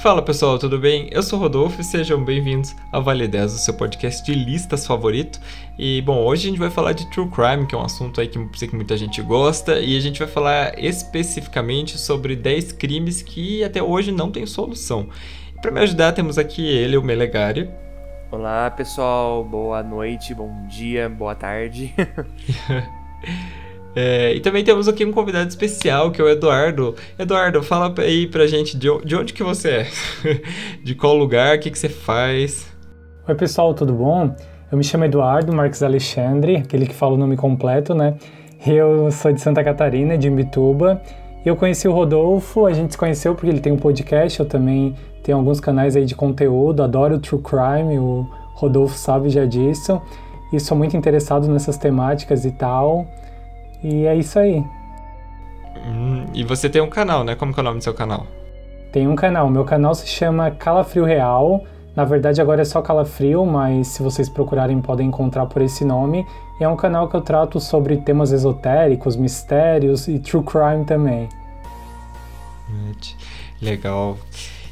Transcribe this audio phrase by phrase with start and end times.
[0.00, 1.10] Fala pessoal, tudo bem?
[1.12, 4.86] Eu sou o Rodolfo e sejam bem-vindos ao Vale 10, o seu podcast de listas
[4.86, 5.38] favorito.
[5.78, 8.26] E bom, hoje a gente vai falar de True Crime, que é um assunto aí
[8.26, 13.20] que sei que muita gente gosta, e a gente vai falar especificamente sobre 10 crimes
[13.20, 15.06] que até hoje não tem solução.
[15.60, 17.68] Para me ajudar, temos aqui ele, o Melegari.
[18.30, 21.94] Olá pessoal, boa noite, bom dia, boa tarde.
[23.94, 26.94] É, e também temos aqui um convidado especial, que é o Eduardo.
[27.18, 29.86] Eduardo, fala aí pra gente de, de onde que você é?
[30.82, 32.66] de qual lugar, o que, que você faz?
[33.28, 34.34] Oi pessoal, tudo bom?
[34.70, 38.14] Eu me chamo Eduardo Marques Alexandre, aquele que fala o nome completo, né?
[38.64, 41.02] Eu sou de Santa Catarina, de Imbituba.
[41.44, 44.94] Eu conheci o Rodolfo, a gente se conheceu porque ele tem um podcast, eu também
[45.24, 50.00] tenho alguns canais aí de conteúdo, adoro o True Crime, o Rodolfo sabe já disso.
[50.52, 53.06] E sou muito interessado nessas temáticas e tal.
[53.82, 54.64] E é isso aí.
[55.86, 57.34] Hum, e você tem um canal, né?
[57.34, 58.26] Como é o nome do seu canal?
[58.92, 59.48] Tem um canal.
[59.48, 61.64] Meu canal se chama Calafrio Real.
[61.94, 66.26] Na verdade, agora é só Calafrio, mas se vocês procurarem, podem encontrar por esse nome.
[66.60, 71.28] E é um canal que eu trato sobre temas esotéricos, mistérios e true crime também.
[73.60, 74.16] Legal.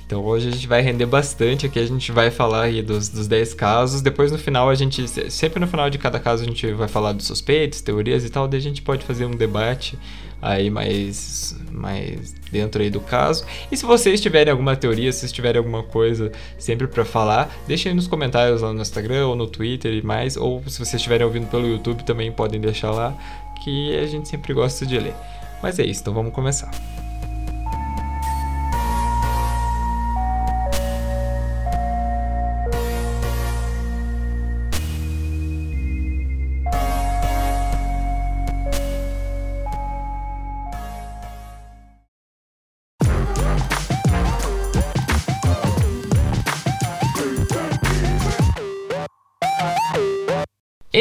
[0.08, 3.28] Então hoje a gente vai render bastante aqui, a gente vai falar aí dos, dos
[3.28, 6.66] 10 casos, depois no final a gente, sempre no final de cada caso a gente
[6.72, 9.98] vai falar dos suspeitos, teorias e tal, daí a gente pode fazer um debate
[10.40, 13.44] aí mais, mais dentro aí do caso.
[13.70, 17.94] E se vocês tiverem alguma teoria, se tiverem alguma coisa sempre para falar, deixem aí
[17.94, 21.48] nos comentários lá no Instagram ou no Twitter e mais, ou se vocês estiverem ouvindo
[21.50, 23.14] pelo YouTube também podem deixar lá,
[23.62, 25.14] que a gente sempre gosta de ler.
[25.62, 26.70] Mas é isso, então vamos começar.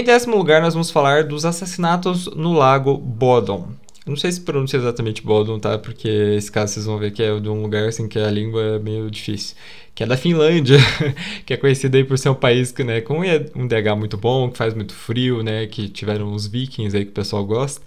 [0.07, 3.68] Décimo lugar, nós vamos falar dos assassinatos no Lago Bodom.
[4.06, 5.78] Não sei se pronuncia exatamente Bodom, tá?
[5.78, 8.62] Porque esse caso vocês vão ver que é de um lugar assim que a língua
[8.62, 9.57] é meio difícil.
[9.94, 10.78] Que é da Finlândia,
[11.46, 13.19] que é conhecido aí por ser um país que, né, com
[13.53, 15.67] um DH muito bom, que faz muito frio, né?
[15.67, 17.81] Que tiveram os vikings aí que o pessoal gosta.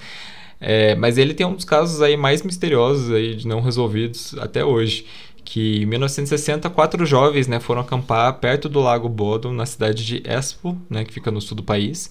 [0.61, 4.63] É, mas ele tem um dos casos aí mais misteriosos aí de não resolvidos até
[4.63, 5.07] hoje
[5.45, 10.23] que em 1960 quatro jovens né, foram acampar perto do Lago Bodom, na cidade de
[10.27, 12.11] Espoo, né, que fica no sul do país.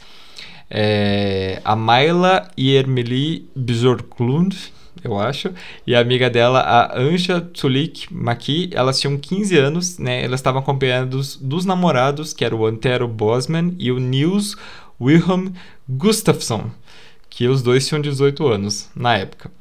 [0.70, 4.56] É, a Mayla Yermeli Bjorklund,
[5.04, 5.52] eu acho,
[5.88, 10.62] e a amiga dela, a Anja Tulik Maki, elas tinham 15 anos, né, elas estavam
[10.62, 14.56] acompanhadas dos, dos namorados, que era o Antero Bosman e o Nils
[15.00, 15.54] Wilhelm
[15.88, 16.70] Gustafsson,
[17.30, 19.59] que os dois tinham 18 anos na época.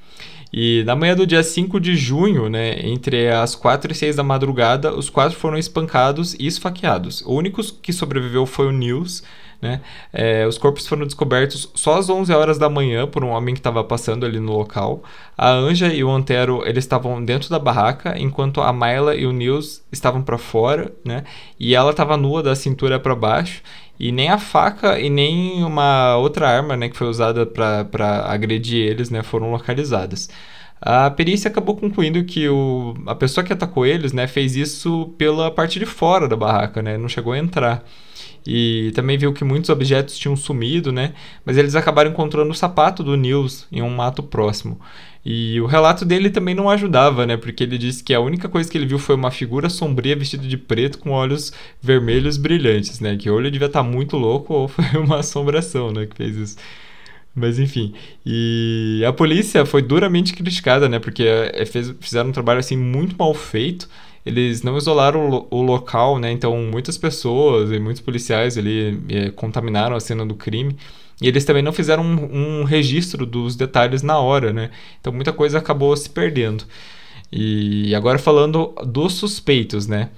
[0.52, 4.22] E na manhã do dia 5 de junho, né, entre as 4 e 6 da
[4.22, 7.22] madrugada, os quatro foram espancados e esfaqueados.
[7.22, 9.22] O único que sobreviveu foi o Nils.
[9.60, 9.80] Né?
[10.12, 13.60] É, os corpos foram descobertos só às 11 horas da manhã por um homem que
[13.60, 15.02] estava passando ali no local.
[15.36, 19.32] A Anja e o Antero eles estavam dentro da barraca, enquanto a Mayla e o
[19.32, 21.24] Nils estavam para fora, né?
[21.58, 23.60] E ela estava nua da cintura para baixo
[23.98, 28.86] e nem a faca e nem uma outra arma né, que foi usada para agredir
[28.86, 30.28] eles né, foram localizadas.
[30.80, 35.50] A perícia acabou concluindo que o, a pessoa que atacou eles né, fez isso pela
[35.50, 37.84] parte de fora da barraca, né, não chegou a entrar.
[38.46, 41.12] E também viu que muitos objetos tinham sumido, né,
[41.44, 44.80] mas eles acabaram encontrando o sapato do Nils em um mato próximo.
[45.30, 47.36] E o relato dele também não ajudava, né?
[47.36, 50.48] Porque ele disse que a única coisa que ele viu foi uma figura sombria vestida
[50.48, 51.52] de preto com olhos
[51.82, 53.14] vermelhos brilhantes, né?
[53.14, 56.06] Que ele devia estar tá muito louco ou foi uma assombração, né?
[56.06, 56.56] Que fez isso.
[57.34, 57.92] Mas enfim.
[58.24, 60.98] E a polícia foi duramente criticada, né?
[60.98, 63.86] Porque é, fez, fizeram um trabalho assim muito mal feito.
[64.24, 66.32] Eles não isolaram o, o local, né?
[66.32, 70.74] Então muitas pessoas e muitos policiais ali é, contaminaram a cena do crime.
[71.20, 74.70] E eles também não fizeram um, um, registro dos detalhes na hora, né?
[75.00, 76.64] Então muita coisa acabou se perdendo.
[77.30, 80.10] E agora falando dos suspeitos, né?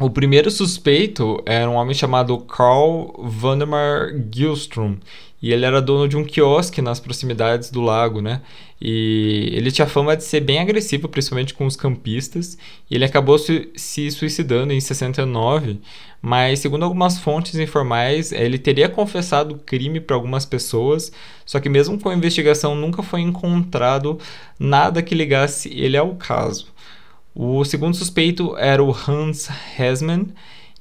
[0.00, 4.96] O primeiro suspeito era um homem chamado Carl Vandemar Gilstrom.
[5.42, 8.42] E ele era dono de um quiosque nas proximidades do lago, né?
[8.80, 12.56] E ele tinha fama de ser bem agressivo, principalmente com os campistas.
[12.88, 15.80] E ele acabou se, se suicidando em 69,
[16.20, 21.10] mas segundo algumas fontes informais, ele teria confessado o crime para algumas pessoas,
[21.44, 24.18] só que mesmo com a investigação nunca foi encontrado
[24.58, 26.68] nada que ligasse ele ao caso.
[27.34, 30.28] O segundo suspeito era o Hans Hesman,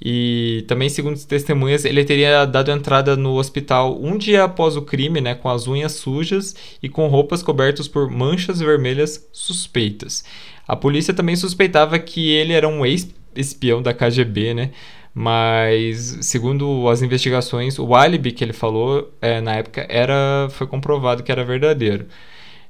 [0.04, 4.82] E também, segundo as testemunhas, ele teria dado entrada no hospital um dia após o
[4.82, 10.24] crime, né, com as unhas sujas e com roupas cobertas por manchas vermelhas suspeitas.
[10.68, 14.72] A polícia também suspeitava que ele era um ex-espião da KGB, né?
[15.14, 21.22] Mas, segundo as investigações, o álibi que ele falou é, na época era, foi comprovado
[21.22, 22.08] que era verdadeiro.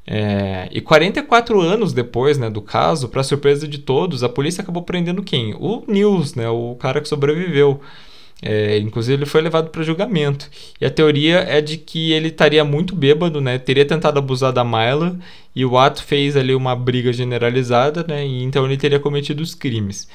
[0.05, 4.83] É, e 44 anos depois né, do caso, para surpresa de todos, a polícia acabou
[4.83, 5.53] prendendo quem?
[5.53, 7.79] O Nils, né, o cara que sobreviveu.
[8.43, 10.49] É, inclusive ele foi levado para julgamento.
[10.79, 13.59] E a teoria é de que ele estaria muito bêbado, né?
[13.59, 15.15] Teria tentado abusar da Myla
[15.55, 18.25] e o ato fez ali uma briga generalizada, né?
[18.25, 20.07] E então ele teria cometido os crimes.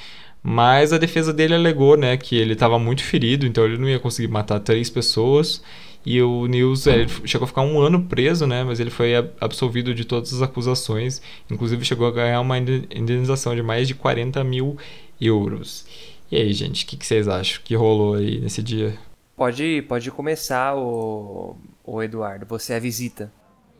[0.42, 3.98] Mas a defesa dele alegou, né, que ele estava muito ferido, então ele não ia
[3.98, 5.62] conseguir matar três pessoas.
[6.06, 8.62] E o Nils ele chegou a ficar um ano preso, né?
[8.62, 11.20] Mas ele foi absolvido de todas as acusações.
[11.50, 14.76] Inclusive chegou a ganhar uma indenização de mais de 40 mil
[15.20, 15.84] euros.
[16.30, 18.94] E aí, gente, o que, que, vocês acham que rolou aí nesse dia?
[19.36, 22.46] Pode, pode começar, o, o Eduardo.
[22.46, 23.32] Você é a visita.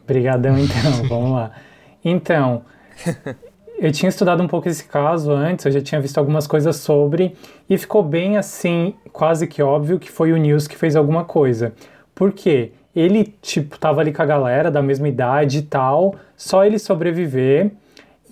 [0.03, 1.03] Obrigadão, então.
[1.09, 1.53] Vamos lá.
[2.05, 2.65] Então,
[3.79, 7.37] eu tinha estudado um pouco esse caso antes, eu já tinha visto algumas coisas sobre,
[7.69, 11.73] e ficou bem assim, quase que óbvio que foi o Nils que fez alguma coisa.
[12.17, 12.73] Por quê?
[12.95, 17.71] Ele, tipo, tava ali com a galera da mesma idade e tal, só ele sobreviver.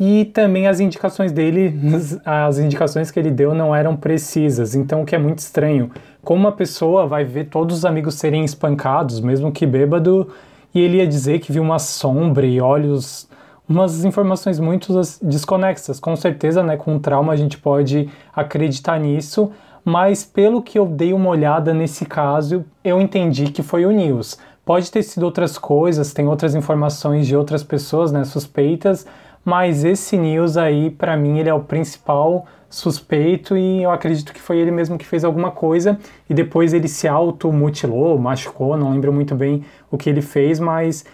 [0.00, 1.78] E também as indicações dele,
[2.24, 5.90] as indicações que ele deu não eram precisas, então o que é muito estranho.
[6.22, 10.32] Como uma pessoa vai ver todos os amigos serem espancados, mesmo que bêbado,
[10.74, 13.28] e ele ia dizer que viu uma sombra e olhos,
[13.68, 14.92] umas informações muito
[15.22, 16.00] desconexas.
[16.00, 19.52] Com certeza, né, com trauma a gente pode acreditar nisso,
[19.84, 24.38] mas pelo que eu dei uma olhada nesse caso, eu entendi que foi o News.
[24.64, 29.06] Pode ter sido outras coisas, tem outras informações de outras pessoas, né, suspeitas,
[29.44, 34.40] mas esse News aí, para mim, ele é o principal suspeito e eu acredito que
[34.40, 35.98] foi ele mesmo que fez alguma coisa
[36.28, 41.04] e depois ele se automutilou, machucou, não lembro muito bem o que ele fez, mas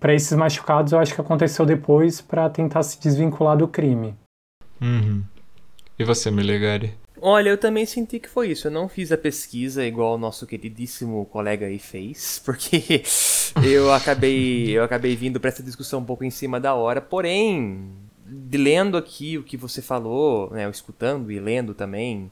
[0.00, 4.14] para esses machucados eu acho que aconteceu depois para tentar se desvincular do crime.
[4.80, 5.22] Uhum.
[5.98, 6.94] E você, Melegari?
[7.24, 8.66] Olha, eu também senti que foi isso.
[8.66, 13.04] Eu não fiz a pesquisa igual o nosso queridíssimo colega aí fez, porque
[13.64, 17.00] eu acabei eu acabei vindo para essa discussão um pouco em cima da hora.
[17.00, 17.92] Porém,
[18.52, 22.28] lendo aqui o que você falou, né, escutando e lendo também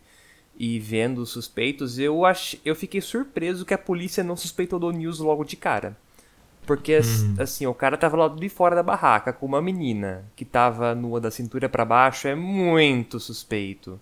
[0.58, 2.56] e vendo os suspeitos, eu ach...
[2.64, 5.96] eu fiquei surpreso que a polícia não suspeitou do News logo de cara.
[6.66, 7.36] Porque, hum.
[7.38, 11.20] assim, o cara tava lá de fora da barraca com uma menina que tava nua
[11.20, 14.00] da cintura para baixo, é muito suspeito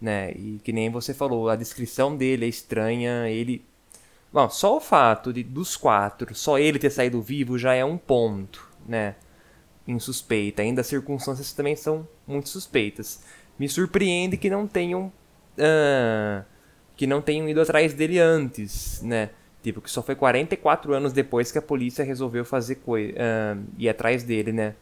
[0.00, 0.32] né?
[0.32, 3.64] E que nem você falou, a descrição dele é estranha, ele
[4.30, 7.96] Bom, só o fato de dos quatro, só ele ter saído vivo já é um
[7.96, 9.14] ponto, né?
[9.86, 10.60] Insuspeita.
[10.60, 13.22] Ainda as circunstâncias também são muito suspeitas.
[13.58, 15.10] Me surpreende que não tenham
[15.56, 16.44] uh,
[16.94, 19.30] que não tenham ido atrás dele antes, né?
[19.62, 23.88] Tipo, que só foi 44 anos depois que a polícia resolveu fazer coisa, uh, ir
[23.88, 24.74] atrás dele, né?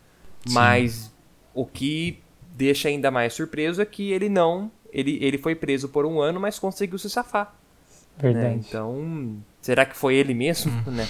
[0.44, 0.54] Sim.
[0.54, 1.12] Mas
[1.54, 2.18] o que
[2.54, 6.40] deixa ainda mais surpreso é que ele não ele, ele foi preso por um ano,
[6.40, 7.54] mas conseguiu se safar.
[8.16, 8.32] Né?
[8.32, 8.54] Verdade.
[8.54, 8.62] Né?
[8.66, 11.06] Então, será que foi ele mesmo, né?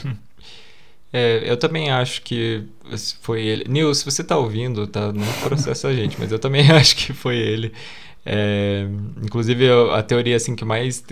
[1.12, 2.66] É, eu também acho que
[3.20, 3.64] foi ele.
[3.68, 5.12] Nil, se você tá ouvindo, tá?
[5.12, 7.72] Não processa a gente, mas eu também acho que foi ele.
[8.24, 8.88] É,
[9.22, 11.04] inclusive, a teoria assim que mais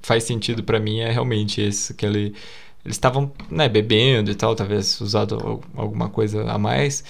[0.00, 2.34] faz sentido para mim é realmente esse, que ele,
[2.82, 7.04] eles estavam né, bebendo e tal, talvez usado alguma coisa a mais,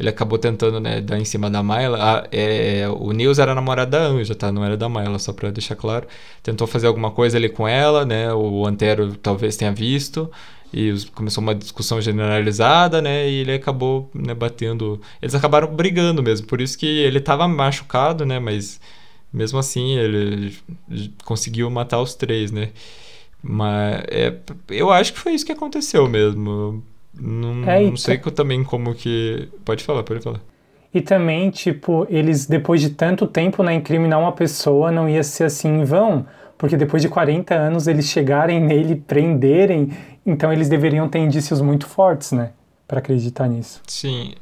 [0.00, 1.98] ele acabou tentando, né, dar em cima da Myla.
[2.22, 4.50] A, é, o Nils era namorado da Anja, tá?
[4.50, 6.06] Não era da Myla, só pra deixar claro.
[6.42, 8.32] Tentou fazer alguma coisa ali com ela, né?
[8.32, 10.30] O Antero talvez tenha visto.
[10.72, 13.28] E começou uma discussão generalizada, né?
[13.28, 15.00] E ele acabou né, batendo.
[15.20, 16.46] Eles acabaram brigando mesmo.
[16.46, 18.38] Por isso que ele tava machucado, né?
[18.38, 18.80] Mas
[19.32, 20.56] mesmo assim ele
[21.24, 22.70] conseguiu matar os três, né?
[23.42, 24.34] Mas é,
[24.70, 26.82] eu acho que foi isso que aconteceu mesmo.
[27.12, 29.48] Não, é, não sei que também como que.
[29.64, 30.40] Pode falar, pode falar.
[30.92, 35.44] E também, tipo, eles, depois de tanto tempo, né, incriminar uma pessoa não ia ser
[35.44, 36.26] assim em vão,
[36.58, 39.92] porque depois de 40 anos eles chegarem nele, prenderem,
[40.26, 42.50] então eles deveriam ter indícios muito fortes, né,
[42.88, 43.80] para acreditar nisso.
[43.86, 44.32] Sim.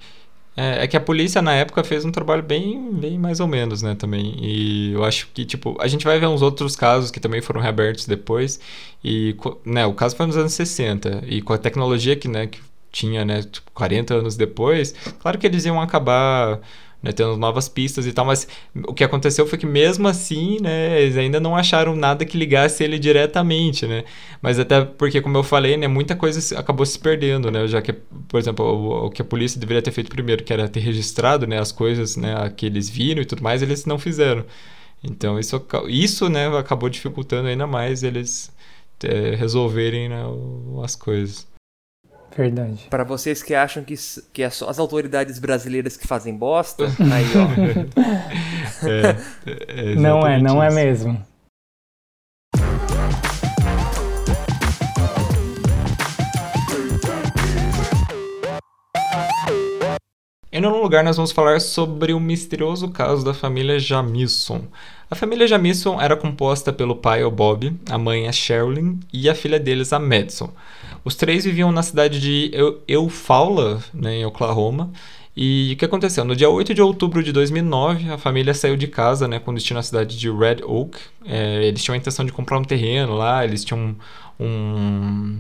[0.61, 3.81] É, é, que a polícia na época fez um trabalho bem, bem mais ou menos,
[3.81, 4.35] né, também.
[4.41, 7.61] E eu acho que, tipo, a gente vai ver uns outros casos que também foram
[7.61, 8.59] reabertos depois.
[9.05, 11.23] E, né, o caso foi nos anos 60.
[11.29, 12.61] E com a tecnologia que, né, que
[12.91, 16.61] tinha, né, 40 tipo, anos depois, claro que eles iam acabar
[17.03, 18.49] né, tendo novas pistas e tal, mas
[18.87, 22.83] o que aconteceu foi que mesmo assim, né, eles ainda não acharam nada que ligasse
[22.83, 24.05] ele diretamente, né,
[24.43, 27.93] mas até porque, como eu falei, né, muita coisa acabou se perdendo, né, já que,
[27.93, 31.47] por exemplo, o, o que a polícia deveria ter feito primeiro, que era ter registrado,
[31.47, 34.45] né, as coisas, né, que eles viram e tudo mais, eles não fizeram.
[35.03, 38.51] Então isso, isso né, acabou dificultando ainda mais eles
[39.05, 40.23] é, resolverem né,
[40.83, 41.47] as coisas.
[42.37, 42.87] Verdade.
[42.91, 43.95] Para vocês que acham que,
[44.33, 48.89] que é só as autoridades brasileiras que fazem bosta, aí ó.
[48.89, 50.79] é, é não é, não é isso.
[50.79, 51.27] é mesmo.
[60.59, 64.63] Em nono lugar, nós vamos falar sobre o misterioso caso da família Jamison.
[65.09, 69.37] A família Jamison era composta pelo pai, o Bob, a mãe, a Sherilyn, e a
[69.37, 70.51] filha deles, a Madison.
[71.05, 72.51] Os três viviam na cidade de
[72.89, 74.91] Eufaula, né, em Oklahoma.
[75.37, 76.25] E o que aconteceu?
[76.25, 79.79] No dia 8 de outubro de 2009, a família saiu de casa né, com destino
[79.79, 80.99] à cidade de Red Oak.
[81.25, 83.95] É, eles tinham a intenção de comprar um terreno lá, eles tinham
[84.41, 85.39] um, um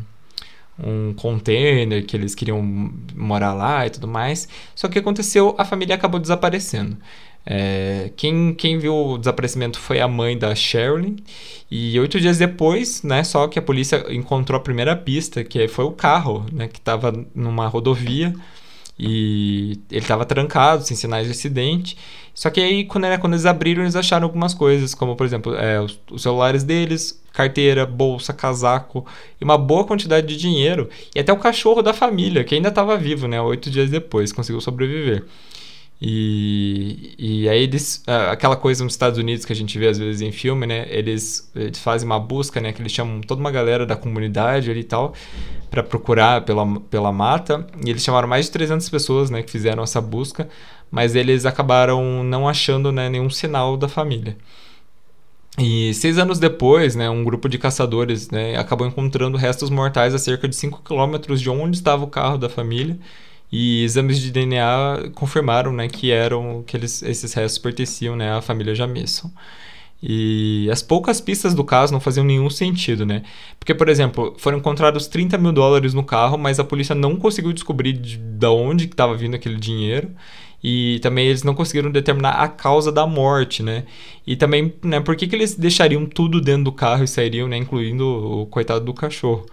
[0.82, 2.62] um container que eles queriam
[3.14, 4.48] morar lá e tudo mais.
[4.74, 6.96] Só que aconteceu, a família acabou desaparecendo.
[7.44, 11.16] É, quem, quem viu o desaparecimento foi a mãe da Sherilyn.
[11.70, 15.84] E oito dias depois, né, só que a polícia encontrou a primeira pista, que foi
[15.84, 18.34] o carro, né, que estava numa rodovia
[18.98, 21.96] e ele estava trancado, sem sinais de acidente.
[22.34, 25.80] Só que aí, quando, quando eles abriram, eles acharam algumas coisas, como, por exemplo, é,
[25.80, 29.04] os, os, celulares deles, carteira, bolsa, casaco
[29.40, 30.88] e uma boa quantidade de dinheiro.
[31.14, 33.40] E até o cachorro da família, que ainda estava vivo, né?
[33.40, 35.24] Oito dias depois, conseguiu sobreviver.
[36.00, 40.20] E, e aí eles, aquela coisa nos Estados Unidos que a gente vê às vezes
[40.20, 40.86] em filme, né?
[40.88, 42.72] Eles, eles fazem uma busca, né?
[42.72, 45.12] Que eles chamam toda uma galera da comunidade ali e tal
[45.68, 47.66] para procurar pela, pela mata.
[47.84, 49.42] E eles chamaram mais de 300 pessoas, né?
[49.42, 50.48] Que fizeram essa busca,
[50.90, 54.36] mas eles acabaram não achando né, nenhum sinal da família.
[55.58, 60.18] E seis anos depois, né, um grupo de caçadores né, acabou encontrando restos mortais a
[60.18, 62.96] cerca de 5 quilômetros de onde estava o carro da família
[63.50, 68.42] e exames de DNA confirmaram, né, que eram que eles, esses restos pertenciam, né, à
[68.42, 69.30] família Jamison.
[70.02, 73.24] E as poucas pistas do caso não faziam nenhum sentido, né?
[73.58, 77.52] Porque, por exemplo, foram encontrados 30 mil dólares no carro, mas a polícia não conseguiu
[77.52, 80.10] descobrir de, de onde estava vindo aquele dinheiro.
[80.62, 83.84] E também eles não conseguiram determinar a causa da morte, né?
[84.26, 87.56] E também, né, por que, que eles deixariam tudo dentro do carro e sairiam, né,
[87.56, 89.46] incluindo o coitado do cachorro?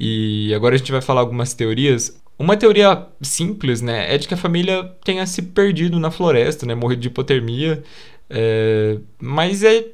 [0.00, 2.18] E agora a gente vai falar algumas teorias.
[2.38, 6.74] Uma teoria simples, né, é de que a família tenha se perdido na floresta, né,
[6.74, 7.82] morrido de hipotermia.
[8.30, 9.86] É, mas é,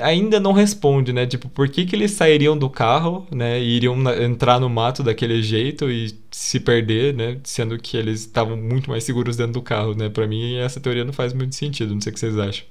[0.00, 1.26] ainda não responde, né?
[1.26, 3.60] Tipo, por que, que eles sairiam do carro, né?
[3.60, 7.38] E iriam na, entrar no mato daquele jeito e se perder, né?
[7.44, 10.08] Sendo que eles estavam muito mais seguros dentro do carro, né?
[10.08, 11.94] Pra mim, essa teoria não faz muito sentido.
[11.94, 12.66] Não sei o que vocês acham.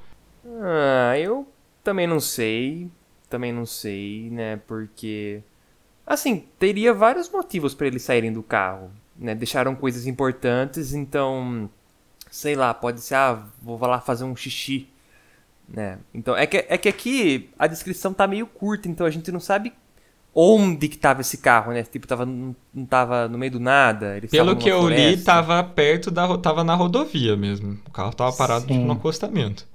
[0.61, 1.47] Ah, eu
[1.83, 2.89] também não sei.
[3.29, 4.59] Também não sei, né?
[4.67, 5.41] Porque
[6.09, 9.35] Assim, teria vários motivos para eles saírem do carro, né?
[9.35, 11.69] Deixaram coisas importantes, então,
[12.31, 14.87] sei lá, pode ser, ah, vou lá fazer um xixi,
[15.67, 15.99] né?
[16.11, 19.39] Então, é que, é que aqui a descrição tá meio curta, então a gente não
[19.39, 19.71] sabe
[20.33, 21.83] onde que tava esse carro, né?
[21.83, 24.19] Tipo, tava, não, não tava no meio do nada.
[24.31, 25.09] Pelo que eu floresta.
[25.11, 27.77] li, tava perto da tava na rodovia mesmo.
[27.85, 29.67] O carro tava parado tipo, no acostamento.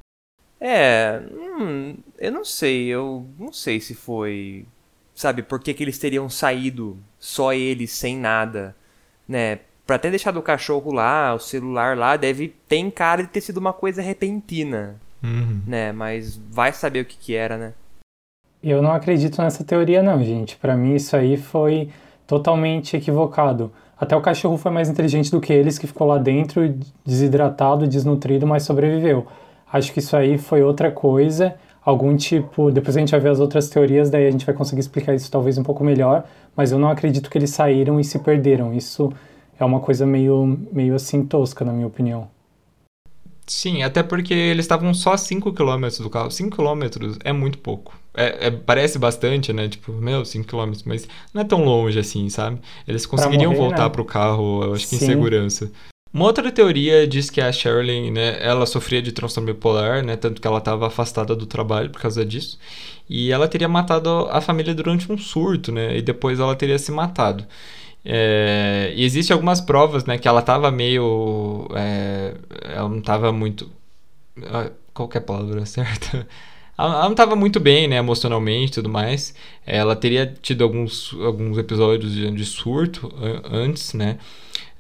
[0.61, 4.67] É, hum, eu não sei, eu não sei se foi
[5.15, 8.75] sabe, por que, que eles teriam saído só eles, sem nada,
[9.29, 9.61] né?
[9.87, 13.59] Pra ter deixado o cachorro lá, o celular lá, deve ter cara de ter sido
[13.59, 15.61] uma coisa repentina, uhum.
[15.67, 15.93] né?
[15.93, 17.75] Mas vai saber o que que era, né?
[18.63, 20.57] Eu não acredito nessa teoria não, gente.
[20.57, 21.91] Para mim isso aí foi
[22.27, 23.71] totalmente equivocado.
[24.01, 28.47] Até o cachorro foi mais inteligente do que eles, que ficou lá dentro, desidratado, desnutrido,
[28.47, 29.27] mas sobreviveu.
[29.71, 31.55] Acho que isso aí foi outra coisa
[31.85, 32.71] algum tipo.
[32.71, 35.31] Depois a gente vai ver as outras teorias, daí a gente vai conseguir explicar isso
[35.31, 36.25] talvez um pouco melhor,
[36.57, 38.73] mas eu não acredito que eles saíram e se perderam.
[38.73, 39.13] Isso
[39.59, 42.29] é uma coisa meio, meio assim tosca, na minha opinião.
[43.47, 46.31] Sim, até porque eles estavam só a 5 km do carro.
[46.31, 47.95] 5 km é muito pouco.
[48.17, 49.69] É, é, parece bastante, né?
[49.69, 52.59] Tipo, meu, 5 km, mas não é tão longe assim, sabe?
[52.89, 53.89] Eles conseguiriam morrer, voltar né?
[53.91, 55.05] pro carro, eu acho que Sim.
[55.05, 55.71] em segurança.
[56.15, 60.41] Uma outra teoria diz que a Sherilyn, né, ela sofria de transtorno bipolar, né, tanto
[60.41, 62.57] que ela estava afastada do trabalho por causa disso,
[63.11, 66.93] e ela teria matado a família durante um surto, né, e depois ela teria se
[66.93, 67.45] matado.
[68.05, 73.69] É, e existem algumas provas, né, que ela estava meio, é, ela não estava muito,
[74.45, 76.29] ah, qual é palavra certa?
[76.79, 79.35] Ela não estava muito bem, né, emocionalmente e tudo mais.
[79.67, 83.13] Ela teria tido alguns, alguns episódios de, de surto
[83.51, 84.19] antes, né?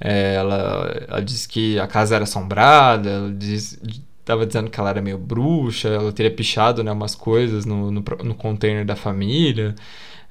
[0.05, 3.81] É, ela, ela disse que a casa era assombrada, ela diz,
[4.25, 8.05] tava dizendo que ela era meio bruxa, ela teria pichado né, umas coisas no, no,
[8.23, 9.75] no container da família.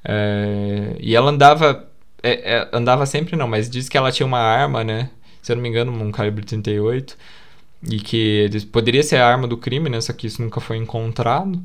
[0.03, 1.89] É, e ela andava.
[2.22, 5.10] É, é, andava sempre não, mas diz que ela tinha uma arma, né?
[5.42, 7.18] Se eu não me engano, um calibre 38.
[7.89, 10.01] e que poderia ser a arma do crime, né?
[10.01, 11.62] Só que isso nunca foi encontrado.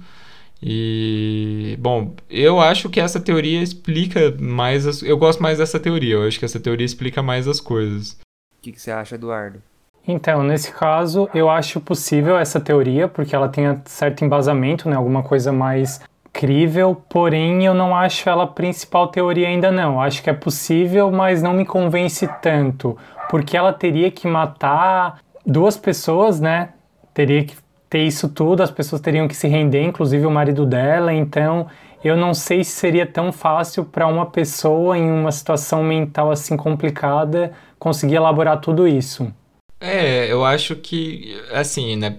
[0.63, 4.87] E, bom, eu acho que essa teoria explica mais.
[4.87, 8.13] As, eu gosto mais dessa teoria, eu acho que essa teoria explica mais as coisas.
[8.59, 9.63] O que, que você acha, Eduardo?
[10.07, 14.97] Então, nesse caso, eu acho possível essa teoria, porque ela tem certo embasamento, né?
[14.97, 16.01] Alguma coisa mais
[16.33, 20.01] crível, porém eu não acho ela a principal teoria ainda não.
[20.01, 22.97] Acho que é possível, mas não me convence tanto,
[23.29, 26.71] porque ela teria que matar duas pessoas, né?
[27.13, 27.57] Teria que
[27.89, 31.67] ter isso tudo, as pessoas teriam que se render, inclusive o marido dela, então
[32.05, 36.57] eu não sei se seria tão fácil para uma pessoa em uma situação mental assim
[36.57, 39.33] complicada conseguir elaborar tudo isso.
[39.81, 42.19] É, eu acho que, assim, né,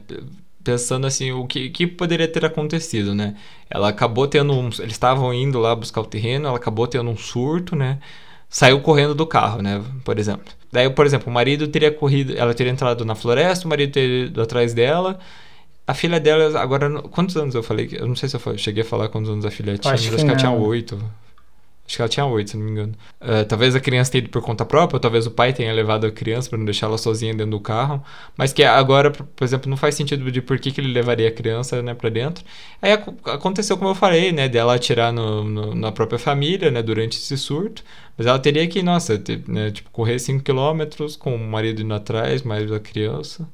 [0.64, 3.36] pensando assim, o que, que poderia ter acontecido, né?
[3.70, 7.18] Ela acabou tendo um, eles estavam indo lá buscar o terreno, ela acabou tendo um
[7.18, 8.00] surto, né?
[8.50, 10.54] Saiu correndo do carro, né, por exemplo.
[10.72, 14.26] Daí, por exemplo, o marido teria corrido, ela teria entrado na floresta, o marido teria
[14.26, 15.20] ido atrás dela,
[15.90, 17.90] a filha dela, agora, quantos anos eu falei?
[17.92, 20.18] Eu não sei se eu cheguei a falar quantos anos a filha tinha, acho, acho
[20.18, 20.96] que, que ela tinha oito.
[21.84, 22.94] Acho que ela tinha oito, se não me engano.
[23.20, 26.12] Uh, talvez a criança tenha ido por conta própria, talvez o pai tenha levado a
[26.12, 28.04] criança para não deixar ela sozinha dentro do carro.
[28.38, 31.32] Mas que agora, por exemplo, não faz sentido de por que, que ele levaria a
[31.32, 32.46] criança né, para dentro.
[32.80, 34.48] Aí aconteceu como eu falei, né?
[34.48, 36.84] Dela atirar no, no, na própria família, né?
[36.84, 37.84] Durante esse surto.
[38.16, 42.44] Mas ela teria que, nossa, ter, né, tipo, correr 5km com o marido indo atrás,
[42.44, 43.50] mais a criança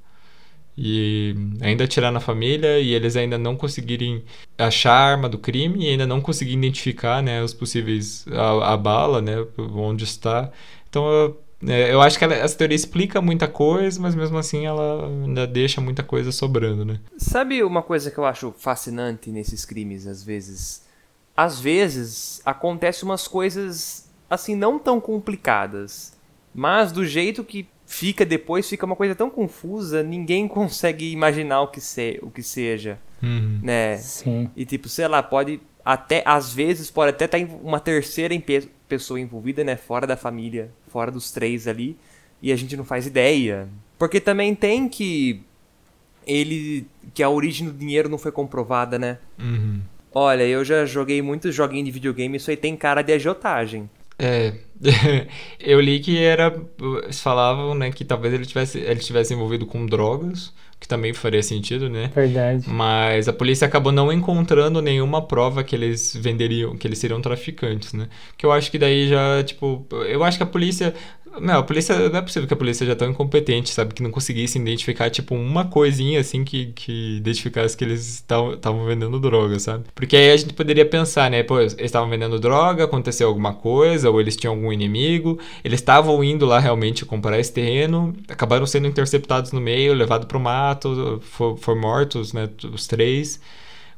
[0.78, 4.24] e ainda atirar na família e eles ainda não conseguirem
[4.58, 8.78] achar a arma do crime e ainda não conseguirem identificar né, os possíveis a, a
[8.78, 10.52] bala, né, onde está.
[10.90, 14.66] Então eu, é, eu acho que ela, essa teoria explica muita coisa, mas mesmo assim
[14.66, 17.00] ela ainda deixa muita coisa sobrando, né?
[17.18, 20.84] Sabe uma coisa que eu acho fascinante nesses crimes às vezes?
[21.38, 26.14] Às vezes acontecem umas coisas assim não tão complicadas,
[26.54, 31.68] mas do jeito que fica depois, fica uma coisa tão confusa, ninguém consegue imaginar o
[31.68, 33.00] que, se, o que seja.
[33.22, 33.60] Uhum.
[33.64, 33.98] Né?
[33.98, 34.50] Sim.
[34.56, 38.34] E tipo, sei lá, pode até, às vezes, pode até estar tá uma terceira
[38.88, 39.76] pessoa envolvida, né?
[39.76, 41.96] Fora da família, fora dos três ali.
[42.42, 43.70] E a gente não faz ideia.
[43.98, 45.42] Porque também tem que
[46.26, 49.20] ele que a origem do dinheiro não foi comprovada, né?
[49.40, 49.80] Uhum.
[50.14, 53.90] Olha, eu já joguei muitos joguinhos de videogame, isso aí tem cara de agiotagem.
[54.18, 54.54] É,
[55.60, 56.54] eu li que era,
[57.04, 61.42] eles falavam, né, que talvez ele tivesse, ele tivesse envolvido com drogas, que também faria
[61.42, 62.12] sentido, né?
[62.14, 62.70] Verdade.
[62.70, 67.94] Mas a polícia acabou não encontrando nenhuma prova que eles venderiam, que eles seriam traficantes,
[67.94, 68.08] né?
[68.38, 70.94] Que eu acho que daí já, tipo, eu acho que a polícia
[71.40, 72.10] não, a polícia.
[72.10, 73.94] Não é possível que a polícia seja tão incompetente, sabe?
[73.94, 79.20] Que não conseguisse identificar, tipo, uma coisinha assim que, que identificasse que eles estavam vendendo
[79.20, 79.86] droga, sabe?
[79.94, 81.44] Porque aí a gente poderia pensar, né?
[81.44, 86.24] Pô, eles estavam vendendo droga, aconteceu alguma coisa, ou eles tinham algum inimigo, eles estavam
[86.24, 91.22] indo lá realmente comprar esse terreno, acabaram sendo interceptados no meio, levados pro mato,
[91.58, 92.50] foram mortos, né?
[92.74, 93.40] Os três,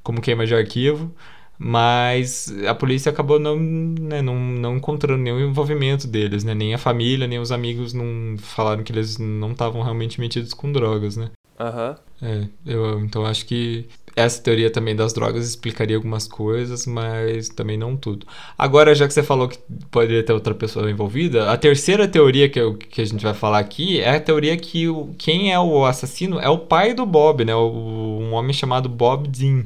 [0.04, 1.12] como queima de arquivo.
[1.58, 6.54] Mas a polícia acabou não, né, não, não encontrando nenhum envolvimento deles, né?
[6.54, 10.72] Nem a família, nem os amigos não falaram que eles não estavam realmente metidos com
[10.72, 11.32] drogas, né?
[11.60, 11.90] Aham.
[11.90, 12.08] Uhum.
[12.20, 17.78] É, eu então acho que essa teoria também das drogas explicaria algumas coisas, mas também
[17.78, 18.26] não tudo.
[18.58, 19.60] Agora, já que você falou que
[19.92, 23.60] poderia ter outra pessoa envolvida, a terceira teoria que, eu, que a gente vai falar
[23.60, 27.46] aqui é a teoria que o, quem é o assassino é o pai do Bob,
[27.46, 27.56] né?
[27.56, 27.70] O,
[28.20, 29.64] um homem chamado Bob Dean.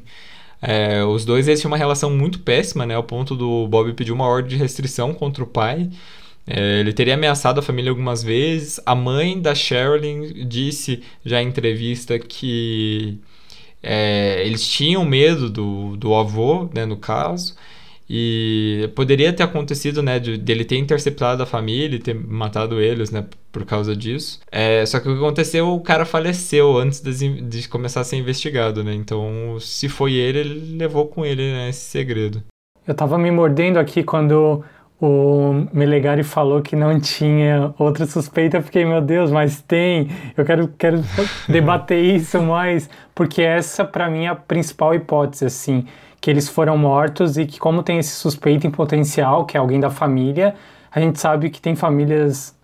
[0.62, 2.96] É, os dois eles tinham uma relação muito péssima, né?
[2.96, 5.90] Ao ponto do Bob pedir uma ordem de restrição contra o pai.
[6.46, 8.80] É, ele teria ameaçado a família algumas vezes.
[8.86, 13.20] A mãe da Sherilyn disse já em entrevista que
[13.82, 17.56] é, eles tinham medo do, do avô, né, no caso.
[18.14, 23.10] E poderia ter acontecido, né, de, dele ter interceptado a família e ter matado eles,
[23.10, 24.42] né, por causa disso.
[24.52, 28.18] É, só que o que aconteceu, o cara faleceu antes de, de começar a ser
[28.18, 28.94] investigado, né?
[28.94, 32.44] Então, se foi ele, ele levou com ele né, esse segredo.
[32.86, 34.62] Eu tava me mordendo aqui quando
[35.00, 40.10] o Melegari falou que não tinha outra suspeita, eu fiquei, meu Deus, mas tem.
[40.36, 41.02] Eu quero, quero
[41.48, 45.86] debater isso mais, porque essa para mim é a principal hipótese, assim
[46.22, 49.80] que eles foram mortos e que como tem esse suspeito em potencial, que é alguém
[49.80, 50.54] da família,
[50.92, 52.56] a gente sabe que tem famílias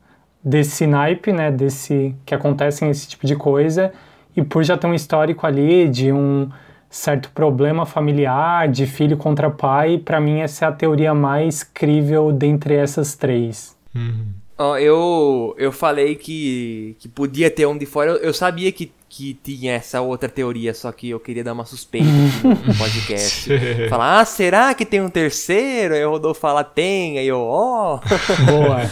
[0.43, 3.91] desse naipe, né, desse que acontecem esse tipo de coisa,
[4.36, 6.48] e por já ter um histórico ali de um
[6.89, 12.32] certo problema familiar, de filho contra pai, para mim essa é a teoria mais crível
[12.32, 13.76] dentre essas três.
[13.96, 14.28] Uhum.
[14.60, 18.12] Oh, eu, eu falei que, que podia ter um de fora.
[18.12, 21.65] Eu, eu, sabia que, que tinha essa outra teoria, só que eu queria dar uma
[21.65, 22.08] suspeita
[22.43, 23.50] no podcast.
[23.89, 25.93] Falar, ah, será que tem um terceiro?
[25.93, 27.17] Aí o Rodolfo fala, tem.
[27.17, 28.00] Aí eu, ó.
[28.00, 28.46] Oh.
[28.46, 28.91] Boa.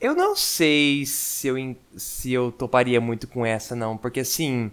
[0.00, 3.96] Eu não sei se eu, se eu toparia muito com essa, não.
[3.96, 4.70] Porque assim.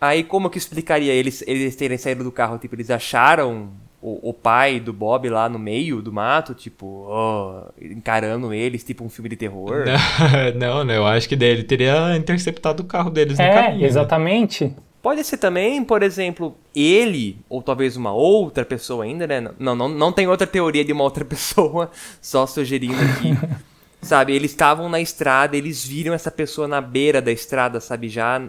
[0.00, 2.58] Aí como que explicaria eles, eles terem saído do carro?
[2.58, 3.70] Tipo, eles acharam
[4.02, 9.04] o, o pai do Bob lá no meio do mato, tipo, oh, encarando eles, tipo
[9.04, 9.84] um filme de terror?
[10.58, 13.86] Não, não, eu acho que ele teria interceptado o carro deles é, no caminho.
[13.86, 14.64] Exatamente.
[14.64, 14.74] Né?
[15.00, 19.50] Pode ser também, por exemplo, ele, ou talvez uma outra pessoa ainda, né?
[19.58, 23.36] Não, não, não tem outra teoria de uma outra pessoa, só sugerindo aqui.
[24.02, 28.42] sabe, eles estavam na estrada, eles viram essa pessoa na beira da estrada, sabe, já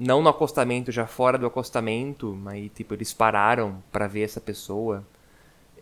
[0.00, 5.06] não no acostamento, já fora do acostamento, mas tipo, eles pararam para ver essa pessoa.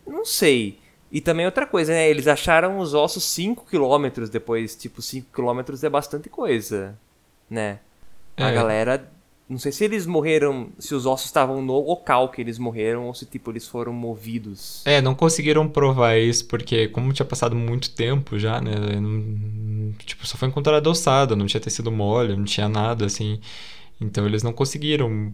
[0.06, 0.78] Não sei.
[1.10, 2.10] E também outra coisa, né?
[2.10, 4.74] Eles acharam os ossos 5 km depois.
[4.74, 6.98] Tipo, 5 km é bastante coisa,
[7.48, 7.78] né?
[8.36, 8.44] É.
[8.44, 9.10] A galera.
[9.48, 10.68] Não sei se eles morreram.
[10.78, 14.82] Se os ossos estavam no local que eles morreram ou se, tipo, eles foram movidos.
[14.84, 18.72] É, não conseguiram provar isso porque, como tinha passado muito tempo já, né?
[19.00, 23.40] Não, tipo, só foi encontrado ossada, não tinha tecido mole, não tinha nada assim.
[24.00, 25.32] Então eles não conseguiram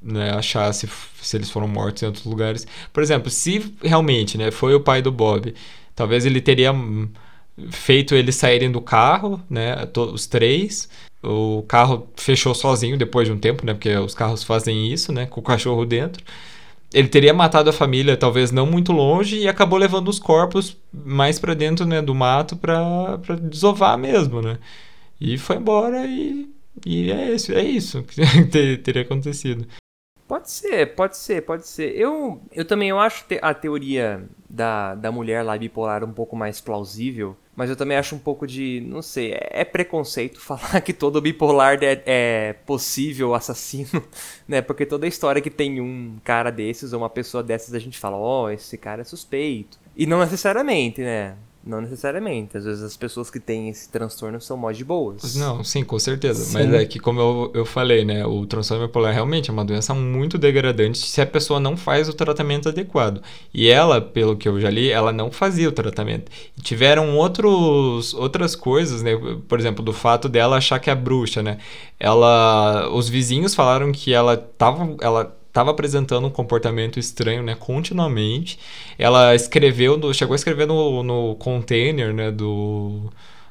[0.00, 0.88] né, achar se,
[1.20, 2.66] se eles foram mortos em outros lugares.
[2.92, 5.52] Por exemplo, se realmente né, foi o pai do Bob,
[5.96, 7.08] talvez ele teria hum,
[7.70, 9.74] feito eles saírem do carro, né,
[10.12, 10.88] os três.
[11.22, 15.26] O carro fechou sozinho depois de um tempo, né, porque os carros fazem isso, né,
[15.26, 16.24] com o cachorro dentro.
[16.94, 21.38] Ele teria matado a família, talvez não muito longe, e acabou levando os corpos mais
[21.38, 24.58] para dentro né, do mato para desovar mesmo, né?
[25.20, 26.48] E foi embora e
[26.84, 28.02] e é isso, é isso
[28.50, 29.66] que teria acontecido.
[30.28, 31.96] Pode ser, pode ser, pode ser.
[31.96, 36.60] Eu, eu também eu acho a teoria da, da mulher lá bipolar um pouco mais
[36.60, 40.92] plausível, mas eu também acho um pouco de, não sei, é, é preconceito falar que
[40.92, 44.04] todo bipolar é, é, possível assassino,
[44.46, 44.60] né?
[44.60, 48.18] Porque toda história que tem um cara desses ou uma pessoa dessas a gente fala,
[48.18, 49.78] ó, oh, esse cara é suspeito.
[49.96, 51.36] E não necessariamente, né?
[51.68, 52.56] Não necessariamente.
[52.56, 55.34] Às vezes as pessoas que têm esse transtorno são mó de boas.
[55.36, 56.42] Não, sim, com certeza.
[56.42, 56.54] Sim.
[56.54, 58.24] Mas é que, como eu, eu falei, né?
[58.24, 62.14] O transtorno bipolar realmente é uma doença muito degradante se a pessoa não faz o
[62.14, 63.20] tratamento adequado.
[63.52, 66.32] E ela, pelo que eu já li, ela não fazia o tratamento.
[66.56, 69.12] E tiveram outros, outras coisas, né?
[69.46, 71.58] Por exemplo, do fato dela achar que é bruxa, né?
[72.00, 72.88] Ela...
[72.90, 74.96] Os vizinhos falaram que ela tava...
[75.02, 78.58] Ela estava apresentando um comportamento estranho, né, continuamente.
[78.96, 83.10] Ela escreveu, no, chegou a escrever no, no container, né, do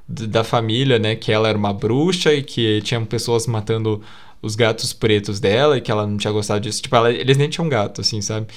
[0.09, 4.01] da família, né, que ela era uma bruxa e que tinham pessoas matando
[4.41, 6.81] os gatos pretos dela e que ela não tinha gostado disso.
[6.81, 8.47] Tipo, ela, eles nem tinham gato, assim, sabe?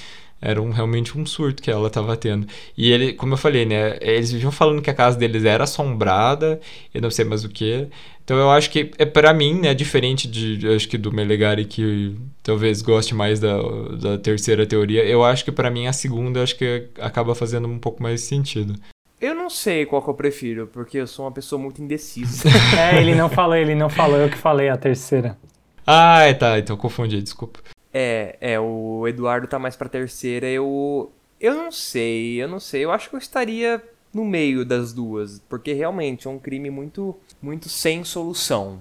[0.41, 2.47] Era um, realmente um surto que ela estava tendo.
[2.75, 3.97] E ele, como eu falei, né?
[4.01, 6.59] Eles viviam falando que a casa deles era assombrada
[6.93, 7.87] e não sei mais o que.
[8.23, 12.15] Então eu acho que é para mim, né, diferente de acho que do Melegari que
[12.41, 13.61] talvez goste mais da,
[13.99, 17.77] da terceira teoria, eu acho que para mim a segunda acho que acaba fazendo um
[17.77, 18.75] pouco mais sentido.
[19.19, 22.49] Eu não sei qual que eu prefiro, porque eu sou uma pessoa muito indecisa.
[22.79, 25.37] é, ele não falou, ele não falou, eu que falei a terceira.
[25.85, 27.59] Ah, tá, então confundi, desculpa.
[27.93, 31.11] É, é, o Eduardo tá mais pra terceira, eu.
[31.39, 32.85] Eu não sei, eu não sei.
[32.85, 37.17] Eu acho que eu estaria no meio das duas, porque realmente é um crime muito,
[37.41, 38.79] muito sem solução.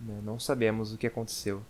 [0.00, 0.14] Né?
[0.24, 1.62] Não sabemos o que aconteceu.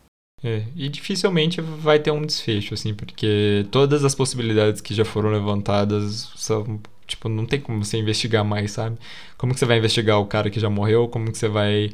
[0.42, 5.30] É, e dificilmente vai ter um desfecho, assim, porque todas as possibilidades que já foram
[5.30, 8.98] levantadas são, tipo, não tem como você investigar mais, sabe?
[9.38, 11.08] Como que você vai investigar o cara que já morreu?
[11.08, 11.90] Como que você vai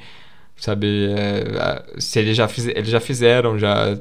[0.60, 1.08] sabe?
[1.12, 3.98] É, se eles já, fiz, eles já fizeram já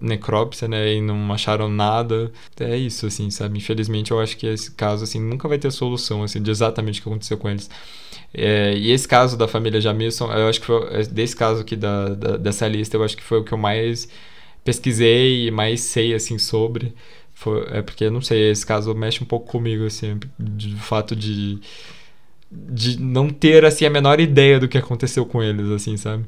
[0.00, 3.58] necrópsia, né, e não acharam nada, é isso, assim, sabe?
[3.58, 7.02] Infelizmente, eu acho que esse caso, assim, nunca vai ter solução, assim, de exatamente o
[7.02, 7.68] que aconteceu com eles.
[8.32, 11.74] É, e esse caso da família Jamilson, eu acho que foi, é, desse caso aqui
[11.74, 14.08] da, da, dessa lista, eu acho que foi o que eu mais
[14.64, 16.94] pesquisei e mais sei, assim, sobre.
[17.34, 21.58] Foi, é porque, não sei, esse caso mexe um pouco comigo, assim, do fato de
[22.50, 26.24] de não ter assim a menor ideia do que aconteceu com eles, assim, sabe?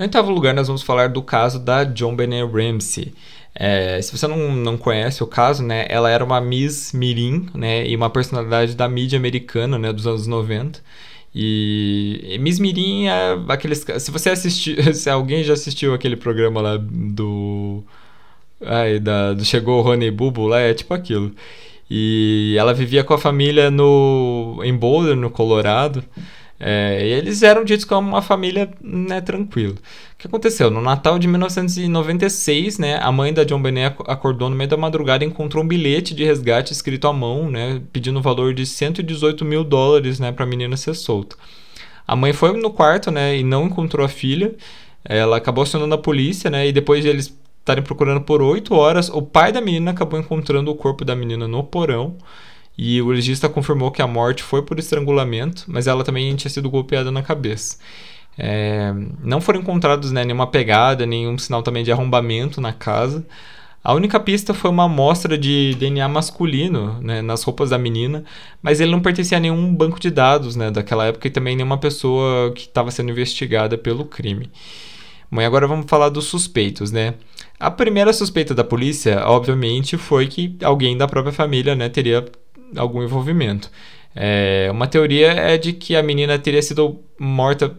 [0.00, 3.12] Em oitavo lugar, nós vamos falar do caso da John Benet Ramsey.
[3.54, 7.86] É, se você não, não conhece o caso, né, ela era uma Miss Mirim, né,
[7.86, 10.80] e uma personalidade da mídia americana, né, dos anos 90.
[11.34, 13.84] E, Miss Mirim é aqueles.
[13.98, 14.76] Se você assistiu.
[14.94, 17.82] Se alguém já assistiu aquele programa lá do.
[18.62, 21.32] Ai, da, do Chegou o Rony Bubu lá, é tipo aquilo.
[21.90, 26.04] E ela vivia com a família no, em Boulder, no Colorado.
[26.58, 29.74] É, e eles eram ditos como uma família né, tranquila.
[30.20, 30.70] Que aconteceu?
[30.70, 35.24] No Natal de 1996, né, a mãe da John Benet acordou no meio da madrugada
[35.24, 39.46] e encontrou um bilhete de resgate escrito à mão, né, pedindo o valor de 118
[39.46, 41.36] mil dólares né, para a menina ser solta.
[42.06, 44.54] A mãe foi no quarto né, e não encontrou a filha.
[45.02, 49.22] Ela acabou acionando a polícia né, e depois eles estarem procurando por oito horas, o
[49.22, 52.18] pai da menina acabou encontrando o corpo da menina no porão.
[52.76, 56.68] E o legista confirmou que a morte foi por estrangulamento, mas ela também tinha sido
[56.68, 57.78] golpeada na cabeça.
[58.38, 63.26] É, não foram encontrados né, nenhuma pegada, nenhum sinal também de arrombamento na casa.
[63.82, 68.24] A única pista foi uma amostra de DNA masculino né, nas roupas da menina,
[68.62, 71.78] mas ele não pertencia a nenhum banco de dados né, daquela época e também nenhuma
[71.78, 74.50] pessoa que estava sendo investigada pelo crime.
[75.30, 77.14] Bom, e agora vamos falar dos suspeitos, né?
[77.58, 82.24] A primeira suspeita da polícia, obviamente, foi que alguém da própria família né, teria
[82.76, 83.70] algum envolvimento.
[84.14, 87.76] É, uma teoria é de que a menina teria sido morta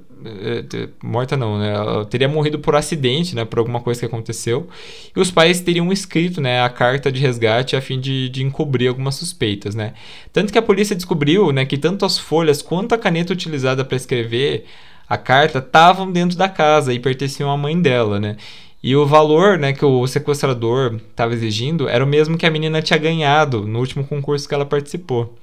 [1.03, 1.73] morta não, né?
[1.73, 3.45] Ela teria morrido por acidente, né?
[3.45, 4.67] Por alguma coisa que aconteceu.
[5.15, 6.61] E os pais teriam escrito, né?
[6.61, 9.93] A carta de resgate a fim de, de encobrir algumas suspeitas, né?
[10.31, 11.65] Tanto que a polícia descobriu, né?
[11.65, 14.65] Que tanto as folhas quanto a caneta utilizada para escrever
[15.07, 18.37] a carta estavam dentro da casa e pertenciam à mãe dela, né?
[18.83, 22.81] E o valor né, que o sequestrador estava exigindo era o mesmo que a menina
[22.81, 25.37] tinha ganhado no último concurso que ela participou.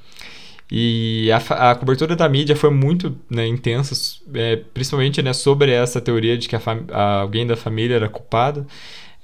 [0.70, 3.94] E a, a cobertura da mídia foi muito né, intensa,
[4.34, 6.60] é, principalmente né, sobre essa teoria de que a
[6.92, 8.66] a, alguém da família era culpado.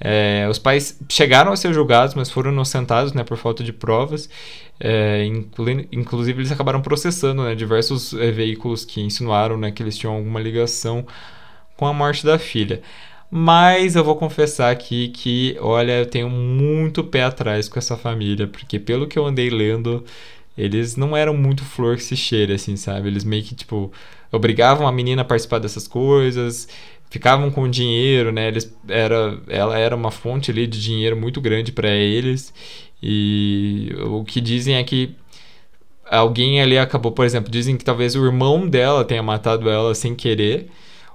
[0.01, 4.29] É, os pais chegaram a ser julgados, mas foram inocentados né, por falta de provas.
[4.81, 5.25] É,
[5.93, 10.41] inclusive, eles acabaram processando né, diversos é, veículos que insinuaram né, que eles tinham alguma
[10.41, 11.07] ligação
[11.77, 12.83] com a morte da filha.
[13.31, 18.47] Mas eu vou confessar aqui que, olha, eu tenho muito pé atrás com essa família,
[18.47, 20.05] porque pelo que eu andei lendo,
[20.57, 23.09] eles não eram muito flor que se cheira, assim, sabe?
[23.09, 23.93] Eles meio que, tipo,
[24.31, 26.69] obrigavam a menina a participar dessas coisas,
[27.11, 28.49] ficavam com dinheiro, né?
[28.49, 32.53] Eles, era, ela era uma fonte ali de dinheiro muito grande para eles.
[33.03, 35.15] E o que dizem é que
[36.11, 40.15] alguém ali acabou, por exemplo, dizem que talvez o irmão dela tenha matado ela sem
[40.15, 40.71] querer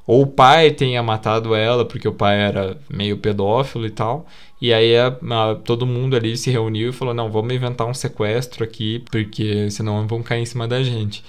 [0.09, 4.25] ou o pai tenha matado ela porque o pai era meio pedófilo e tal.
[4.59, 7.93] E aí a, a, todo mundo ali se reuniu e falou: não, vamos inventar um
[7.93, 11.23] sequestro aqui, porque senão vão cair em cima da gente.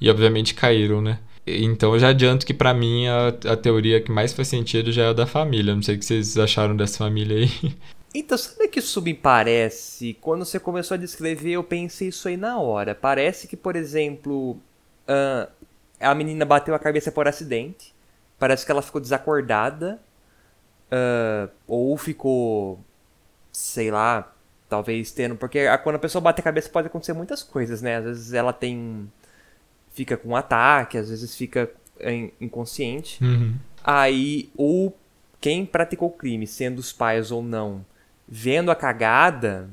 [0.00, 1.20] E obviamente caíram, né?
[1.46, 5.04] Então eu já adianto que para mim a, a teoria que mais faz sentido já
[5.04, 5.72] é a da família.
[5.72, 7.50] Não sei o que vocês acharam dessa família aí.
[8.16, 10.16] Então, sabe que isso me parece?
[10.20, 12.94] Quando você começou a descrever, eu pensei isso aí na hora.
[12.94, 15.50] Parece que, por exemplo, uh,
[15.98, 17.93] a menina bateu a cabeça por acidente
[18.44, 19.98] parece que ela ficou desacordada.
[20.92, 22.78] Uh, ou ficou.
[23.50, 24.30] Sei lá.
[24.68, 25.34] Talvez tendo.
[25.34, 27.96] Porque quando a pessoa bate a cabeça pode acontecer muitas coisas, né?
[27.96, 29.10] Às vezes ela tem.
[29.92, 31.70] Fica com um ataque, às vezes fica
[32.38, 33.24] inconsciente.
[33.24, 33.54] Uhum.
[33.82, 34.94] Aí, ou
[35.40, 37.86] quem praticou o crime, sendo os pais ou não,
[38.28, 39.70] vendo a cagada,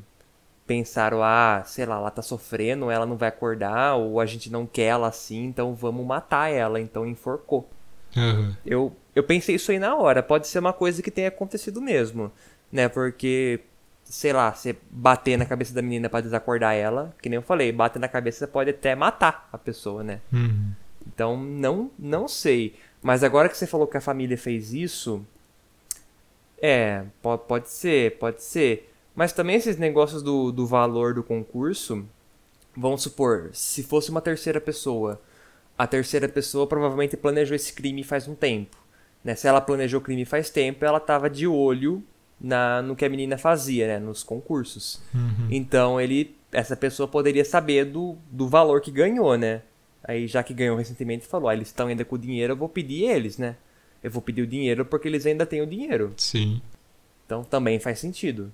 [0.68, 4.68] pensaram, ah, sei lá, ela tá sofrendo, ela não vai acordar, ou a gente não
[4.68, 7.68] quer ela assim, então vamos matar ela, então enforcou.
[8.16, 8.56] Uhum.
[8.66, 10.22] Eu, eu pensei isso aí na hora.
[10.22, 12.32] Pode ser uma coisa que tenha acontecido mesmo.
[12.72, 12.88] Né?
[12.88, 13.62] Porque,
[14.04, 17.72] sei lá, você bater na cabeça da menina para desacordar ela, que nem eu falei,
[17.72, 20.22] bater na cabeça pode até matar a pessoa, né?
[20.32, 20.72] Uhum.
[21.08, 22.76] Então, não, não sei.
[23.02, 25.26] Mas agora que você falou que a família fez isso.
[26.62, 28.94] É, pode, pode ser, pode ser.
[29.16, 32.06] Mas também esses negócios do, do valor do concurso.
[32.78, 35.20] Vamos supor, se fosse uma terceira pessoa
[35.78, 38.78] a terceira pessoa provavelmente planejou esse crime faz um tempo.
[39.24, 39.36] Né?
[39.36, 42.04] Se ela planejou o crime faz tempo, ela estava de olho
[42.40, 44.00] na, no que a menina fazia, né?
[44.00, 45.02] nos concursos.
[45.14, 45.48] Uhum.
[45.50, 49.62] Então ele, essa pessoa poderia saber do, do valor que ganhou, né?
[50.04, 52.68] Aí já que ganhou recentemente, falou: ah, eles estão ainda com o dinheiro, eu vou
[52.68, 53.56] pedir eles, né?
[54.04, 56.12] Eu vou pedir o dinheiro porque eles ainda têm o dinheiro.
[56.18, 56.60] Sim.
[57.26, 58.52] Então também faz sentido.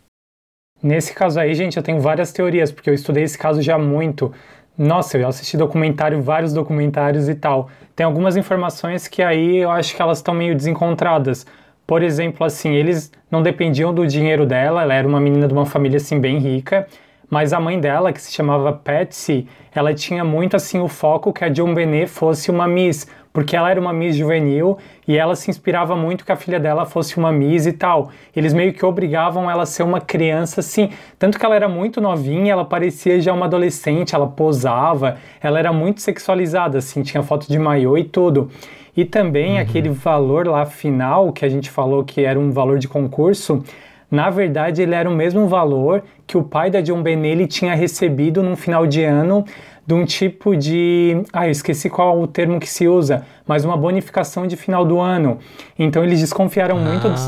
[0.84, 4.32] Nesse caso aí, gente, eu tenho várias teorias, porque eu estudei esse caso já muito.
[4.78, 7.68] Nossa, eu assisti documentário, vários documentários e tal.
[7.96, 11.48] Tem algumas informações que aí eu acho que elas estão meio desencontradas.
[11.88, 15.66] Por exemplo, assim, eles não dependiam do dinheiro dela, ela era uma menina de uma
[15.66, 16.88] família assim bem rica,
[17.28, 21.44] mas a mãe dela, que se chamava Patsy, ela tinha muito assim o foco que
[21.44, 25.47] a John Benet fosse uma Miss, porque ela era uma Miss juvenil e ela se
[25.52, 28.10] inspirava muito que a filha dela fosse uma Miss e tal.
[28.36, 32.02] Eles meio que obrigavam ela a ser uma criança assim, tanto que ela era muito
[32.02, 37.47] novinha, ela parecia já uma adolescente, ela posava, ela era muito sexualizada assim, tinha foto
[37.47, 38.50] de maiô e tudo.
[38.95, 39.62] E também uhum.
[39.62, 43.63] aquele valor lá final que a gente falou que era um valor de concurso,
[44.10, 48.41] na verdade ele era o mesmo valor que o pai da John Benelli tinha recebido
[48.41, 49.45] no final de ano
[49.88, 51.23] de um tipo de.
[51.32, 55.00] Ah, eu esqueci qual o termo que se usa, mas uma bonificação de final do
[55.00, 55.39] ano.
[55.80, 56.82] Então eles desconfiaram ah.
[56.82, 57.10] muito.
[57.10, 57.21] Dos,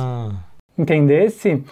[0.78, 1.63] entendesse?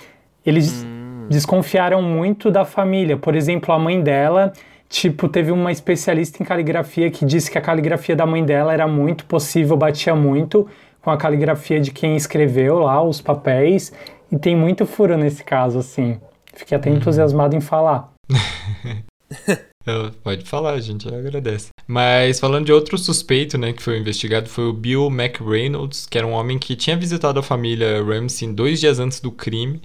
[0.45, 1.28] Eles hum.
[1.30, 3.17] desconfiaram muito da família.
[3.17, 4.54] Por exemplo, a mãe dela.
[4.89, 8.88] Tipo, teve uma especialista em caligrafia que disse que a caligrafia da mãe dela era
[8.88, 10.65] muito possível, batia muito
[11.02, 13.91] com a caligrafia de quem escreveu lá os papéis.
[14.32, 16.17] E tem muito furo nesse caso, assim.
[16.54, 16.95] Fiquei até uhum.
[16.95, 18.13] entusiasmado em falar.
[20.23, 21.69] Pode falar, a gente agradece.
[21.88, 26.28] Mas falando de outro suspeito, né, que foi investigado, foi o Bill McReynolds, que era
[26.28, 29.82] um homem que tinha visitado a família Ramsey dois dias antes do crime.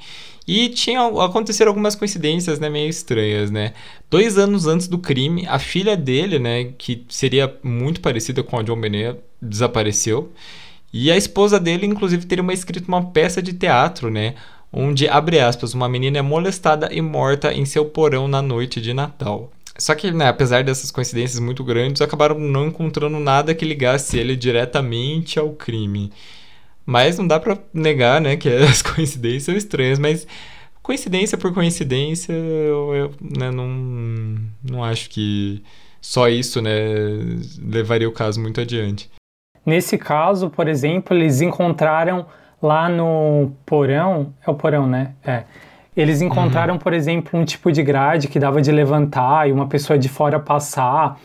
[0.46, 3.74] E tinha aconteceram algumas coincidências, né, meio estranhas, né?
[4.10, 8.62] Dois anos antes do crime, a filha dele, né, que seria muito parecida com a
[8.62, 10.32] John Benet, desapareceu.
[10.92, 14.34] E a esposa dele, inclusive, teria uma, escrito uma peça de teatro, né?
[14.72, 18.92] Onde, abre aspas, uma menina é molestada e morta em seu porão na noite de
[18.92, 19.50] Natal.
[19.78, 24.36] Só que, né, apesar dessas coincidências muito grandes, acabaram não encontrando nada que ligasse ele
[24.36, 26.12] diretamente ao crime.
[26.84, 30.26] Mas não dá para negar, né, que as coincidências são estranhas, mas
[30.82, 35.62] coincidência por coincidência, eu, eu né, não, não acho que
[36.00, 36.70] só isso, né,
[37.58, 39.10] levaria o caso muito adiante.
[39.64, 42.26] Nesse caso, por exemplo, eles encontraram
[42.60, 45.14] lá no porão, é o porão, né?
[45.24, 45.44] É
[45.96, 46.26] eles uhum.
[46.28, 46.80] encontraram, uhum.
[46.80, 50.40] por exemplo, um tipo de grade que dava de levantar e uma pessoa de fora
[50.40, 51.20] passar.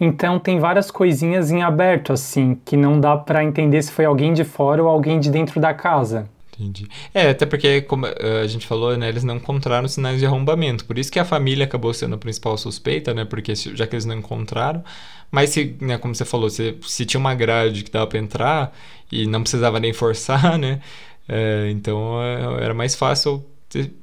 [0.00, 4.32] Então tem várias coisinhas em aberto assim, que não dá para entender se foi alguém
[4.32, 6.28] de fora ou alguém de dentro da casa.
[6.58, 6.88] Entendi.
[7.14, 10.84] É, até porque, como eh, a gente falou, né, eles não encontraram sinais de arrombamento.
[10.84, 13.24] Por isso que a família acabou sendo a principal suspeita, né?
[13.24, 14.82] Porque já que eles não encontraram.
[15.30, 18.72] Mas, se, né, como você falou, se, se tinha uma grade que dava para entrar
[19.10, 20.80] e não precisava nem forçar, né?
[21.28, 23.44] É, então eh, era mais fácil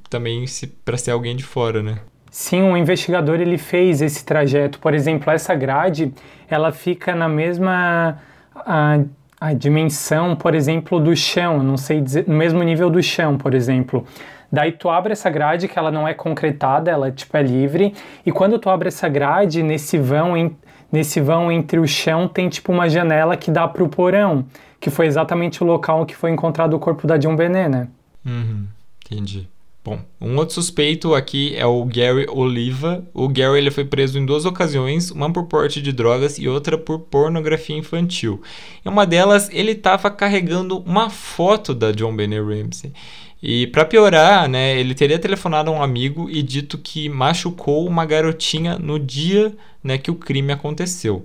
[0.08, 1.98] também se, para ser alguém de fora, né?
[2.30, 4.78] Sim, um investigador ele fez esse trajeto.
[4.78, 6.12] Por exemplo, essa grade,
[6.48, 8.18] ela fica na mesma
[8.54, 9.00] a,
[9.40, 13.54] a dimensão, por exemplo, do chão, não sei dizer, no mesmo nível do chão, por
[13.54, 14.06] exemplo.
[14.50, 18.30] Daí tu abre essa grade que ela não é concretada, ela tipo é livre, e
[18.30, 20.56] quando tu abre essa grade, nesse vão, em,
[20.90, 24.44] nesse vão entre o chão tem tipo uma janela que dá pro porão,
[24.78, 27.88] que foi exatamente o local que foi encontrado o corpo da John Benet, né?
[28.24, 28.66] Uhum,
[29.04, 29.48] entendi.
[29.86, 33.06] Bom, um outro suspeito aqui é o Gary Oliva.
[33.14, 36.76] O Gary ele foi preso em duas ocasiões, uma por porte de drogas e outra
[36.76, 38.42] por pornografia infantil.
[38.84, 42.92] Em uma delas, ele estava carregando uma foto da John Benet Ramsey.
[43.40, 48.04] E para piorar, né, ele teria telefonado a um amigo e dito que machucou uma
[48.04, 51.24] garotinha no dia né, que o crime aconteceu.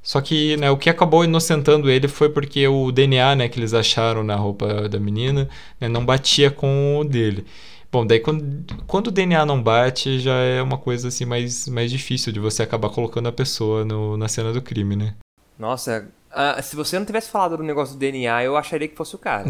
[0.00, 3.74] Só que né, o que acabou inocentando ele foi porque o DNA né, que eles
[3.74, 5.48] acharam na roupa da menina
[5.80, 7.44] né, não batia com o dele.
[7.90, 11.90] Bom, daí quando, quando o DNA não bate, já é uma coisa assim mais, mais
[11.90, 15.14] difícil de você acabar colocando a pessoa no, na cena do crime, né?
[15.58, 19.14] Nossa, uh, se você não tivesse falado do negócio do DNA, eu acharia que fosse
[19.14, 19.46] o cara.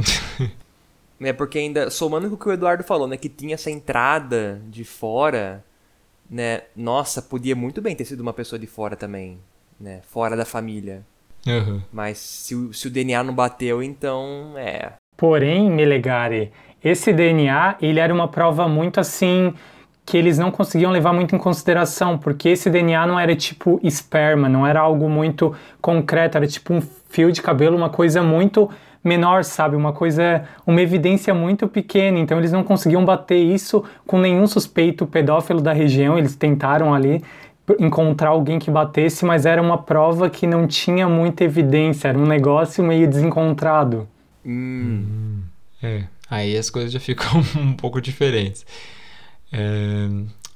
[1.18, 4.62] né, porque ainda, somando com o que o Eduardo falou, né, que tinha essa entrada
[4.68, 5.64] de fora,
[6.30, 9.40] né, nossa, podia muito bem ter sido uma pessoa de fora também,
[9.80, 11.04] né, fora da família.
[11.44, 11.82] Uhum.
[11.92, 14.92] Mas se, se o DNA não bateu, então, é...
[15.18, 16.52] Porém, Melegari,
[16.82, 19.52] esse DNA, ele era uma prova muito assim
[20.06, 24.48] que eles não conseguiam levar muito em consideração, porque esse DNA não era tipo esperma,
[24.48, 28.70] não era algo muito concreto, era tipo um fio de cabelo, uma coisa muito
[29.02, 29.74] menor, sabe?
[29.74, 32.20] Uma coisa, uma evidência muito pequena.
[32.20, 36.16] Então eles não conseguiam bater isso com nenhum suspeito pedófilo da região.
[36.16, 37.24] Eles tentaram ali
[37.80, 42.24] encontrar alguém que batesse, mas era uma prova que não tinha muita evidência, era um
[42.24, 44.06] negócio meio desencontrado.
[44.44, 45.42] Hum.
[45.82, 48.64] É, aí as coisas já ficam um pouco diferentes.
[49.52, 50.08] É,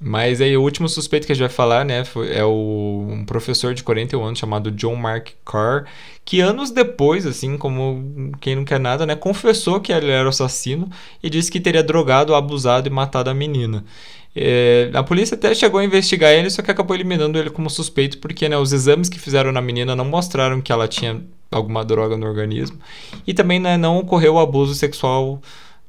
[0.04, 3.24] mas aí o último suspeito que a gente vai falar, né, foi, é o, um
[3.24, 5.84] professor de 41 anos chamado John Mark Carr,
[6.24, 10.30] que anos depois, assim, como quem não quer nada, né, confessou que ele era o
[10.30, 10.90] assassino
[11.22, 13.84] e disse que teria drogado, abusado e matado a menina.
[14.34, 18.18] É, a polícia até chegou a investigar ele, só que acabou eliminando ele como suspeito,
[18.18, 22.16] porque né, os exames que fizeram na menina não mostraram que ela tinha alguma droga
[22.16, 22.78] no organismo.
[23.26, 25.40] E também né, não ocorreu abuso sexual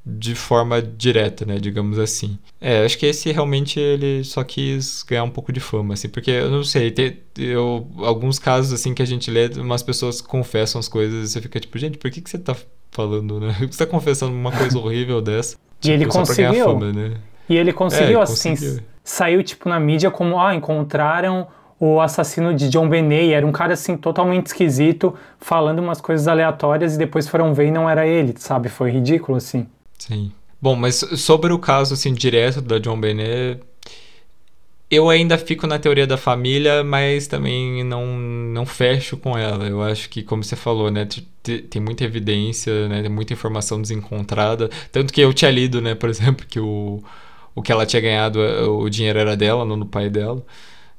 [0.06, 2.38] de forma direta, né, digamos assim.
[2.60, 6.30] É, acho que esse realmente ele só quis ganhar um pouco de fama, assim, porque
[6.30, 10.78] eu não sei, tem eu, alguns casos assim que a gente lê, umas pessoas confessam
[10.78, 12.54] as coisas e você fica tipo, gente, por que, que você tá
[12.92, 13.56] falando, né?
[13.58, 15.56] Por que você tá confessando uma coisa horrível dessa?
[15.82, 16.66] E ele tipo, conseguiu.
[16.66, 17.14] Fama, né?
[17.54, 18.80] E ele conseguiu, é, assim, conseguiu.
[19.04, 21.48] saiu tipo na mídia como, ah, encontraram
[21.80, 26.96] o assassino de John Benet, era um cara assim totalmente esquisito, falando umas coisas aleatórias
[26.96, 28.70] e depois foram ver e não era ele, sabe?
[28.70, 29.68] Foi ridículo assim.
[30.00, 30.32] Sim.
[30.62, 33.60] Bom, mas sobre o caso assim direto da John Benet,
[34.90, 39.66] eu ainda fico na teoria da família, mas também não, não fecho com ela.
[39.66, 41.08] Eu acho que, como você falou, né,
[41.44, 44.70] tem muita evidência, né, tem muita informação desencontrada.
[44.92, 47.04] Tanto que eu tinha lido, né, por exemplo, que o,
[47.56, 50.44] o que ela tinha ganhado, o dinheiro era dela, não do pai dela.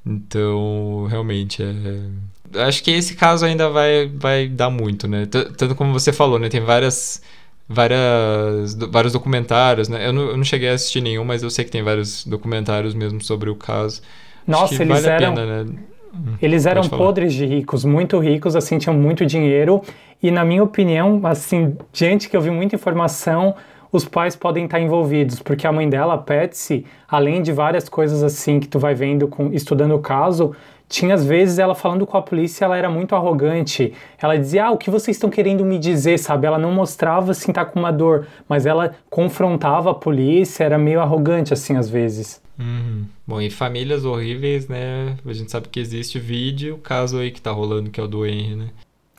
[0.07, 2.61] Então, realmente, é...
[2.61, 5.27] acho que esse caso ainda vai, vai dar muito, né?
[5.27, 6.49] Tanto como você falou, né?
[6.49, 7.23] Tem várias
[7.69, 10.07] várias, vários documentários, né?
[10.07, 12.95] Eu não, eu não cheguei a assistir nenhum, mas eu sei que tem vários documentários
[12.95, 14.03] mesmo sobre o caso.
[14.47, 15.35] Nossa, eles vale eram...
[15.35, 15.73] Pena, né?
[16.15, 19.83] Hum, eles eram podres de ricos, muito ricos, assim, tinham muito dinheiro.
[20.23, 23.55] E na minha opinião, assim, gente que eu vi muita informação,
[23.97, 28.25] os pais podem estar envolvidos, porque a mãe dela, a Patsy, além de várias coisas
[28.25, 30.53] assim que tu vai vendo com, estudando o caso,
[30.89, 33.95] tinha às vezes ela falando com a polícia, ela era muito arrogante.
[34.21, 36.45] Ela dizia: "Ah, o que vocês estão querendo me dizer?", sabe?
[36.45, 40.77] Ela não mostrava assim estar tá com uma dor, mas ela confrontava a polícia, era
[40.77, 42.43] meio arrogante assim às vezes.
[42.59, 43.05] Uhum.
[43.25, 45.17] Bom, e famílias horríveis, né?
[45.25, 48.09] A gente sabe que existe vídeo, o caso aí que tá rolando que é o
[48.09, 48.69] do Henry, né?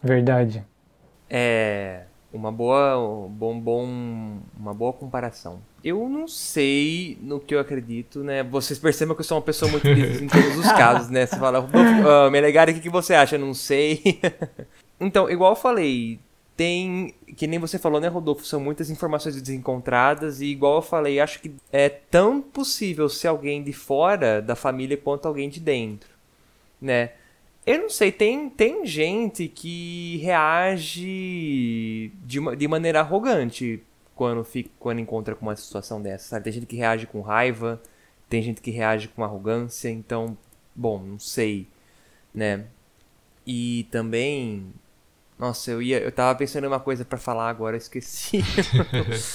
[0.03, 0.63] Verdade.
[1.29, 2.04] É
[2.35, 3.87] uma boa, bom, bom,
[4.59, 5.59] uma boa comparação.
[5.83, 8.43] Eu não sei no que eu acredito, né?
[8.43, 11.25] Vocês percebem que eu sou uma pessoa muito em todos os casos, né?
[11.25, 13.37] Você fala, uh, Melegari, o que, que você acha?
[13.37, 14.19] Não sei.
[14.99, 16.19] então, igual eu falei,
[16.57, 18.45] tem, que nem você falou, né, Rodolfo?
[18.45, 23.63] São muitas informações desencontradas e, igual eu falei, acho que é tão possível ser alguém
[23.63, 26.09] de fora da família quanto alguém de dentro,
[26.81, 27.11] né?
[27.65, 33.81] Eu não sei, tem, tem gente que reage de, uma, de maneira arrogante
[34.13, 36.43] quando, fica, quando encontra com uma situação dessa, sabe?
[36.43, 37.81] Tem gente que reage com raiva,
[38.29, 40.37] tem gente que reage com arrogância, então,
[40.75, 41.67] bom, não sei,
[42.33, 42.65] né?
[43.47, 44.71] E também,
[45.37, 48.43] nossa, eu ia, eu tava pensando em uma coisa para falar agora, eu esqueci.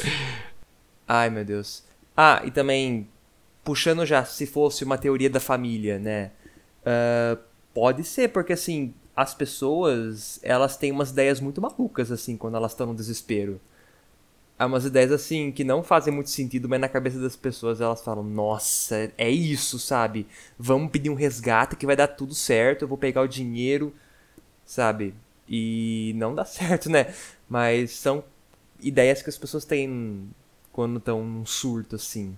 [1.07, 1.85] Ai, meu Deus.
[2.17, 3.09] Ah, e também
[3.65, 6.31] puxando já, se fosse uma teoria da família, né?
[6.83, 12.57] Uh, Pode ser, porque assim, as pessoas, elas têm umas ideias muito malucas, assim, quando
[12.57, 13.61] elas estão no desespero.
[14.59, 18.03] Há umas ideias, assim, que não fazem muito sentido, mas na cabeça das pessoas elas
[18.03, 20.27] falam, nossa, é isso, sabe?
[20.59, 23.95] Vamos pedir um resgate que vai dar tudo certo, eu vou pegar o dinheiro,
[24.65, 25.15] sabe?
[25.49, 27.15] E não dá certo, né?
[27.49, 28.25] Mas são
[28.81, 30.31] ideias que as pessoas têm
[30.73, 32.37] quando estão num surto, assim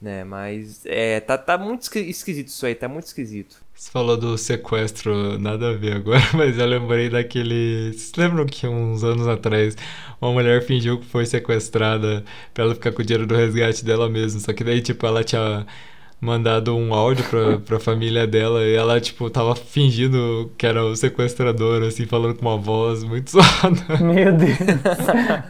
[0.00, 0.24] né?
[0.24, 3.56] Mas é, tá, tá muito esquisito isso aí, tá muito esquisito.
[3.74, 7.92] Você falou do sequestro, nada a ver agora, mas eu lembrei daquele.
[7.92, 9.76] Vocês lembram que uns anos atrás
[10.20, 14.08] uma mulher fingiu que foi sequestrada pra ela ficar com o dinheiro do resgate dela
[14.08, 14.40] mesma?
[14.40, 15.66] Só que daí, tipo, ela tinha
[16.20, 20.96] mandado um áudio pra, pra família dela e ela, tipo, tava fingindo que era o
[20.96, 24.02] sequestrador, assim, falando com uma voz muito zoada.
[24.02, 24.58] Meu Deus.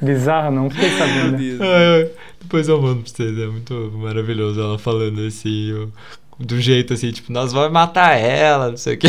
[0.02, 1.64] Bizarro, não fiquei sabendo.
[1.64, 2.10] É,
[2.40, 5.90] depois eu mando pra vocês, é muito maravilhoso ela falando assim,
[6.38, 9.08] do jeito assim, tipo, nós vamos matar ela, não sei o quê.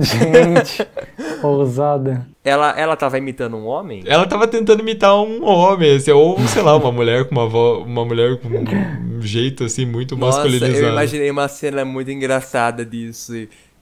[0.00, 0.86] Gente,
[1.42, 2.26] ousada.
[2.44, 4.02] Ela, ela tava imitando um homem?
[4.06, 7.86] Ela tava tentando imitar um homem, assim, ou sei lá, uma mulher com uma voz,
[7.86, 10.72] uma mulher com um jeito assim muito Nossa, masculinizado.
[10.72, 13.32] Eu imaginei uma cena muito engraçada disso.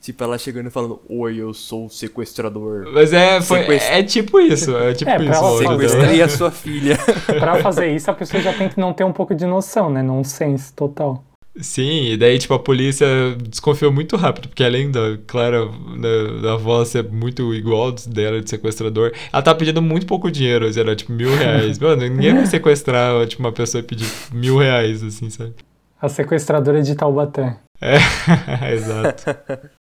[0.01, 2.89] Tipo, ela chegando e falando, oi, eu sou o sequestrador.
[2.93, 3.91] Mas é, foi, Sequest...
[3.91, 5.59] é tipo isso, é tipo é, isso.
[5.59, 6.97] Sequestrei a sua filha.
[7.27, 10.01] pra fazer isso, a pessoa já tem que não ter um pouco de noção, né?
[10.01, 11.25] Nonsense total.
[11.61, 13.07] Sim, e daí, tipo, a polícia
[13.49, 18.49] desconfiou muito rápido, porque além da Clara, da, da voz ser muito igual dela de
[18.49, 21.79] sequestrador, ela tá pedindo muito pouco dinheiro, assim, era tipo mil reais.
[21.81, 25.55] Mano, ninguém vai sequestrar, tipo, uma pessoa e pedir mil reais, assim, sabe?
[26.01, 27.57] A sequestradora de Taubaté.
[27.81, 27.97] É,
[28.73, 29.25] exato.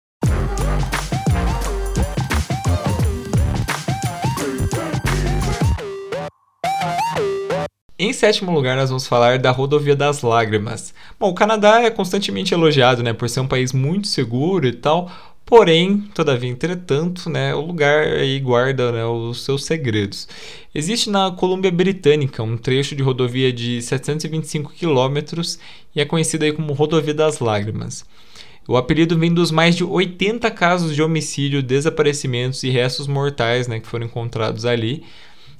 [7.98, 10.93] Em sétimo lugar, nós vamos falar da Rodovia das Lágrimas.
[11.18, 15.10] Bom, o Canadá é constantemente elogiado, né, por ser um país muito seguro e tal,
[15.46, 20.28] porém, todavia, entretanto, né, o lugar aí guarda né, os seus segredos.
[20.74, 25.58] Existe na Colômbia Britânica um trecho de rodovia de 725 quilômetros
[25.96, 28.04] e é conhecido aí como Rodovia das Lágrimas.
[28.68, 33.80] O apelido vem dos mais de 80 casos de homicídio, desaparecimentos e restos mortais né,
[33.80, 35.06] que foram encontrados ali.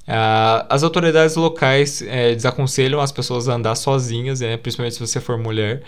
[0.06, 5.20] Uh, as autoridades locais é, desaconselham as pessoas a andar sozinhas, né, principalmente se você
[5.20, 5.82] for mulher.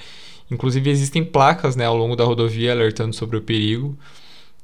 [0.51, 3.97] Inclusive, existem placas né, ao longo da rodovia alertando sobre o perigo.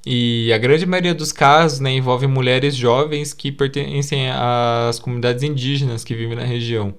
[0.06, 6.04] E a grande maioria dos casos né, envolve mulheres jovens que pertencem às comunidades indígenas
[6.04, 6.94] que vivem na região.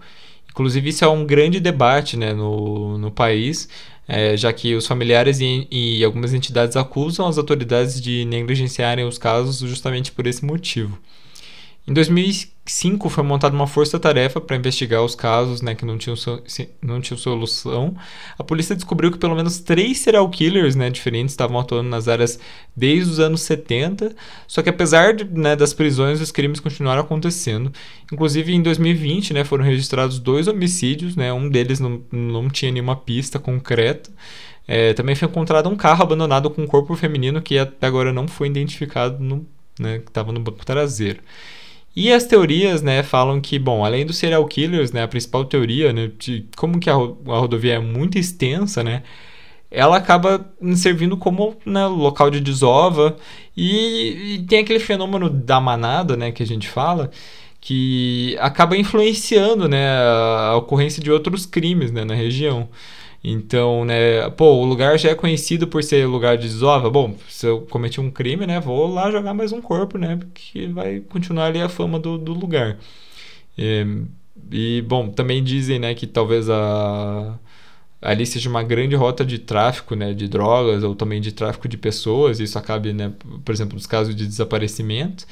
[0.50, 3.68] Inclusive, isso é um grande debate né, no, no país,
[4.08, 9.18] é, já que os familiares e, e algumas entidades acusam as autoridades de negligenciarem os
[9.18, 10.98] casos justamente por esse motivo.
[11.88, 16.18] Em 2000 2005 foi montada uma força-tarefa para investigar os casos né, que não tinham,
[16.82, 17.96] não tinham solução.
[18.38, 22.40] A polícia descobriu que pelo menos três serial killers né, diferentes estavam atuando nas áreas
[22.76, 24.16] desde os anos 70.
[24.48, 27.72] Só que apesar de, né, das prisões, os crimes continuaram acontecendo.
[28.12, 31.16] Inclusive em 2020 né, foram registrados dois homicídios.
[31.16, 34.10] Né, um deles não, não tinha nenhuma pista concreta.
[34.68, 38.28] É, também foi encontrado um carro abandonado com um corpo feminino que até agora não
[38.28, 39.46] foi identificado, no,
[39.80, 41.20] né, que estava no banco traseiro.
[41.96, 45.94] E as teorias, né, falam que, bom, além dos serial killers, né, a principal teoria,
[45.94, 49.04] né, de como que a, a rodovia é muito extensa, né,
[49.72, 53.18] ela acaba servindo como né, local de desova
[53.56, 57.12] e, e, tem aquele fenômeno da manada, né, que a gente fala,
[57.62, 62.70] que acaba influenciando, né, a ocorrência de outros crimes, né, na região.
[63.28, 66.92] Então, né, pô, o lugar já é conhecido por ser lugar de desova.
[66.92, 70.68] Bom, se eu cometi um crime, né, vou lá jogar mais um corpo, né, porque
[70.68, 72.78] vai continuar ali a fama do, do lugar.
[73.58, 73.84] E,
[74.52, 77.40] e, bom, também dizem, né, que talvez a
[78.02, 81.78] ali seja uma grande rota de tráfico, né, de drogas ou também de tráfico de
[81.78, 82.40] pessoas.
[82.40, 83.12] Isso acabe, né,
[83.44, 85.26] por exemplo, nos casos de desaparecimento.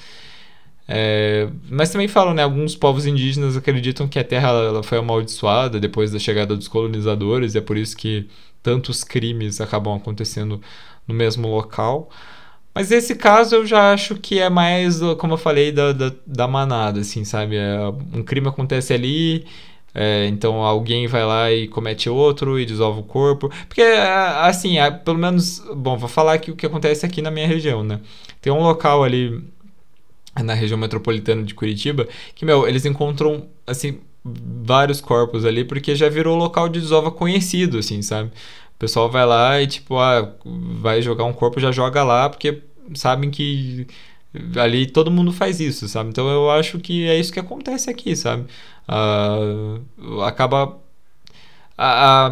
[0.87, 5.79] É, mas também falam, né, alguns povos indígenas acreditam que a Terra ela foi amaldiçoada
[5.79, 8.27] depois da chegada dos colonizadores e é por isso que
[8.61, 10.61] tantos crimes acabam acontecendo
[11.07, 12.09] no mesmo local.
[12.75, 16.47] Mas esse caso eu já acho que é mais, como eu falei, da, da, da
[16.47, 17.55] manada, assim, sabe?
[17.55, 17.77] É,
[18.13, 19.45] um crime acontece ali,
[19.93, 23.49] é, então alguém vai lá e comete outro e dissolve o corpo.
[23.67, 23.81] Porque,
[24.41, 27.99] assim, pelo menos, bom, vou falar aqui o que acontece aqui na minha região, né?
[28.41, 29.43] Tem um local ali
[30.41, 36.09] na região metropolitana de Curitiba, que, meu, eles encontram, assim, vários corpos ali, porque já
[36.09, 38.29] virou local de desova conhecido, assim, sabe?
[38.75, 42.61] O pessoal vai lá e, tipo, ah, vai jogar um corpo, já joga lá, porque
[42.95, 43.85] sabem que
[44.55, 46.09] ali todo mundo faz isso, sabe?
[46.09, 48.45] Então eu acho que é isso que acontece aqui, sabe?
[48.87, 50.77] Uh, acaba...
[51.77, 52.31] A, a,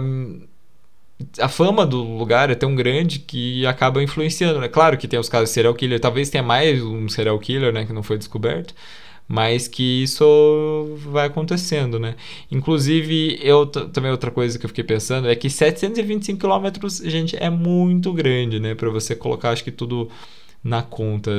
[1.39, 4.67] a fama do lugar é tão grande que acaba influenciando, né?
[4.67, 7.85] Claro que tem os casos de serial killer, talvez tenha mais um serial killer, né,
[7.85, 8.73] que não foi descoberto,
[9.27, 12.15] mas que isso vai acontecendo, né?
[12.51, 17.49] Inclusive, eu também outra coisa que eu fiquei pensando é que 725 quilômetros, gente, é
[17.49, 20.09] muito grande, né, para você colocar acho que tudo
[20.63, 21.31] na conta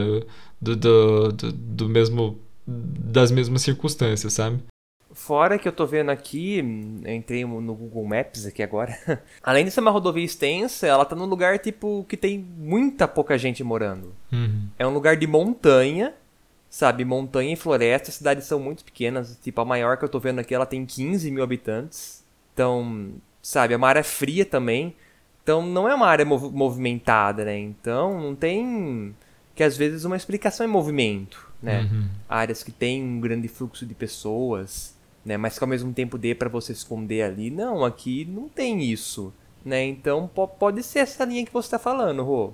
[0.61, 4.61] do, do, do, do mesmo das mesmas circunstâncias, sabe?
[5.23, 6.59] Fora que eu tô vendo aqui,
[7.07, 8.99] entrei no Google Maps aqui agora.
[9.41, 13.39] Além de ser uma rodovia extensa, ela tá num lugar tipo que tem muita pouca
[13.39, 14.13] gente morando.
[14.33, 14.67] Uhum.
[14.77, 16.13] É um lugar de montanha,
[16.69, 17.05] sabe?
[17.05, 19.39] Montanha e floresta, as cidades são muito pequenas.
[19.41, 22.25] Tipo, a maior que eu tô vendo aqui, ela tem 15 mil habitantes.
[22.53, 24.97] Então, sabe, é uma área fria também.
[25.45, 27.57] Então, não é uma área mov movimentada, né?
[27.57, 29.15] Então, não tem.
[29.55, 31.83] Que às vezes uma explicação é movimento, né?
[31.83, 32.09] Uhum.
[32.29, 35.37] Áreas que tem um grande fluxo de pessoas né?
[35.37, 37.51] Mas que ao mesmo tempo dê para você esconder ali.
[37.51, 39.33] Não, aqui não tem isso,
[39.65, 39.85] né?
[39.85, 42.53] Então pode ser essa linha que você está falando, Rô.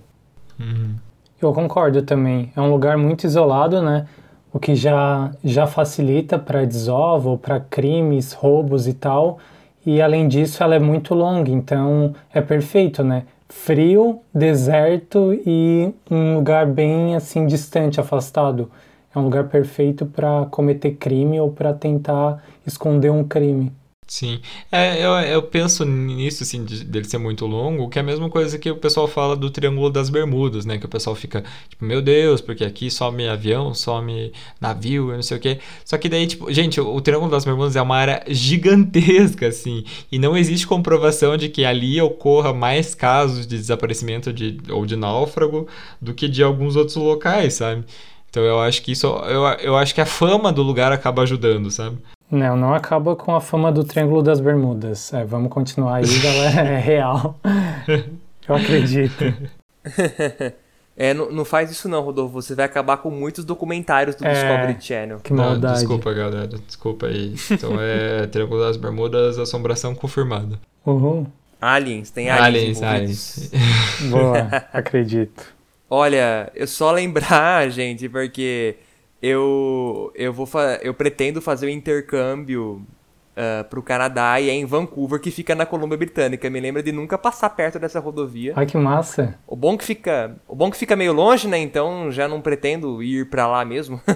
[0.59, 0.97] Uhum.
[1.41, 2.53] Eu concordo também.
[2.57, 4.07] É um lugar muito isolado, né?
[4.53, 9.39] O que já, já facilita para desova ou para crimes, roubos e tal.
[9.87, 13.25] E além disso, ela é muito longa, então é perfeito, né?
[13.49, 18.71] Frio, deserto e um lugar bem assim distante, afastado
[19.15, 23.73] é um lugar perfeito para cometer crime ou para tentar esconder um crime.
[24.11, 24.41] Sim,
[24.73, 28.31] é, eu, eu penso nisso, assim, de, dele ser muito longo, que é a mesma
[28.31, 30.79] coisa que o pessoal fala do Triângulo das Bermudas, né?
[30.79, 35.23] Que o pessoal fica, tipo, meu Deus, porque aqui some avião, some navio, eu não
[35.23, 35.59] sei o quê.
[35.85, 39.85] Só que daí, tipo, gente, o, o Triângulo das Bermudas é uma área gigantesca, assim,
[40.11, 44.97] e não existe comprovação de que ali ocorra mais casos de desaparecimento de, ou de
[44.97, 45.69] náufrago
[46.01, 47.85] do que de alguns outros locais, sabe?
[48.31, 51.71] Então eu acho que isso, eu, eu acho que a fama do lugar acaba ajudando,
[51.71, 51.99] sabe?
[52.31, 55.13] Não, não acaba com a fama do Triângulo das Bermudas.
[55.15, 57.39] É, vamos continuar aí, galera, é real.
[58.47, 59.25] Eu acredito.
[61.01, 62.43] É, não, não faz isso não, Rodolfo.
[62.43, 65.21] Você vai acabar com muitos documentários do é, Discovery Channel.
[65.21, 65.63] Que maldade.
[65.63, 66.49] Não, desculpa, galera.
[66.67, 67.37] Desculpa aí.
[67.53, 70.59] Então é Triângulo das Bermudas, assombração confirmada.
[70.85, 71.25] Uhum.
[71.61, 72.83] Aliens, tem aliens.
[72.83, 74.11] Aliens, aliens.
[74.11, 75.58] Boa, acredito.
[75.91, 78.77] Olha, eu só lembrar, gente, porque
[79.23, 80.49] eu eu vou
[80.83, 82.87] eu pretendo fazer o um intercâmbio
[83.39, 86.51] uh, pro Canadá e é em Vancouver que fica na Colômbia Britânica.
[86.51, 88.53] Me lembra de nunca passar perto dessa rodovia.
[88.57, 89.39] Ai que massa!
[89.47, 91.59] O bom que fica, o bom que fica meio longe, né?
[91.59, 94.01] Então já não pretendo ir para lá mesmo.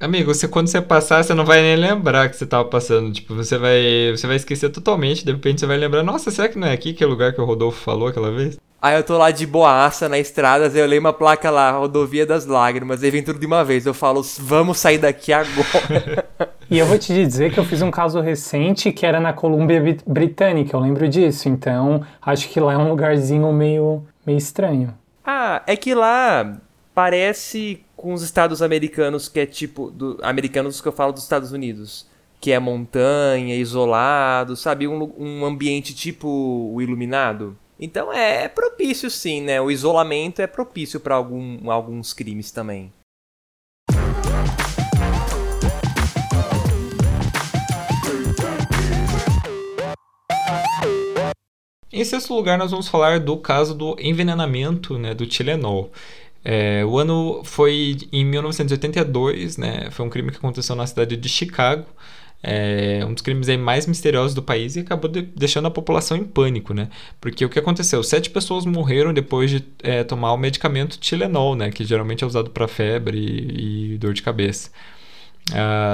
[0.00, 3.12] Amigo, você, quando você passar, você não vai nem lembrar que você tava passando.
[3.12, 5.26] Tipo, você vai, você vai esquecer totalmente.
[5.26, 7.34] De repente você vai lembrar, nossa, será que não é aqui que é o lugar
[7.34, 8.58] que o Rodolfo falou aquela vez?
[8.82, 12.46] Aí eu tô lá de boaça na estrada, eu leio uma placa lá, Rodovia das
[12.46, 13.84] Lágrimas, aí vem tudo de uma vez.
[13.84, 16.26] Eu falo, vamos sair daqui agora.
[16.70, 19.98] e eu vou te dizer que eu fiz um caso recente que era na Colômbia
[20.06, 21.46] Britânica, eu lembro disso.
[21.46, 24.94] Então, acho que lá é um lugarzinho meio, meio estranho.
[25.22, 26.58] Ah, é que lá
[26.94, 29.90] parece com os estados americanos, que é tipo.
[29.90, 32.08] Do, americanos que eu falo dos Estados Unidos.
[32.40, 34.88] Que é montanha, isolado, sabe?
[34.88, 36.26] Um, um ambiente tipo
[36.74, 37.54] o iluminado.
[37.82, 39.58] Então é, é propício sim, né?
[39.58, 42.92] O isolamento é propício para alguns crimes também.
[51.90, 55.90] Em sexto lugar, nós vamos falar do caso do envenenamento né, do Tilenol.
[56.44, 59.90] É, o ano foi em 1982, né?
[59.90, 61.86] Foi um crime que aconteceu na cidade de Chicago.
[62.42, 66.24] É um dos crimes mais misteriosos do país e acabou de, deixando a população em
[66.24, 66.88] pânico, né?
[67.20, 68.02] Porque o que aconteceu?
[68.02, 71.70] Sete pessoas morreram depois de é, tomar o medicamento Tilenol, né?
[71.70, 74.70] Que geralmente é usado para febre e, e, dor de cabeça.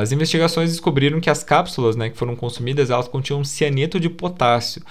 [0.01, 4.83] As investigações descobriram que as cápsulas né, que foram consumidas elas continham cianeto de potássio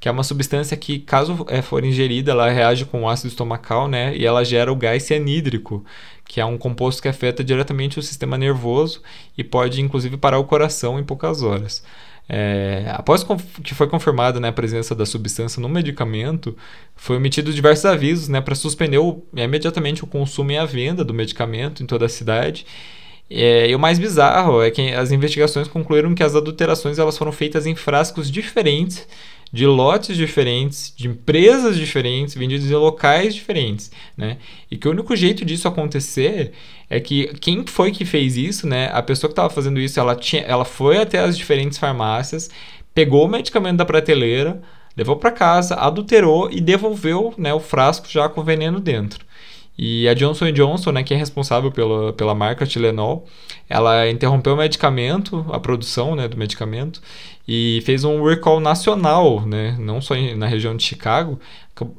[0.00, 3.86] que é uma substância que, caso é, for ingerida, ela reage com o ácido estomacal,
[3.86, 4.16] né?
[4.16, 5.84] E ela gera o gás cianídrico,
[6.24, 9.02] que é um composto que afeta diretamente o sistema nervoso
[9.36, 11.84] e pode, inclusive, parar o coração em poucas horas.
[12.32, 13.26] É, após
[13.62, 16.56] que foi confirmada né, a presença da substância no medicamento,
[16.96, 21.12] foi emitido diversos avisos né, para suspender o, imediatamente o consumo e a venda do
[21.12, 22.64] medicamento em toda a cidade.
[23.28, 27.32] É, e o mais bizarro é que as investigações concluíram que as adulterações elas foram
[27.32, 29.06] feitas em frascos diferentes
[29.52, 34.38] de lotes diferentes, de empresas diferentes, vendidos em locais diferentes, né?
[34.70, 36.52] E que o único jeito disso acontecer
[36.88, 38.88] é que quem foi que fez isso, né?
[38.92, 42.48] A pessoa que estava fazendo isso, ela, tinha, ela foi até as diferentes farmácias,
[42.94, 44.62] pegou o medicamento da prateleira,
[44.96, 49.24] levou para casa, adulterou e devolveu né, o frasco já com veneno dentro.
[49.82, 53.26] E a Johnson Johnson, né, que é responsável pela, pela marca Tilenol,
[53.66, 57.00] ela interrompeu o medicamento, a produção né, do medicamento,
[57.48, 61.40] e fez um recall nacional, né, não só na região de Chicago,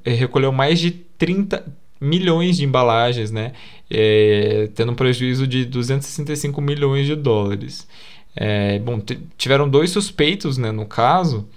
[0.06, 1.66] recolheu mais de 30
[2.00, 3.54] milhões de embalagens, né,
[3.90, 7.88] é, tendo um prejuízo de 265 milhões de dólares.
[8.36, 9.02] É, bom,
[9.40, 11.50] tiveram dois suspeitos né, no caso,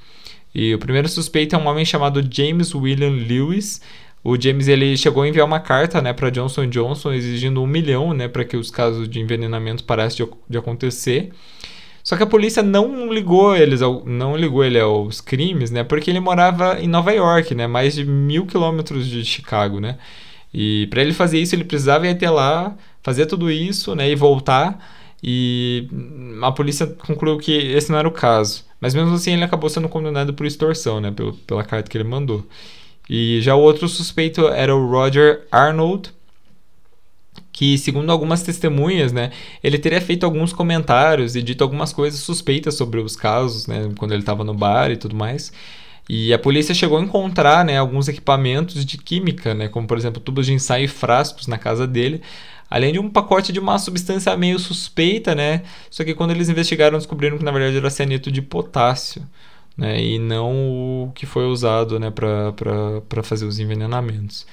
[0.55, 3.83] e o primeiro suspeito é um homem chamado James William Lewis,
[4.25, 8.15] o James ele chegou a enviar uma carta né, para Johnson Johnson exigindo um milhão
[8.15, 11.31] né, para que os casos de envenenamento parassem de, de, acontecer.
[12.03, 15.85] Só que a polícia não ligou eles não ligou ele aos crimes, né?
[15.85, 17.67] Porque ele morava em Nova York, né?
[17.67, 19.99] Mais de mil quilômetros de Chicago, né?
[20.53, 24.11] E para ele fazer isso ele precisava ir até lá, fazer tudo isso, né?
[24.11, 24.79] E voltar.
[25.23, 25.89] E
[26.43, 28.65] a polícia concluiu que esse não era o caso.
[28.81, 31.13] Mas mesmo assim ele acabou sendo condenado por extorsão, né?
[31.47, 32.47] Pela carta que ele mandou.
[33.09, 36.11] E já o outro suspeito era o Roger Arnold,
[37.53, 39.31] que segundo algumas testemunhas, né,
[39.63, 44.13] ele teria feito alguns comentários e dito algumas coisas suspeitas sobre os casos, né, quando
[44.13, 45.53] ele estava no bar e tudo mais.
[46.09, 50.21] E a polícia chegou a encontrar, né, alguns equipamentos de química, né, como por exemplo
[50.21, 52.23] tubos de ensaio e frascos na casa dele,
[52.69, 56.99] além de um pacote de uma substância meio suspeita, né, só que quando eles investigaram
[56.99, 59.23] descobriram que na verdade era cianeto de potássio
[59.77, 64.47] né, e não o que foi usado né, para fazer os envenenamentos.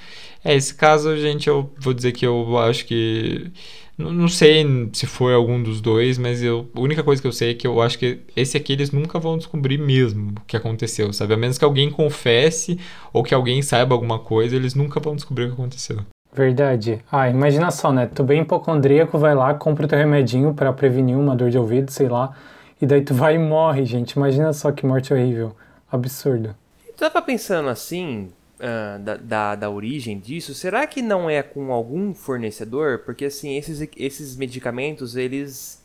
[0.44, 3.50] É, esse caso, gente, eu vou dizer que eu acho que.
[3.96, 7.50] Não sei se foi algum dos dois, mas eu, a única coisa que eu sei
[7.50, 11.12] é que eu acho que esse aqui eles nunca vão descobrir mesmo o que aconteceu,
[11.12, 11.34] sabe?
[11.34, 12.80] A menos que alguém confesse
[13.12, 15.98] ou que alguém saiba alguma coisa, eles nunca vão descobrir o que aconteceu.
[16.34, 17.00] Verdade.
[17.12, 18.06] Ah, imagina só, né?
[18.06, 21.90] Tu bem hipocondríaco, vai lá, compra o teu remedinho para prevenir uma dor de ouvido,
[21.90, 22.34] sei lá
[22.82, 24.14] e daí tu vai e morre, gente.
[24.14, 25.54] Imagina só que morte horrível.
[25.88, 26.56] Absurdo.
[26.84, 31.72] Tu tava pensando assim, uh, da, da, da, origem disso, será que não é com
[31.72, 32.98] algum fornecedor?
[33.04, 35.80] Porque assim, esses, esses medicamentos, eles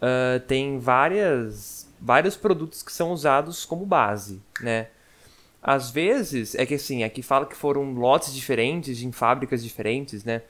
[0.00, 4.86] uh, têm várias, vários produtos que são usados como base, né?
[5.62, 10.40] Às vezes, é que assim, aqui fala que foram lotes diferentes, em fábricas diferentes, né?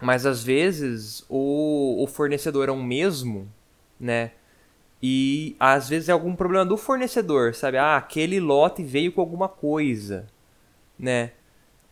[0.00, 3.46] Mas às vezes o, o fornecedor é o mesmo,
[4.00, 4.30] né?
[5.02, 7.78] E às vezes é algum problema do fornecedor, sabe?
[7.78, 10.26] Ah, aquele lote veio com alguma coisa,
[10.98, 11.32] né?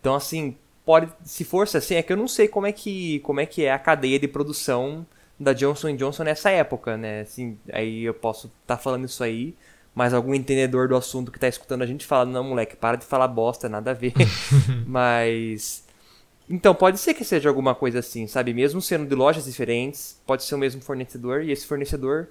[0.00, 3.40] Então assim, pode, se fosse assim, é que eu não sei como é que, como
[3.40, 5.06] é que é a cadeia de produção
[5.40, 7.22] da Johnson Johnson nessa época, né?
[7.22, 9.54] Assim, aí eu posso estar tá falando isso aí,
[9.94, 13.04] mas algum entendedor do assunto que está escutando a gente fala, não, moleque, para de
[13.06, 14.12] falar bosta, nada a ver.
[14.86, 15.84] mas
[16.50, 18.54] então, pode ser que seja alguma coisa assim, sabe?
[18.54, 22.28] Mesmo sendo de lojas diferentes, pode ser o mesmo fornecedor e esse fornecedor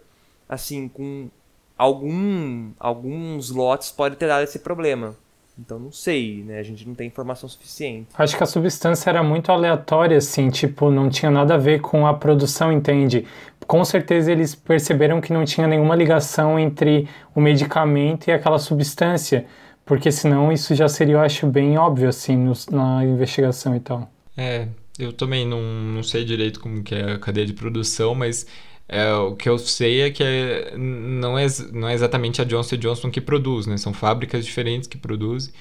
[0.48, 1.30] assim, com
[1.78, 5.16] algum, alguns lotes pode ter dado esse problema.
[5.60, 6.60] Então não sei, né?
[6.60, 8.10] A gente não tem informação suficiente.
[8.14, 12.06] Acho que a substância era muito aleatória, assim, tipo, não tinha nada a ver com
[12.06, 13.26] a produção, entende?
[13.66, 19.48] Com certeza eles perceberam que não tinha nenhuma ligação entre o medicamento e aquela substância,
[19.84, 24.08] porque senão isso já seria, eu acho, bem óbvio, assim, no, na investigação e tal.
[24.38, 24.68] É,
[25.00, 28.46] eu também não, não sei direito como que é a cadeia de produção, mas
[28.88, 32.78] é, o que eu sei é que é, não, é, não é exatamente a Johnson
[32.78, 33.78] Johnson que produz, né?
[33.78, 35.54] São fábricas diferentes que produzem.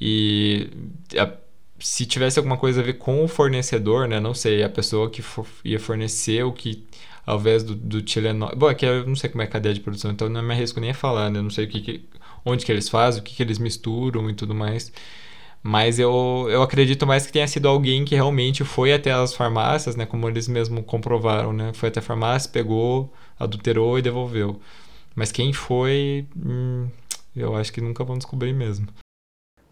[0.00, 0.70] E
[1.18, 1.32] a,
[1.78, 4.20] se tivesse alguma coisa a ver com o fornecedor, né?
[4.20, 6.84] Não sei, a pessoa que for, ia fornecer o que,
[7.26, 8.56] ao invés do, do Tilenol...
[8.56, 10.54] Bom, é que eu não sei como é a cadeia de produção, então não me
[10.54, 11.42] arrisco nem a falar, né?
[11.42, 12.04] Não sei o que, que
[12.44, 14.92] onde que eles fazem, o que, que eles misturam e tudo mais.
[15.62, 19.94] Mas eu, eu acredito mais que tenha sido alguém que realmente foi até as farmácias,
[19.94, 20.04] né?
[20.04, 21.70] Como eles mesmo comprovaram, né?
[21.72, 24.58] Foi até a farmácia, pegou, adulterou e devolveu.
[25.14, 26.88] Mas quem foi, hum,
[27.36, 28.88] eu acho que nunca vão descobrir mesmo.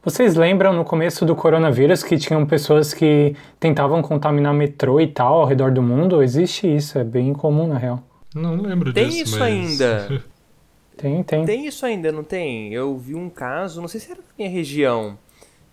[0.02, 5.40] Vocês lembram no começo do coronavírus que tinham pessoas que tentavam contaminar metrô e tal
[5.40, 6.22] ao redor do mundo?
[6.22, 8.02] Existe isso, é bem comum na real.
[8.34, 9.38] Não lembro tem disso.
[9.38, 9.80] Tem isso mas...
[9.80, 10.22] ainda.
[10.96, 11.44] tem, tem.
[11.44, 12.72] Tem isso ainda, não tem?
[12.72, 15.18] Eu vi um caso, não sei se era na minha região,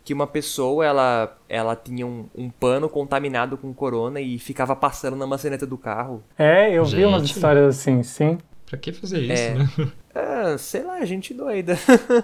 [0.08, 5.18] que uma pessoa ela, ela tinha um, um, pano contaminado com corona e ficava passando
[5.18, 6.24] na maçaneta do carro.
[6.38, 6.96] É, eu Gente.
[6.96, 8.38] vi umas histórias assim, sim.
[8.66, 9.54] Pra que fazer isso, é.
[9.56, 9.68] né?
[10.16, 11.78] É, sei lá, gente doida.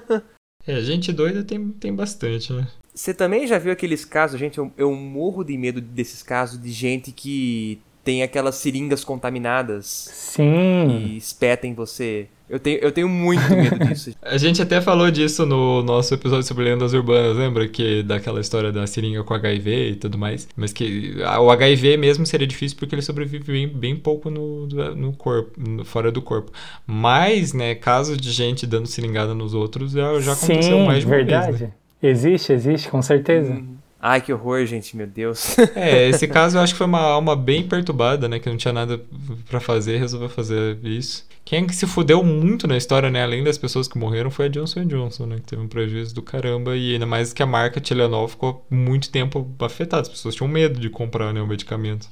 [0.65, 2.67] é, gente doida tem, tem bastante, né?
[2.95, 4.57] Você também já viu aqueles casos, gente?
[4.57, 9.85] Eu, eu morro de medo desses casos de gente que tem aquelas seringas contaminadas.
[9.85, 10.87] Sim.
[10.87, 12.29] E espetam em você.
[12.49, 14.11] Eu tenho, eu tenho muito medo disso.
[14.21, 17.67] a gente até falou disso no nosso episódio sobre lendas urbanas, lembra?
[17.67, 20.47] Que daquela história da seringa com HIV e tudo mais.
[20.55, 25.13] Mas que o HIV mesmo seria difícil porque ele sobrevive bem, bem pouco no, no
[25.13, 26.51] corpo, no, fora do corpo.
[26.85, 31.05] Mas, né, casos de gente dando seringada nos outros já, já aconteceu Sim, mais de
[31.05, 31.47] uma verdade.
[31.51, 31.61] vez.
[31.61, 31.71] Né?
[32.01, 33.53] Existe, existe, com certeza.
[33.53, 33.82] Hum.
[34.05, 35.55] Ai, que horror, gente, meu Deus.
[35.75, 38.37] É, esse caso eu acho que foi uma alma bem perturbada, né?
[38.37, 39.01] Que não tinha nada
[39.49, 41.25] para fazer, resolveu fazer isso.
[41.45, 43.23] Quem se fudeu muito na história, né?
[43.23, 45.35] Além das pessoas que morreram, foi a Johnson Johnson, né?
[45.37, 46.75] Que teve um prejuízo do caramba.
[46.75, 50.01] E ainda mais que a marca Tylenol ficou muito tempo afetada.
[50.01, 52.09] As pessoas tinham medo de comprar né, o medicamento.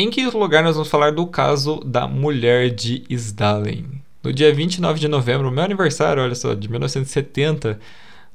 [0.00, 3.84] Em quinto lugar, nós vamos falar do caso da mulher de Sdalen.
[4.22, 7.80] No dia 29 de novembro, meu aniversário, olha só, de 1970,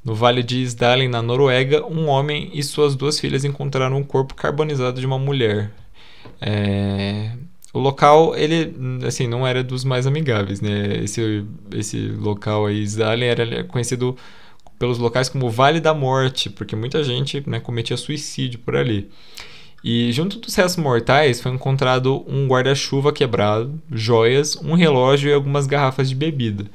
[0.03, 4.35] no Vale de Sdalen, na Noruega, um homem e suas duas filhas encontraram um corpo
[4.35, 5.71] carbonizado de uma mulher.
[6.41, 7.31] É...
[7.71, 8.75] O local, ele,
[9.07, 11.01] assim, não era dos mais amigáveis, né?
[11.01, 14.17] Esse, esse local aí, Sdalen, era conhecido
[14.77, 19.09] pelos locais como Vale da Morte, porque muita gente né, cometia suicídio por ali.
[19.83, 25.67] E junto dos restos mortais foi encontrado um guarda-chuva quebrado, joias, um relógio e algumas
[25.67, 26.65] garrafas de bebida.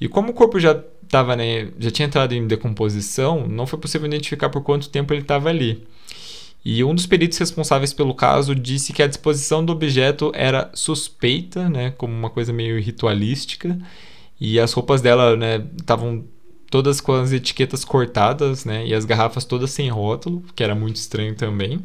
[0.00, 0.74] E como o corpo já
[1.08, 5.22] tava, né, já tinha entrado em decomposição, não foi possível identificar por quanto tempo ele
[5.22, 5.86] estava ali.
[6.64, 11.68] E um dos peritos responsáveis pelo caso disse que a disposição do objeto era suspeita,
[11.68, 13.78] né, como uma coisa meio ritualística,
[14.40, 16.24] e as roupas dela, né, estavam
[16.70, 20.96] todas com as etiquetas cortadas, né, e as garrafas todas sem rótulo, que era muito
[20.96, 21.80] estranho também.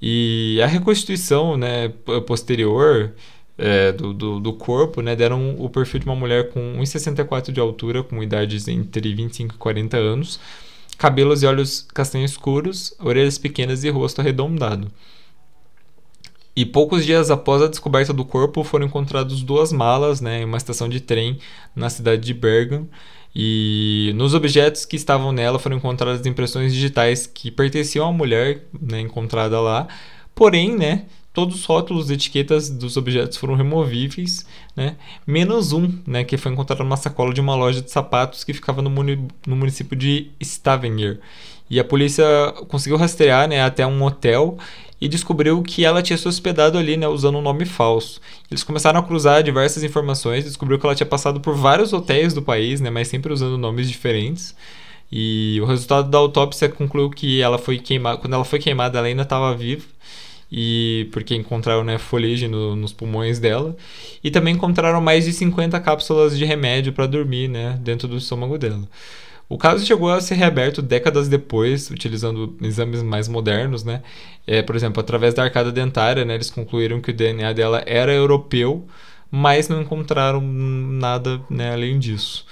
[0.00, 1.88] E a reconstituição né,
[2.26, 3.14] posterior
[3.58, 7.60] é, do, do, do, corpo né, deram o perfil de uma mulher com 1,64 de
[7.60, 10.38] altura, com idades entre 25 e 40 anos,
[10.98, 14.90] cabelos e olhos castanhos escuros, orelhas pequenas e rosto arredondado.
[16.54, 20.56] E poucos dias após a descoberta do corpo foram encontradas duas malas né, em uma
[20.56, 21.38] estação de trem
[21.74, 22.88] na cidade de Bergen,
[23.38, 28.98] e nos objetos que estavam nela foram encontradas impressões digitais que pertenciam à mulher né,
[28.98, 29.86] encontrada lá.
[30.34, 36.24] Porém, né, todos os rótulos e etiquetas dos objetos foram removíveis, né, menos um, né,
[36.24, 39.54] que foi encontrado numa sacola de uma loja de sapatos que ficava no, muni no
[39.54, 41.20] município de Stavanger.
[41.68, 42.24] E a polícia
[42.68, 44.56] conseguiu rastrear né, até um hotel
[45.00, 48.20] e descobriu que ela tinha se hospedado ali, né, usando um nome falso.
[48.50, 52.42] Eles começaram a cruzar diversas informações, descobriu que ela tinha passado por vários hotéis do
[52.42, 54.54] país, né, mas sempre usando nomes diferentes.
[55.10, 59.06] E o resultado da autópsia concluiu que ela foi queimada, quando ela foi queimada, ela
[59.06, 59.84] ainda estava viva.
[60.50, 63.76] E porque encontraram né, fuligem no, nos pulmões dela.
[64.22, 68.56] E também encontraram mais de 50 cápsulas de remédio para dormir né, dentro do estômago
[68.58, 68.82] dela.
[69.48, 74.02] O caso chegou a ser reaberto décadas depois, utilizando exames mais modernos, né?
[74.46, 78.12] É, por exemplo, através da arcada dentária, né, eles concluíram que o DNA dela era
[78.12, 78.86] europeu,
[79.30, 82.44] mas não encontraram nada né, além disso.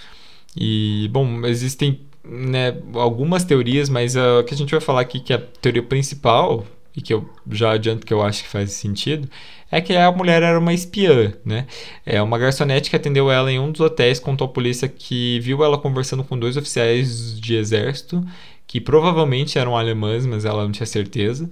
[0.57, 5.33] E, bom, existem né, algumas teorias, mas a que a gente vai falar aqui, que
[5.33, 6.65] é a teoria principal,
[6.97, 9.29] e que eu já adianto que eu acho que faz sentido,
[9.77, 11.67] é que a mulher era uma espiã, né?
[12.07, 15.65] É uma garçonete que atendeu ela em um dos hotéis contou à polícia que viu
[15.65, 18.25] ela conversando com dois oficiais de exército
[18.67, 21.51] que provavelmente eram alemães, mas ela não tinha certeza.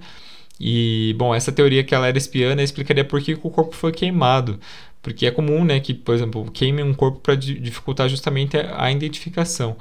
[0.61, 3.93] E, bom, essa teoria que ela era espiã né, explicaria por que o corpo foi
[3.93, 4.59] queimado.
[5.03, 9.77] Porque é comum, né, que, por exemplo, queime um corpo para dificultar justamente a identificação.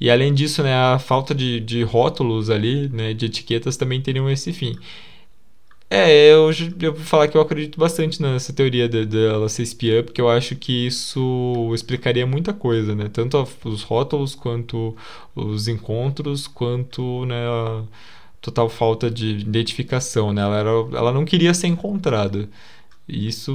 [0.00, 4.28] E além disso, né, a falta de, de rótulos ali, né, de etiquetas também teriam
[4.28, 4.76] esse fim.
[5.90, 10.02] É, eu, eu vou falar que eu acredito bastante nessa teoria dela de, ser espiã,
[10.02, 13.08] porque eu acho que isso explicaria muita coisa, né?
[13.12, 14.96] Tanto os rótulos, quanto
[15.34, 17.84] os encontros, quanto né, a
[18.40, 20.42] total falta de identificação, né?
[20.42, 22.48] Ela, era, ela não queria ser encontrada.
[23.06, 23.52] E isso,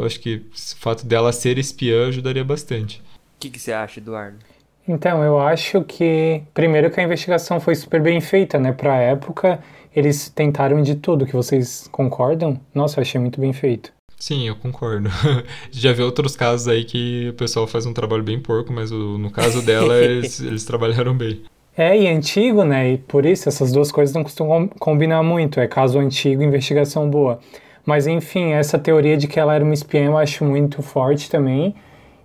[0.00, 3.00] eu acho que o fato dela ser espiã ajudaria bastante.
[3.36, 4.38] O que, que você acha, Eduardo?
[4.86, 8.72] Então, eu acho que, primeiro, que a investigação foi super bem feita, né?
[8.72, 9.62] Pra época,
[9.94, 12.60] eles tentaram de tudo, que vocês concordam?
[12.74, 13.92] Nossa, eu achei muito bem feito.
[14.18, 15.10] Sim, eu concordo.
[15.70, 19.18] Já vi outros casos aí que o pessoal faz um trabalho bem porco, mas o,
[19.18, 21.42] no caso dela, eles, eles trabalharam bem.
[21.76, 22.92] É, e antigo, né?
[22.92, 25.60] E por isso essas duas coisas não costumam combinar muito.
[25.60, 27.40] É caso antigo, investigação boa.
[27.84, 31.74] Mas enfim, essa teoria de que ela era uma espiã eu acho muito forte também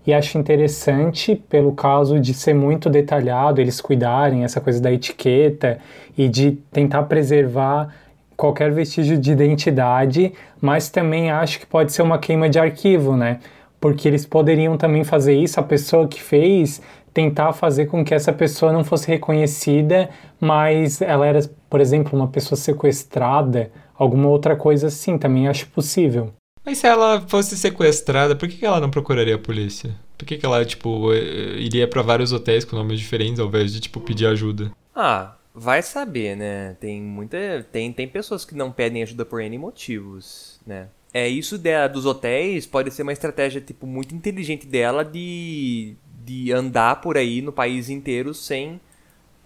[0.09, 5.77] e acho interessante pelo caso de ser muito detalhado, eles cuidarem essa coisa da etiqueta
[6.17, 7.93] e de tentar preservar
[8.35, 13.39] qualquer vestígio de identidade, mas também acho que pode ser uma queima de arquivo, né?
[13.79, 16.81] Porque eles poderiam também fazer isso, a pessoa que fez
[17.13, 21.39] tentar fazer com que essa pessoa não fosse reconhecida, mas ela era,
[21.69, 26.31] por exemplo, uma pessoa sequestrada, alguma outra coisa assim, também acho possível.
[26.69, 29.95] Mas se ela fosse sequestrada, por que, ela não procuraria a polícia?
[30.15, 33.99] Por que, ela, tipo, iria para vários hotéis com nomes diferentes ao invés de, tipo,
[33.99, 34.71] pedir ajuda?
[34.95, 36.77] Ah, vai saber, né?
[36.79, 37.65] Tem muita.
[37.71, 40.89] Tem, tem pessoas que não pedem ajuda por N motivos, né?
[41.11, 46.51] É, isso de, dos hotéis pode ser uma estratégia, tipo, muito inteligente dela de, de
[46.51, 48.79] andar por aí no país inteiro sem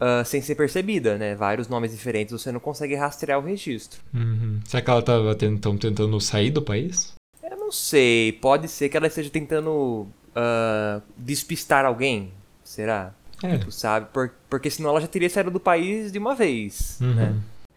[0.03, 1.33] uh, sem ser percebida, né?
[1.35, 4.01] Vários nomes diferentes, você não consegue rastrear o registro.
[4.13, 4.59] Uhum.
[4.65, 7.13] Será que ela estava tentando, tentando sair do país?
[7.41, 8.33] Eu não sei.
[8.33, 12.31] Pode ser que ela esteja tentando uh, despistar alguém.
[12.63, 13.13] Será?
[13.41, 13.57] É.
[13.57, 14.07] Tu sabe?
[14.13, 17.13] Por, porque senão ela já teria saído do país de uma vez, uhum.
[17.13, 17.35] né?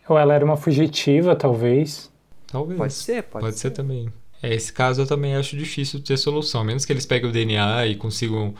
[0.08, 2.10] Ou ela era uma fugitiva, talvez.
[2.46, 2.78] Talvez.
[2.78, 3.68] Pode ser, pode, pode ser.
[3.68, 4.12] ser também.
[4.40, 6.62] É, esse caso eu também acho difícil ter solução.
[6.62, 8.54] Menos que eles peguem o DNA e consigam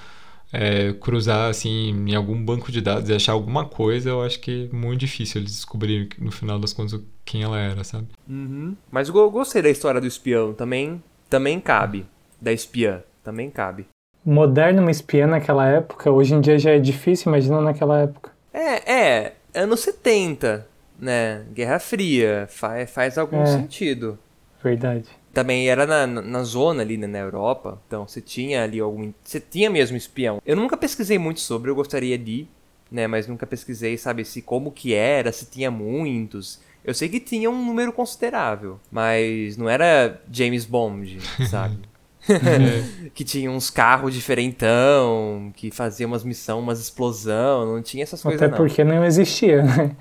[0.52, 4.68] é, cruzar assim em algum banco de dados e achar alguma coisa, eu acho que
[4.72, 8.06] é muito difícil eles descobrirem no final das contas quem ela era, sabe?
[8.28, 8.76] Uhum.
[8.90, 12.06] Mas eu gostei da história do espião, também, também cabe.
[12.40, 13.86] Da espiã, também cabe.
[14.24, 18.30] Moderno uma espiã naquela época, hoje em dia já é difícil, imagina naquela época.
[18.52, 20.66] É, é, anos 70,
[20.98, 21.44] né?
[21.52, 24.18] Guerra Fria, faz, faz algum é, sentido.
[24.62, 27.78] Verdade também era na, na zona ali, né, na Europa.
[27.86, 29.12] Então você tinha ali algum.
[29.22, 30.40] Você tinha mesmo espião.
[30.46, 32.46] Eu nunca pesquisei muito sobre, eu gostaria de,
[32.90, 33.06] né?
[33.06, 36.58] Mas nunca pesquisei, sabe, se como que era, se tinha muitos.
[36.82, 41.18] Eu sei que tinha um número considerável, mas não era James Bond,
[41.50, 41.80] sabe?
[43.12, 48.40] que tinha uns carros diferentão, que fazia umas missões, umas explosão, não tinha essas coisas
[48.40, 49.94] Até porque não existia, né?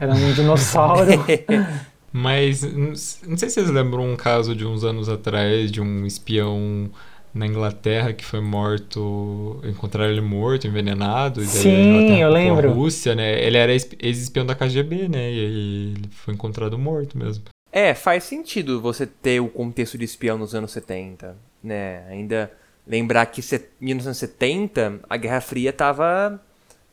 [0.00, 1.10] Era um dinossauro.
[2.12, 6.90] Mas não sei se vocês lembram um caso de uns anos atrás de um espião
[7.32, 11.40] na Inglaterra que foi morto, encontraram ele morto, envenenado.
[11.42, 12.70] Sim, eu lembro.
[12.70, 13.40] A Rússia, né?
[13.44, 15.30] Ele era ex-espião da KGB, né?
[15.30, 17.44] E ele foi encontrado morto mesmo.
[17.72, 22.04] É, faz sentido você ter o contexto de espião nos anos 70, né?
[22.08, 22.50] Ainda
[22.84, 26.40] lembrar que em 1970 a Guerra Fria tava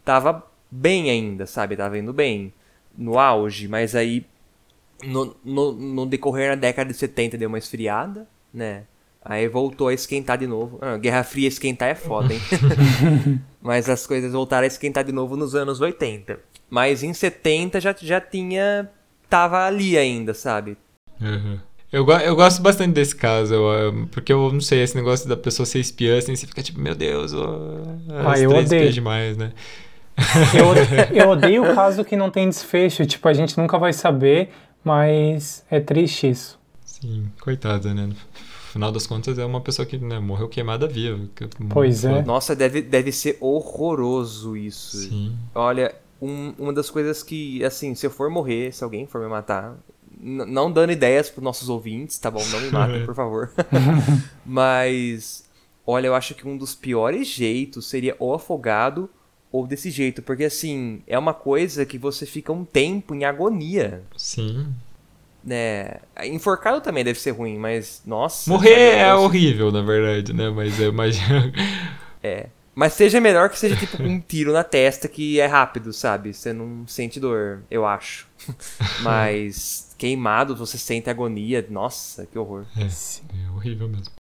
[0.05, 1.75] tava bem ainda, sabe?
[1.75, 2.53] Tava indo bem
[2.95, 4.23] no auge, mas aí
[5.03, 8.83] no, no, no, decorrer da década de 70 deu uma esfriada, né?
[9.23, 10.79] Aí voltou a esquentar de novo.
[10.81, 12.39] Ah, Guerra Fria esquentar é foda, hein?
[13.61, 16.39] Mas as coisas voltaram a esquentar de novo nos anos 80.
[16.69, 18.89] Mas em 70 já, já tinha.
[19.29, 20.77] tava ali ainda, sabe?
[21.19, 21.59] Uhum.
[21.91, 25.65] Eu, eu gosto bastante desse caso, eu, porque eu não sei, esse negócio da pessoa
[25.65, 29.53] ser espiã, assim, você fica tipo, meu Deus, oh, ah, eu odeio demais, né?
[30.53, 30.73] Eu,
[31.15, 34.49] eu odeio o caso que não tem desfecho, tipo, a gente nunca vai saber
[34.87, 36.57] mas é triste isso.
[36.85, 38.07] Sim, coitada, né?
[38.07, 38.15] No
[38.71, 41.19] final das contas, é uma pessoa que né, morreu queimada viva.
[41.69, 42.23] Pois é.
[42.23, 44.97] Nossa, deve, deve ser horroroso isso.
[44.97, 45.37] Sim.
[45.53, 49.27] Olha, um, uma das coisas que, assim, se eu for morrer, se alguém for me
[49.27, 49.77] matar,
[50.19, 52.43] não dando ideias para nossos ouvintes, tá bom?
[52.45, 53.51] Não me matem, por favor.
[54.45, 55.43] Mas,
[55.85, 59.09] olha, eu acho que um dos piores jeitos seria ou afogado
[59.51, 64.03] ou desse jeito, porque assim, é uma coisa que você fica um tempo em agonia.
[64.15, 64.73] Sim.
[65.43, 68.49] né, enforcado também deve ser ruim, mas nossa.
[68.49, 70.49] Morrer é horrível, na verdade, né?
[70.49, 71.51] Mas eu imagino.
[72.23, 72.47] É.
[72.77, 76.33] Mas seja melhor que seja tipo um tiro na testa que é rápido, sabe?
[76.33, 78.27] Você não sente dor, eu acho.
[79.01, 81.65] Mas queimado, você sente agonia.
[81.69, 82.65] Nossa, que horror.
[82.77, 84.16] É, é horrível mesmo.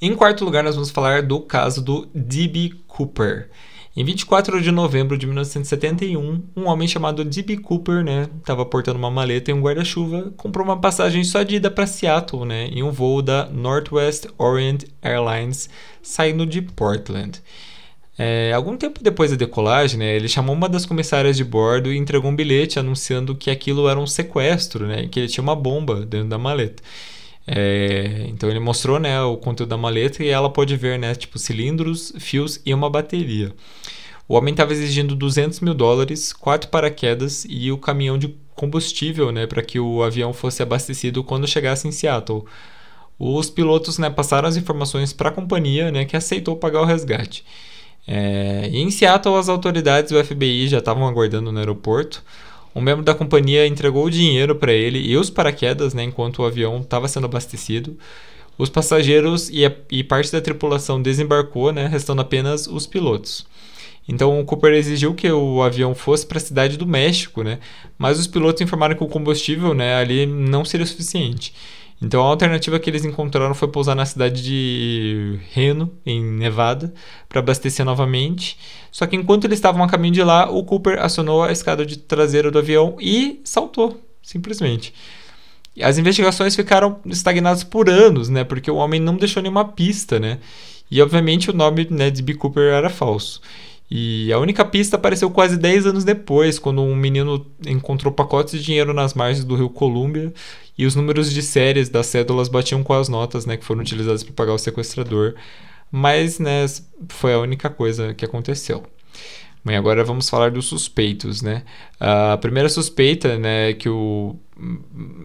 [0.00, 2.72] Em quarto lugar, nós vamos falar do caso do D.B.
[2.86, 3.48] Cooper.
[3.96, 7.56] Em 24 de novembro de 1971, um homem chamado D.B.
[7.56, 11.70] Cooper, né, estava portando uma maleta e um guarda-chuva, comprou uma passagem só de ida
[11.70, 15.70] para Seattle, né, em um voo da Northwest Orient Airlines,
[16.02, 17.40] saindo de Portland.
[18.18, 21.96] É, algum tempo depois da decolagem, né, ele chamou uma das comissárias de bordo e
[21.96, 26.04] entregou um bilhete anunciando que aquilo era um sequestro, né, que ele tinha uma bomba
[26.04, 26.82] dentro da maleta.
[27.46, 31.38] É, então ele mostrou né, o conteúdo da maleta e ela pode ver né, tipo
[31.38, 33.54] cilindros, fios e uma bateria.
[34.28, 39.46] O homem estava exigindo 200 mil dólares, quatro paraquedas e o caminhão de combustível né,
[39.46, 42.44] para que o avião fosse abastecido quando chegasse em Seattle.
[43.18, 47.44] Os pilotos né, passaram as informações para a companhia né, que aceitou pagar o resgate.
[48.06, 52.22] É, em Seattle, as autoridades do FBI já estavam aguardando no aeroporto.
[52.76, 56.44] Um membro da companhia entregou o dinheiro para ele e os paraquedas, né, enquanto o
[56.44, 57.96] avião estava sendo abastecido.
[58.58, 63.46] Os passageiros e, a, e, parte da tripulação desembarcou, né, restando apenas os pilotos.
[64.06, 67.60] Então o Cooper exigiu que o avião fosse para a cidade do México, né,
[67.96, 71.54] mas os pilotos informaram que o combustível né, ali não seria suficiente.
[72.00, 76.92] Então a alternativa que eles encontraram foi pousar na cidade de Reno, em Nevada,
[77.28, 78.58] para abastecer novamente.
[78.92, 81.96] Só que enquanto eles estavam a caminho de lá, o Cooper acionou a escada de
[81.96, 84.92] traseira do avião e saltou, simplesmente.
[85.80, 88.44] As investigações ficaram estagnadas por anos, né?
[88.44, 90.38] Porque o homem não deixou nenhuma pista, né?
[90.90, 92.34] E obviamente o nome né, de B.
[92.34, 93.40] Cooper era falso.
[93.90, 98.64] E a única pista apareceu quase 10 anos depois, quando um menino encontrou pacotes de
[98.64, 100.32] dinheiro nas margens do rio Columbia
[100.76, 104.24] e os números de séries das cédulas batiam com as notas né, que foram utilizadas
[104.24, 105.34] para pagar o sequestrador.
[105.90, 106.66] Mas né,
[107.08, 108.82] foi a única coisa que aconteceu.
[109.64, 111.64] Bem, agora vamos falar dos suspeitos, né?
[111.98, 114.36] A primeira suspeita, né, que o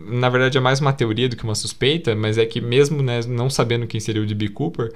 [0.08, 3.22] na verdade é mais uma teoria do que uma suspeita, mas é que mesmo né,
[3.28, 4.50] não sabendo quem seria o D.B.
[4.50, 4.92] Cooper,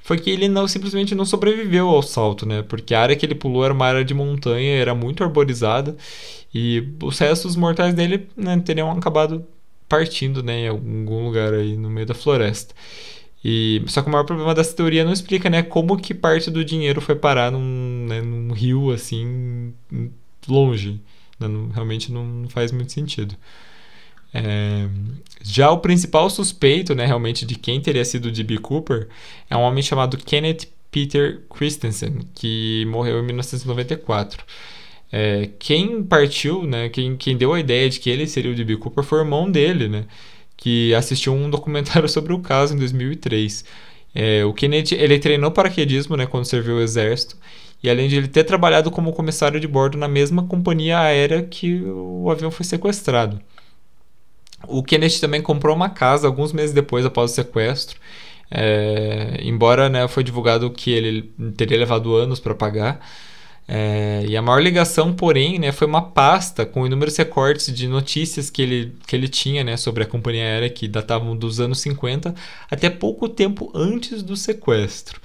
[0.00, 2.62] foi que ele não simplesmente não sobreviveu ao salto, né?
[2.62, 5.96] Porque a área que ele pulou era uma área de montanha, era muito arborizada
[6.54, 9.44] e os restos mortais dele né, teriam acabado
[9.88, 12.74] partindo, né, em algum lugar aí no meio da floresta.
[13.44, 16.64] E só que o maior problema dessa teoria não explica, né, como que parte do
[16.64, 19.72] dinheiro foi parar num, né, num rio assim
[20.48, 21.00] longe.
[21.38, 21.48] Né?
[21.48, 23.34] Não, realmente não faz muito sentido.
[24.32, 24.88] É,
[25.42, 28.58] já o principal suspeito, né, realmente, de quem teria sido D.B.
[28.58, 29.08] Cooper
[29.48, 34.44] é um homem chamado Kenneth Peter Christensen, que morreu em 1994.
[35.10, 38.76] É, quem partiu, né, quem, quem deu a ideia de que ele seria o D.B.
[38.76, 40.04] Cooper foi o irmão dele, né,
[40.56, 43.64] que assistiu um documentário sobre o caso em 2003.
[44.14, 47.36] É, o Kennedy ele treinou paraquedismo né, quando serviu o exército
[47.82, 51.82] e além de ele ter trabalhado como comissário de bordo na mesma companhia aérea que
[51.84, 53.40] o avião foi sequestrado.
[54.66, 57.98] O Kennedy também comprou uma casa alguns meses depois após o sequestro.
[58.50, 63.00] É, embora né, foi divulgado que ele teria levado anos para pagar.
[63.70, 68.48] É, e a maior ligação, porém, né, foi uma pasta com inúmeros recortes de notícias
[68.48, 72.34] que ele, que ele tinha né, sobre a companhia aérea que datavam dos anos 50
[72.70, 75.20] até pouco tempo antes do sequestro.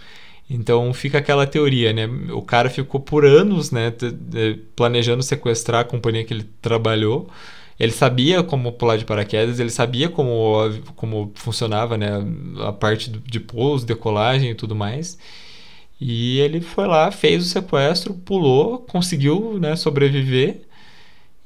[0.49, 2.05] Então fica aquela teoria, né?
[2.31, 3.93] O cara ficou por anos né,
[4.75, 7.29] planejando sequestrar a companhia que ele trabalhou.
[7.79, 10.55] Ele sabia como pular de paraquedas, ele sabia como,
[10.95, 12.09] como funcionava né,
[12.59, 15.17] a parte de pouso, decolagem e tudo mais.
[15.99, 20.61] E ele foi lá, fez o sequestro, pulou, conseguiu né, sobreviver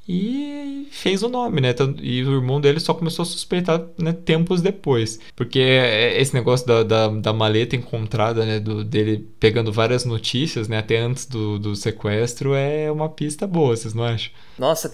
[0.08, 1.74] e fez o nome, né?
[2.00, 5.20] E o irmão dele só começou a suspeitar né, tempos depois.
[5.36, 8.58] Porque é, esse negócio da, da, da maleta encontrada, né?
[8.58, 10.78] Do, dele pegando várias notícias, né?
[10.78, 14.32] Até antes do, do sequestro, é uma pista boa, vocês não acham?
[14.58, 14.90] Nossa,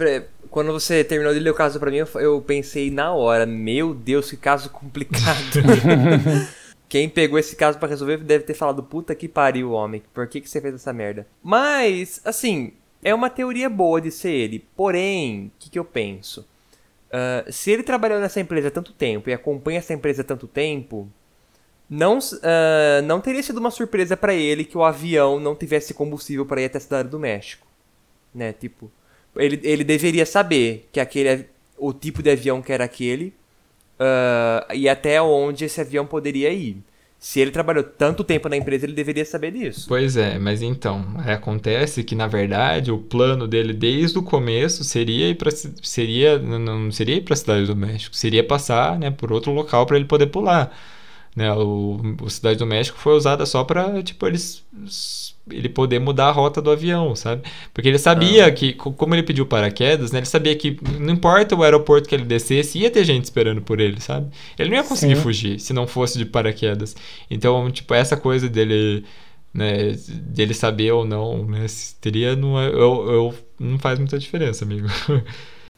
[0.51, 4.31] quando você terminou de ler o caso para mim, eu pensei na hora, meu Deus,
[4.31, 5.63] que caso complicado.
[6.89, 10.41] Quem pegou esse caso para resolver deve ter falado, puta que pariu, homem, por que,
[10.41, 11.27] que você fez essa merda?
[11.43, 12.73] Mas, assim,
[13.05, 14.67] é uma teoria boa de ser ele.
[14.75, 16.41] Porém, o que, que eu penso?
[17.11, 20.49] Uh, se ele trabalhou nessa empresa há tanto tempo e acompanha essa empresa há tanto
[20.49, 21.09] tempo,
[21.89, 26.47] não, uh, não teria sido uma surpresa para ele que o avião não tivesse combustível
[26.47, 27.67] para ir até a cidade do México.
[28.35, 28.53] Né?
[28.53, 28.91] Tipo,
[29.37, 31.47] ele, ele deveria saber que aquele
[31.77, 33.35] o tipo de avião que era aquele
[33.99, 36.79] uh, e até onde esse avião poderia ir.
[37.25, 39.87] Se ele trabalhou tanto tempo na empresa, ele deveria saber disso.
[39.89, 45.31] Pois é, mas então, acontece que na verdade o plano dele desde o começo seria
[45.31, 49.33] ir para seria não seria ir para a cidade do México, seria passar, né, por
[49.33, 50.71] outro local para ele poder pular.
[51.35, 54.63] Né, o, o Cidade do México foi usada só para tipo eles
[55.51, 57.43] ele poder mudar a rota do avião, sabe?
[57.73, 58.53] Porque ele sabia ah.
[58.53, 60.21] que, como ele pediu paraquedas, né?
[60.21, 63.81] Ele sabia que não importa o aeroporto que ele descesse, ia ter gente esperando por
[63.81, 64.31] ele, sabe?
[64.59, 65.23] Ele não ia conseguir Sim.
[65.23, 66.97] fugir se não fosse de paraquedas.
[67.31, 69.05] Então, tipo, essa coisa dele,
[69.53, 69.93] né?
[70.09, 71.67] Dele saber ou não, né?
[72.01, 74.89] Teria, não, eu, eu, não faz muita diferença, amigo.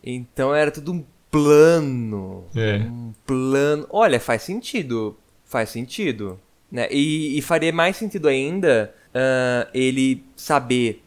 [0.09, 2.45] Então era tudo um plano.
[2.55, 2.77] É.
[2.77, 3.89] Um plano.
[3.91, 5.19] Olha, faz sentido.
[5.45, 6.39] Faz sentido.
[6.71, 6.87] Né?
[6.93, 11.03] E, e faria mais sentido ainda uh, ele saber.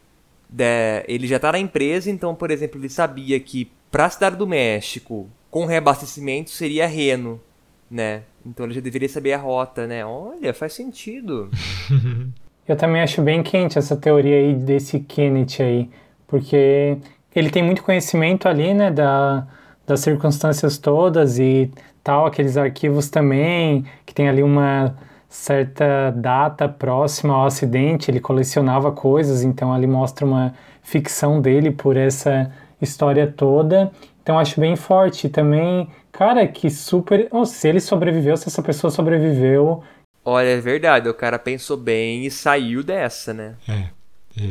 [0.48, 4.46] De, ele já tá na empresa, então, por exemplo, ele sabia que pra cidade do
[4.46, 7.40] México, com reabastecimento, seria Reno,
[7.88, 8.22] né?
[8.44, 10.04] Então ele já deveria saber a rota, né?
[10.04, 11.50] Olha, faz sentido.
[12.66, 15.90] Eu também acho bem quente essa teoria aí desse Kenneth aí,
[16.28, 16.98] porque
[17.34, 19.44] ele tem muito conhecimento ali, né, da,
[19.84, 21.68] das circunstâncias todas e
[22.02, 24.96] tal, aqueles arquivos também, que tem ali uma
[25.30, 30.52] certa data próxima ao acidente, ele colecionava coisas, então ali mostra uma
[30.82, 32.52] ficção dele por essa
[32.82, 33.92] história toda.
[34.20, 35.28] Então acho bem forte.
[35.28, 37.28] Também, cara, que super.
[37.30, 39.84] Oh, se ele sobreviveu, se essa pessoa sobreviveu.
[40.24, 43.54] Olha, é verdade, o cara pensou bem e saiu dessa, né?
[43.68, 44.00] É.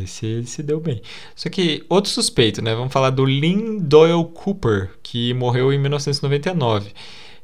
[0.04, 1.02] Esse ele se deu bem.
[1.36, 2.76] Só que outro suspeito, né?
[2.76, 6.92] Vamos falar do Lynn Doyle Cooper, que morreu em 1999.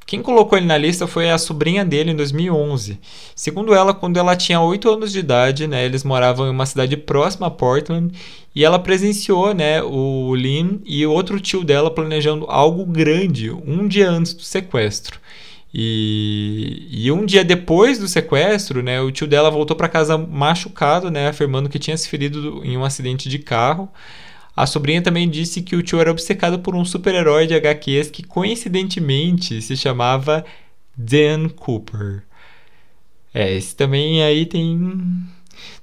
[0.05, 2.99] Quem colocou ele na lista foi a sobrinha dele em 2011.
[3.35, 6.95] Segundo ela, quando ela tinha 8 anos de idade, né, eles moravam em uma cidade
[6.95, 8.13] próxima a Portland
[8.53, 14.07] e ela presenciou né, o Lynn e outro tio dela planejando algo grande um dia
[14.07, 15.19] antes do sequestro.
[15.73, 21.09] E, e um dia depois do sequestro, né, o tio dela voltou para casa machucado,
[21.09, 23.89] né, afirmando que tinha se ferido em um acidente de carro.
[24.55, 28.23] A sobrinha também disse que o tio era obcecado por um super-herói de HQs que
[28.23, 30.45] coincidentemente se chamava
[30.95, 32.23] Dan Cooper.
[33.33, 34.95] É, esse também aí tem.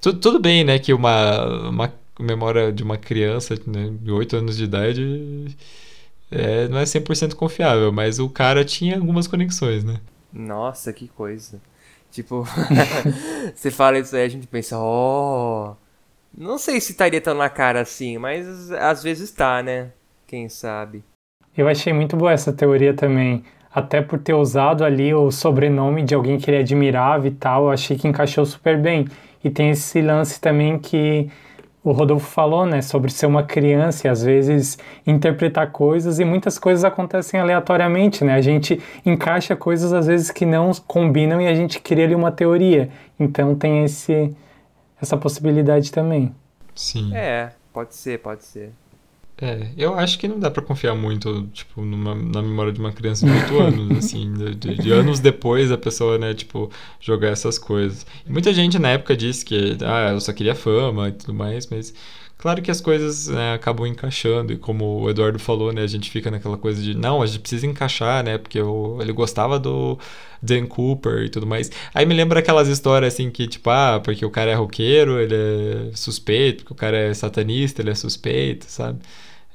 [0.01, 0.79] Tudo, tudo bem, né?
[0.79, 5.55] Que uma, uma memória de uma criança né, de 8 anos de idade
[6.31, 10.01] é, não é 100% confiável, mas o cara tinha algumas conexões, né?
[10.33, 11.61] Nossa, que coisa.
[12.11, 12.47] Tipo,
[13.55, 15.73] você fala isso aí, a gente pensa, ó.
[15.73, 15.82] Oh,
[16.37, 19.91] não sei se estaria tão na cara assim, mas às vezes está, né?
[20.27, 21.05] Quem sabe.
[21.57, 23.45] Eu achei muito boa essa teoria também.
[23.75, 27.71] Até por ter usado ali o sobrenome de alguém que ele admirava e tal, eu
[27.71, 29.07] achei que encaixou super bem.
[29.45, 31.31] E tem esse lance também que
[31.85, 36.59] o Rodolfo falou, né, sobre ser uma criança e às vezes interpretar coisas e muitas
[36.59, 38.35] coisas acontecem aleatoriamente, né?
[38.35, 42.31] A gente encaixa coisas às vezes que não combinam e a gente cria ali uma
[42.31, 42.89] teoria.
[43.19, 44.35] Então tem esse
[45.03, 46.35] essa possibilidade também.
[46.75, 47.15] Sim.
[47.15, 48.73] É, pode ser, pode ser.
[49.41, 52.93] É, eu acho que não dá para confiar muito, tipo, numa, na memória de uma
[52.93, 57.59] criança de 8 anos, assim, de, de, anos depois a pessoa, né, tipo, jogar essas
[57.59, 58.07] coisas.
[58.25, 61.67] E muita gente na época disse que, ah, ela só queria fama e tudo mais,
[61.67, 61.93] mas
[62.43, 66.11] Claro que as coisas né, acabam encaixando, e como o Eduardo falou, né, a gente
[66.11, 68.37] fica naquela coisa de não, a gente precisa encaixar, né?
[68.37, 69.97] Porque eu, ele gostava do
[70.43, 71.71] Dan Cooper e tudo mais.
[71.95, 75.37] Aí me lembra aquelas histórias assim que, tipo, ah, porque o cara é roqueiro, ele
[75.37, 78.99] é suspeito, porque o cara é satanista, ele é suspeito, sabe?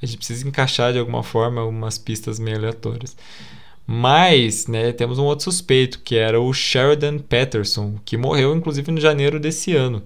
[0.02, 3.14] A gente precisa encaixar de alguma forma umas pistas meio aleatórias.
[3.86, 8.98] Mas, né, temos um outro suspeito, que era o Sheridan Peterson, que morreu inclusive no
[8.98, 10.02] janeiro desse ano.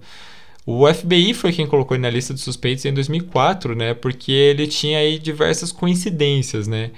[0.65, 3.93] O FBI foi quem colocou ele na lista de suspeitos em 2004, né?
[3.93, 6.91] Porque ele tinha aí diversas coincidências, né?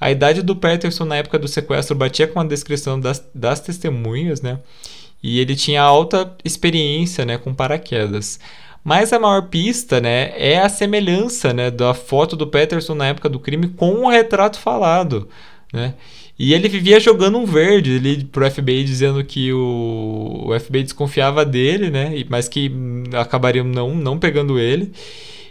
[0.00, 4.42] A idade do Peterson na época do sequestro batia com a descrição das, das testemunhas,
[4.42, 4.58] né?
[5.22, 8.40] E ele tinha alta experiência, né, com paraquedas.
[8.82, 13.28] Mas a maior pista, né, é a semelhança, né, da foto do Peterson na época
[13.28, 15.28] do crime com o retrato falado,
[15.72, 15.94] né?
[16.38, 21.44] E ele vivia jogando um verde ali pro FBI, dizendo que o, o FBI desconfiava
[21.44, 22.24] dele, né?
[22.28, 22.72] Mas que
[23.12, 24.92] acabariam não, não pegando ele.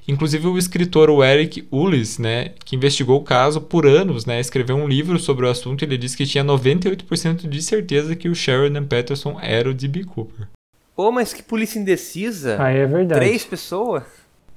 [0.08, 4.76] Inclusive o escritor o Eric Ullis, né, que investigou o caso por anos, né, escreveu
[4.76, 8.36] um livro sobre o assunto e ele disse que tinha 98% de certeza que o
[8.36, 10.03] Sheridan Peterson era o D.B.
[10.06, 10.48] Cooper.
[10.95, 12.58] Pô, mas que polícia indecisa.
[12.60, 13.22] Ah, é verdade.
[13.22, 14.03] Três pessoas?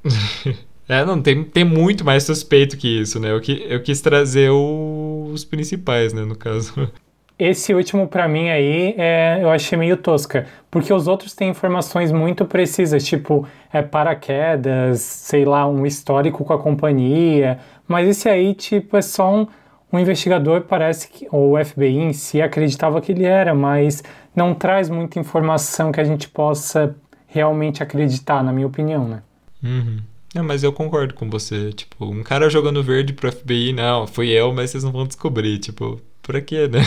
[0.87, 3.33] É, não, tem, tem muito mais suspeito que isso, né?
[3.33, 5.04] Eu, que, eu quis trazer o,
[5.35, 6.91] os principais, né, no caso.
[7.37, 10.47] Esse último, para mim, aí, é, eu achei meio tosca.
[10.71, 16.53] Porque os outros têm informações muito precisas, tipo, é, paraquedas, sei lá, um histórico com
[16.53, 17.59] a companhia.
[17.89, 19.49] Mas esse aí, tipo, é só um,
[19.93, 24.03] um investigador, parece que, ou o FBI em si acreditava que ele era, mas
[24.35, 26.95] não traz muita informação que a gente possa
[27.27, 29.23] realmente acreditar, na minha opinião, né?
[29.61, 29.99] Uhum.
[30.35, 31.73] É, mas eu concordo com você.
[31.73, 35.59] Tipo, um cara jogando verde pro FBI, não, fui eu, mas vocês não vão descobrir.
[35.59, 36.81] Tipo, pra quê, né?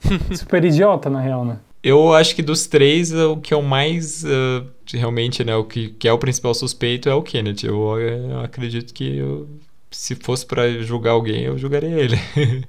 [0.36, 1.58] Super idiota, na real, né?
[1.82, 6.08] Eu acho que dos três, o que eu mais uh, realmente, né, o que, que
[6.08, 7.66] é o principal suspeito é o Kennedy.
[7.66, 9.48] Eu, eu acredito que eu,
[9.90, 12.16] se fosse para julgar alguém, eu julgaria ele.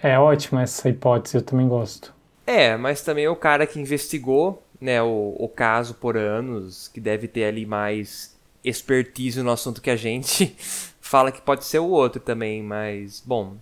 [0.00, 2.14] é ótima essa hipótese, eu também gosto.
[2.46, 7.00] É, mas também é o cara que investigou né, o, o caso por anos, que
[7.00, 8.31] deve ter ali mais
[8.64, 10.56] expertise no assunto que a gente
[11.00, 13.56] fala que pode ser o outro também, mas, bom,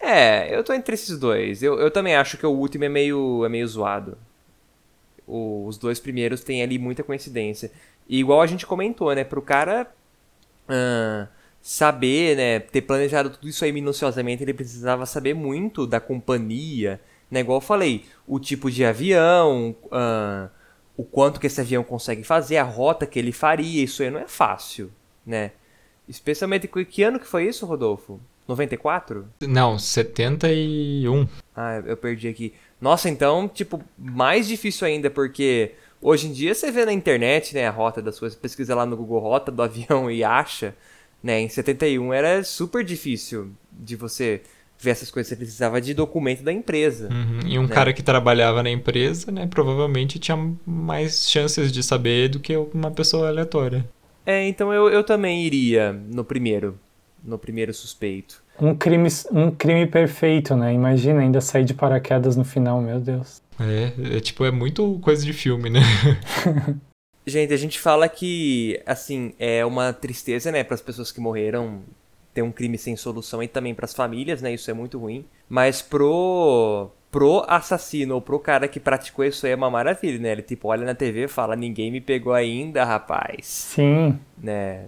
[0.00, 1.62] é, eu tô entre esses dois.
[1.62, 4.16] Eu, eu também acho que o último é meio, é meio zoado.
[5.26, 7.70] O, os dois primeiros têm ali muita coincidência.
[8.08, 9.24] E igual a gente comentou, né?
[9.24, 9.90] Pro cara
[10.68, 11.26] uh,
[11.60, 12.60] saber, né?
[12.60, 17.00] Ter planejado tudo isso aí minuciosamente, ele precisava saber muito da companhia.
[17.30, 17.40] Né?
[17.40, 20.48] Igual eu falei, o tipo de avião, uh,
[20.96, 23.84] o quanto que esse avião consegue fazer, a rota que ele faria.
[23.84, 24.90] Isso aí não é fácil,
[25.24, 25.52] né?
[26.08, 26.68] Especialmente...
[26.68, 28.20] Que ano que foi isso, Rodolfo?
[28.48, 29.26] 94?
[29.42, 31.28] Não, 71.
[31.54, 32.54] Ah, eu perdi aqui.
[32.80, 37.66] Nossa, então, tipo, mais difícil ainda, porque hoje em dia você vê na internet, né,
[37.66, 40.74] a rota das coisas, pesquisa lá no Google Rota do avião e acha,
[41.22, 41.40] né?
[41.40, 44.42] Em 71 era super difícil de você
[44.78, 47.08] ver essas coisas, você precisava de documento da empresa.
[47.10, 47.40] Uhum.
[47.46, 47.68] E um né?
[47.68, 50.36] cara que trabalhava na empresa, né, provavelmente tinha
[50.66, 53.86] mais chances de saber do que uma pessoa aleatória.
[54.24, 56.78] É, então eu, eu também iria no primeiro
[57.26, 58.42] no primeiro suspeito.
[58.60, 60.72] Um crime, um crime perfeito, né?
[60.72, 63.42] Imagina ainda sair de paraquedas no final, meu Deus.
[63.58, 65.80] É, é tipo, é muito coisa de filme, né?
[67.26, 71.82] gente, a gente fala que, assim, é uma tristeza, né, para as pessoas que morreram
[72.36, 74.52] ter um crime sem solução e também para as famílias, né?
[74.52, 75.24] Isso é muito ruim.
[75.48, 80.32] Mas pro pro assassino ou pro cara que praticou isso aí é uma maravilha, né?
[80.32, 83.46] Ele tipo olha na TV e fala: "Ninguém me pegou ainda, rapaz".
[83.46, 84.18] Sim.
[84.36, 84.84] Né?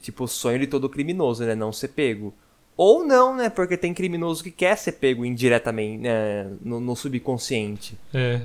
[0.00, 1.54] tipo, o sonho de todo criminoso, né?
[1.54, 2.34] Não ser pego.
[2.76, 3.48] Ou não, né?
[3.48, 6.50] Porque tem criminoso que quer ser pego indiretamente né?
[6.62, 7.96] no, no subconsciente.
[8.12, 8.42] É.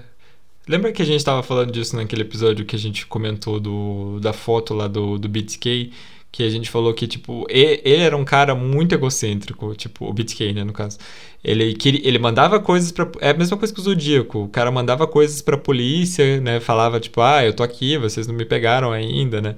[0.65, 4.31] Lembra que a gente estava falando disso naquele episódio que a gente comentou do, da
[4.31, 5.91] foto lá do, do BTK?
[6.33, 10.51] Que a gente falou que, tipo, ele, era um cara muito egocêntrico, tipo, o BTK,
[10.53, 10.97] né, no caso.
[11.43, 14.39] Ele, queria, ele mandava coisas para É a mesma coisa que o Zodíaco.
[14.45, 16.59] O cara mandava coisas pra polícia, né?
[16.59, 19.55] Falava, tipo, ah, eu tô aqui, vocês não me pegaram ainda, né?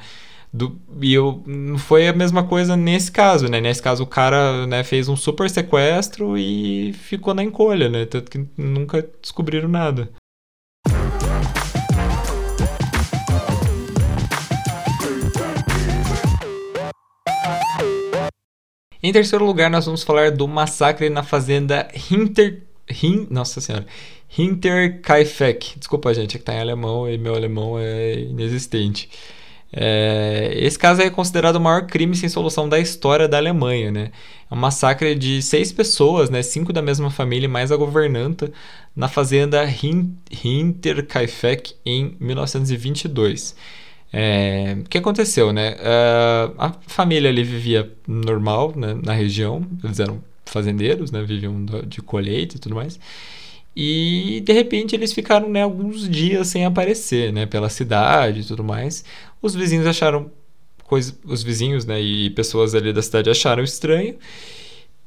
[0.54, 1.44] Do, e eu,
[1.80, 3.62] foi a mesma coisa nesse caso, né?
[3.62, 8.06] Nesse caso, o cara né, fez um super sequestro e ficou na encolha, né?
[8.06, 10.10] Tanto que nunca descobriram nada.
[19.06, 22.64] Em terceiro lugar, nós vamos falar do massacre na fazenda Hinter...
[22.90, 23.28] Hin...
[23.30, 23.86] Nossa senhora.
[24.36, 25.78] Hinterkaifeck.
[25.78, 29.08] Desculpa, gente, é que tá em alemão e meu alemão é inexistente.
[29.72, 34.12] É, esse caso é considerado o maior crime sem solução da história da Alemanha, né?
[34.50, 36.42] É um massacre de seis pessoas, né?
[36.42, 38.52] Cinco da mesma família, mais a governanta,
[38.96, 39.64] na fazenda
[40.44, 43.56] Hinterkaifeck em 1922.
[44.12, 45.76] É, o que aconteceu, né?
[45.80, 51.24] É, a família ali vivia normal né, na região, eles eram fazendeiros, né?
[51.24, 53.00] Viviam de colheita e tudo mais.
[53.76, 58.64] E de repente eles ficaram né, alguns dias sem aparecer né, pela cidade e tudo
[58.64, 59.04] mais.
[59.42, 60.32] Os vizinhos acharam
[60.86, 64.16] coisa, os vizinhos né, e pessoas ali da cidade acharam estranho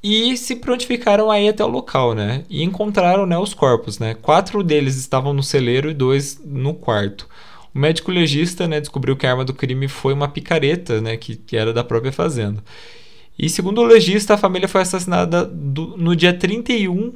[0.03, 2.45] e se prontificaram a ir até o local, né?
[2.49, 4.15] E encontraram né, os corpos, né?
[4.15, 7.29] Quatro deles estavam no celeiro e dois no quarto.
[7.75, 11.37] O médico legista né, descobriu que a arma do crime foi uma picareta, né, que,
[11.37, 12.63] que era da própria fazenda.
[13.39, 17.13] E segundo o legista, a família foi assassinada do, no dia 31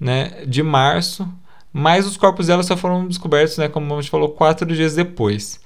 [0.00, 1.28] né, de março,
[1.72, 5.60] mas os corpos dela só foram descobertos, né, como a gente falou, quatro dias depois.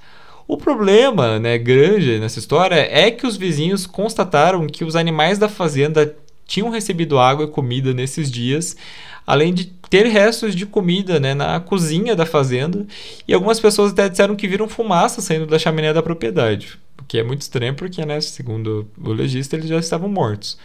[0.47, 5.47] O problema né, grande nessa história é que os vizinhos constataram que os animais da
[5.47, 6.15] fazenda
[6.45, 8.75] tinham recebido água e comida nesses dias,
[9.31, 12.85] além de ter restos de comida né, na cozinha da fazenda,
[13.25, 17.17] e algumas pessoas até disseram que viram fumaça saindo da chaminé da propriedade, o que
[17.17, 20.57] é muito estranho porque, né, segundo o legista, eles já estavam mortos.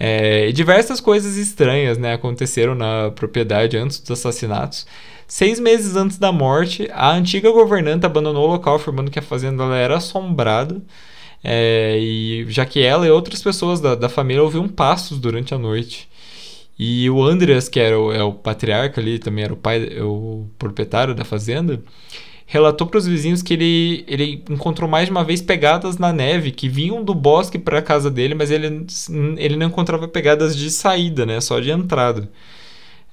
[0.00, 4.86] É, diversas coisas estranhas né, aconteceram na propriedade antes dos assassinatos.
[5.28, 9.62] Seis meses antes da morte, a antiga governanta abandonou o local, afirmando que a fazenda
[9.76, 10.80] era assombrada.
[11.46, 15.58] É, e já que ela e outras pessoas da, da família ouviam passos durante a
[15.58, 16.08] noite.
[16.78, 20.46] E o Andreas, que era o, é o patriarca ali, também era o pai, o
[20.58, 21.82] proprietário da fazenda,
[22.46, 26.50] relatou para os vizinhos que ele, ele encontrou mais de uma vez pegadas na neve
[26.50, 28.86] que vinham do bosque para a casa dele, mas ele,
[29.38, 31.40] ele não encontrava pegadas de saída, né?
[31.40, 32.28] Só de entrada.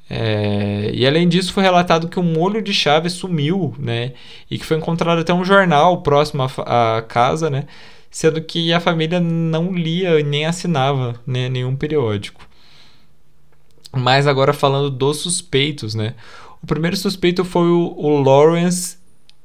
[0.09, 4.13] É, e além disso, foi relatado que o molho de chave sumiu, né?
[4.49, 7.65] E que foi encontrado até um jornal próximo à, à casa, né?
[8.09, 12.45] Sendo que a família não lia nem assinava né, nenhum periódico.
[13.91, 16.15] Mas agora falando dos suspeitos, né?
[16.63, 18.97] O primeiro suspeito foi o, o Lawrence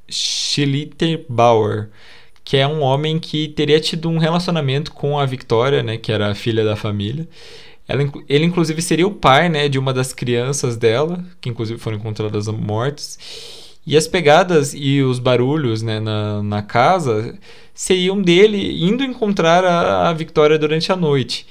[0.09, 1.89] Schlitterbauer,
[2.43, 6.31] que é um homem que teria tido um relacionamento com a Victoria, né, que era
[6.31, 7.27] a filha da família.
[7.87, 11.97] Ela, ele, inclusive, seria o pai né, de uma das crianças dela, que, inclusive, foram
[11.97, 13.17] encontradas mortas.
[13.85, 17.37] E as pegadas e os barulhos né, na, na casa
[17.73, 21.47] seriam dele indo encontrar a, a Victoria durante a noite.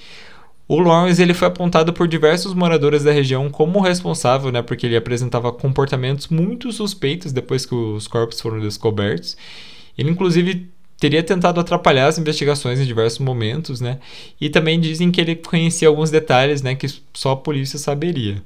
[0.69, 4.97] O Lawrence ele foi apontado por diversos moradores da região como responsável, né, porque ele
[4.97, 9.37] apresentava comportamentos muito suspeitos depois que os corpos foram descobertos.
[9.97, 10.69] Ele inclusive
[10.99, 13.99] teria tentado atrapalhar as investigações em diversos momentos, né?
[14.41, 18.43] E também dizem que ele conhecia alguns detalhes, né, que só a polícia saberia.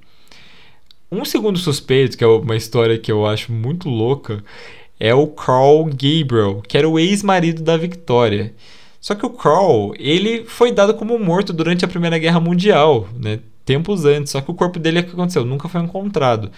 [1.10, 4.44] Um segundo suspeito, que é uma história que eu acho muito louca,
[4.98, 8.52] é o Carl Gabriel, que era o ex-marido da Victoria.
[9.01, 13.40] Só que o Carl, ele foi dado como morto durante a Primeira Guerra Mundial, né?
[13.64, 14.32] Tempos antes.
[14.32, 15.44] Só que o corpo dele, o que aconteceu?
[15.44, 16.51] Nunca foi encontrado.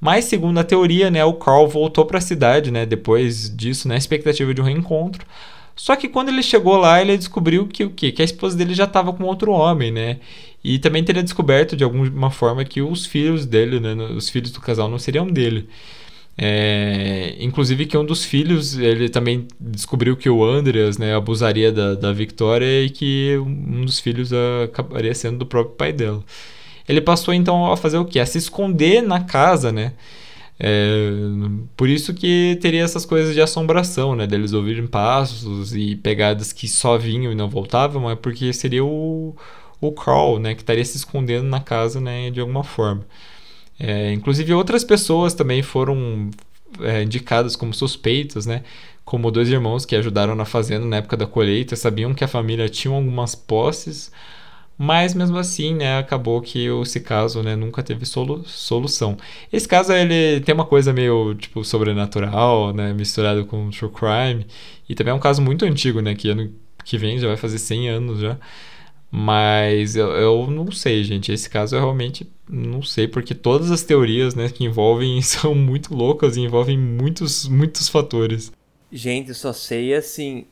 [0.00, 3.94] Mas, segundo a teoria, né, o Carl voltou para a cidade, né, depois disso, na
[3.94, 5.26] né, expectativa de um reencontro.
[5.74, 8.12] Só que quando ele chegou lá, ele descobriu que o quê?
[8.12, 10.18] Que a esposa dele já estava com outro homem, né?
[10.64, 14.60] E também teria descoberto de alguma forma que os filhos dele, né, os filhos do
[14.60, 15.68] casal não seriam dele.
[16.38, 21.94] É, inclusive que um dos filhos, ele também descobriu que o Andreas né, abusaria da,
[21.94, 24.30] da Victoria e que um dos filhos
[24.64, 26.22] acabaria sendo do próprio pai dela.
[26.88, 28.20] Ele passou então a fazer o quê?
[28.20, 29.94] A se esconder na casa, né?
[30.58, 31.10] É,
[31.76, 34.26] por isso que teria essas coisas de assombração, né?
[34.26, 39.36] Deles ouvirem passos e pegadas que só vinham e não voltavam, é porque seria o,
[39.80, 40.54] o Carl, né?
[40.54, 42.30] Que estaria se escondendo na casa, né?
[42.30, 43.04] De alguma forma.
[43.78, 46.30] É, inclusive outras pessoas também foram
[46.80, 48.62] é, indicadas como suspeitas, né?
[49.04, 52.68] Como dois irmãos que ajudaram na fazenda na época da colheita, sabiam que a família
[52.68, 54.10] tinha algumas posses,
[54.78, 59.16] mas mesmo assim, né, acabou que esse caso, né, nunca teve solu solução.
[59.52, 64.46] Esse caso ele tem uma coisa meio tipo sobrenatural, né, misturado com true crime,
[64.88, 66.52] e também é um caso muito antigo, né, que ano
[66.84, 68.38] que vem já vai fazer 100 anos já.
[69.10, 71.32] Mas eu, eu não sei, gente.
[71.32, 75.94] Esse caso eu realmente não sei, porque todas as teorias né, que envolvem são muito
[75.94, 78.52] loucas e envolvem muitos, muitos fatores.
[78.90, 80.46] Gente, eu só sei assim.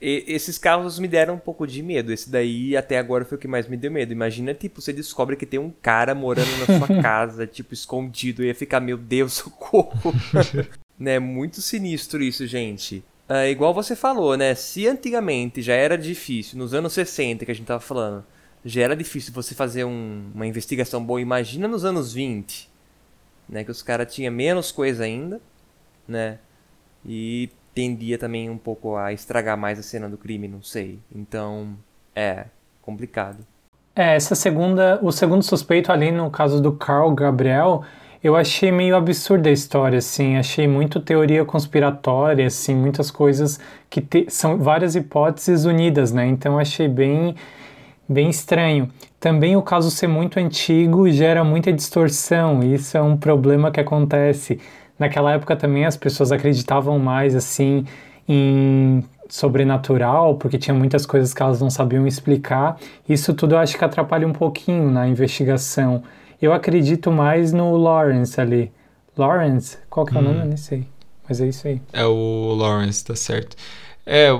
[0.00, 2.12] Esses carros me deram um pouco de medo.
[2.12, 4.12] Esse daí até agora foi o que mais me deu medo.
[4.12, 8.42] Imagina, tipo, você descobre que tem um cara morando na sua casa, tipo, escondido.
[8.42, 10.14] Eu ia ficar, meu Deus, socorro.
[10.98, 11.18] né?
[11.18, 13.02] Muito sinistro isso, gente.
[13.30, 14.56] Uh, igual você falou, né?
[14.56, 18.24] Se antigamente já era difícil, nos anos 60 que a gente tava falando,
[18.64, 22.68] já era difícil você fazer um, uma investigação boa, imagina nos anos 20,
[23.48, 23.62] né?
[23.62, 25.40] Que os caras tinham menos coisa ainda,
[26.08, 26.40] né?
[27.06, 30.98] E tendia também um pouco a estragar mais a cena do crime, não sei.
[31.14, 31.78] Então,
[32.16, 32.46] é
[32.82, 33.46] complicado.
[33.94, 37.84] É, essa segunda, o segundo suspeito ali no caso do Carl Gabriel,
[38.22, 44.00] eu achei meio absurda a história, assim, achei muito teoria conspiratória, assim, muitas coisas que
[44.00, 46.26] te, são várias hipóteses unidas, né?
[46.26, 47.34] Então achei bem
[48.08, 48.90] bem estranho.
[49.20, 53.80] Também o caso ser muito antigo gera muita distorção, e isso é um problema que
[53.80, 54.60] acontece.
[54.98, 57.86] Naquela época também as pessoas acreditavam mais assim
[58.28, 62.76] em sobrenatural, porque tinha muitas coisas que elas não sabiam explicar.
[63.08, 66.02] Isso tudo eu acho que atrapalha um pouquinho na investigação.
[66.40, 68.72] Eu acredito mais no Lawrence ali.
[69.16, 69.76] Lawrence?
[69.88, 70.38] Qual que é o nome?
[70.38, 70.48] Eu hum.
[70.48, 70.86] nem sei.
[71.28, 71.80] Mas é isso aí.
[71.92, 73.56] É o Lawrence, tá certo.
[74.06, 74.32] É,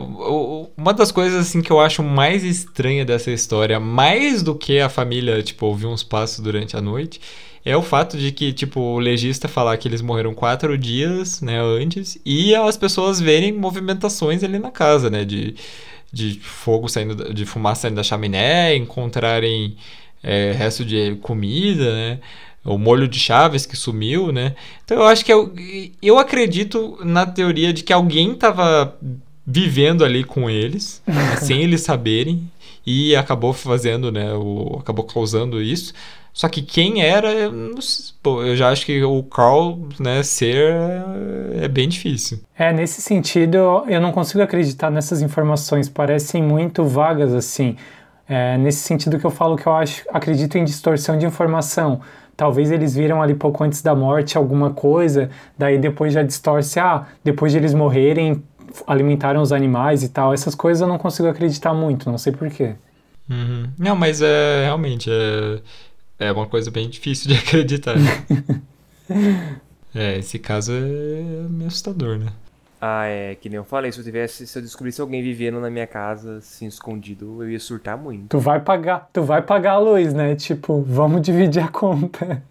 [0.77, 4.89] uma das coisas assim que eu acho mais estranha dessa história, mais do que a
[4.89, 7.21] família, tipo, ouvir uns passos durante a noite,
[7.65, 11.61] é o fato de que, tipo, o legista falar que eles morreram quatro dias, né,
[11.61, 15.55] antes, e as pessoas verem movimentações ali na casa, né, de,
[16.13, 19.77] de fogo saindo, de fumaça saindo da chaminé, encontrarem
[20.23, 22.19] é, resto de comida, né?
[22.65, 24.55] O molho de chaves que sumiu, né?
[24.85, 25.53] Então eu acho que eu,
[26.03, 28.97] eu acredito na teoria de que alguém estava
[29.47, 31.03] vivendo ali com eles,
[31.41, 32.51] sem eles saberem,
[32.87, 34.33] e acabou fazendo, né?
[34.35, 35.93] O, acabou causando isso.
[36.33, 37.75] Só que quem era, eu,
[38.23, 40.75] pô, eu já acho que o Carl, né, ser
[41.61, 42.41] é bem difícil.
[42.57, 47.77] É, nesse sentido, eu não consigo acreditar nessas informações, parecem muito vagas assim.
[48.33, 52.01] É nesse sentido que eu falo que eu acho, acredito em distorção de informação.
[52.37, 55.29] Talvez eles viram ali pouco antes da morte alguma coisa,
[55.59, 58.41] daí depois já distorce, ah, depois de eles morrerem,
[58.87, 60.33] alimentaram os animais e tal.
[60.33, 62.77] Essas coisas eu não consigo acreditar muito, não sei porquê.
[63.29, 63.69] Uhum.
[63.77, 67.97] Não, mas é realmente é, é uma coisa bem difícil de acreditar.
[69.93, 72.29] é, esse caso é meio assustador, né?
[72.81, 75.69] Ah, é, que nem eu falei, se eu tivesse, se eu descobrisse alguém vivendo na
[75.69, 78.29] minha casa, assim, escondido, eu ia surtar muito.
[78.29, 80.35] Tu vai pagar, tu vai pagar a luz, né?
[80.35, 82.43] Tipo, vamos dividir a conta.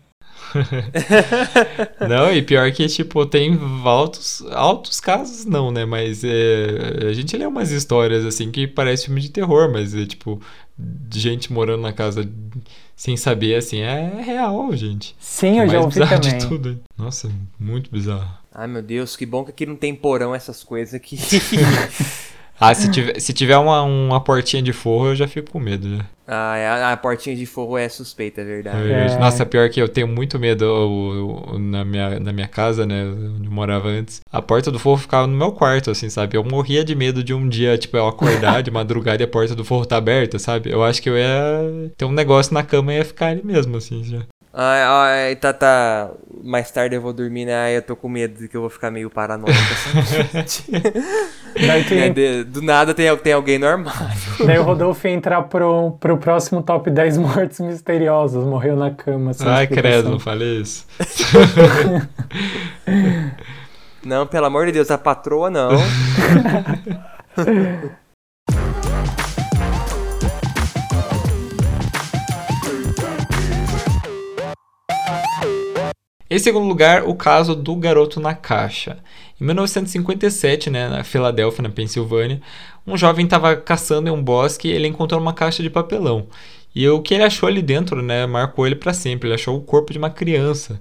[2.08, 5.84] não, e pior que, tipo, tem altos, altos casos, não, né?
[5.86, 10.06] Mas é, a gente lê umas histórias, assim, que parece filme de terror, mas é,
[10.06, 10.40] tipo,
[10.78, 12.30] de gente morando na casa
[12.96, 15.16] sem saber, assim, é real, gente.
[15.20, 16.20] Sim, eu já ouvi também.
[16.20, 16.80] De tudo.
[16.98, 18.39] Nossa, muito bizarro.
[18.54, 21.18] Ai, meu Deus, que bom que aqui não tem porão, essas coisas aqui.
[22.60, 25.98] ah, se tiver, se tiver uma, uma portinha de forro, eu já fico com medo,
[25.98, 26.06] já.
[26.32, 28.92] Ah, é, a, a portinha de forro é suspeita, é verdade.
[28.92, 29.18] É.
[29.18, 33.04] Nossa, pior que eu tenho muito medo eu, eu, na, minha, na minha casa, né,
[33.04, 34.22] onde eu morava antes.
[34.32, 36.38] A porta do forro ficava no meu quarto, assim, sabe?
[36.38, 39.56] Eu morria de medo de um dia, tipo, eu acordar de madrugada e a porta
[39.56, 40.72] do forro tá aberta, sabe?
[40.72, 43.78] Eu acho que eu ia ter um negócio na cama e ia ficar ali mesmo,
[43.78, 44.24] assim, já.
[44.52, 46.10] Ai, ai, tá, tá.
[46.44, 47.54] Mais tarde eu vou dormir, né?
[47.54, 49.54] Ai, eu tô com medo de que eu vou ficar meio paranoico.
[51.56, 54.46] Daí é, de, do nada tem, tem alguém no armário.
[54.46, 58.44] Daí o Rodolfo ia entrar pro, pro próximo top 10 mortes misteriosas.
[58.44, 59.32] Morreu na cama.
[59.42, 60.88] Ai, credo, não falei isso.
[64.04, 65.70] não, pelo amor de Deus, a patroa não.
[76.30, 79.00] Em segundo lugar, o caso do garoto na caixa.
[79.42, 82.40] Em 1957, né, na Filadélfia, na Pensilvânia,
[82.86, 86.28] um jovem estava caçando em um bosque e ele encontrou uma caixa de papelão.
[86.76, 89.28] E o que ele achou ali dentro, né, marcou ele para sempre.
[89.28, 90.78] Ele achou o corpo de uma criança.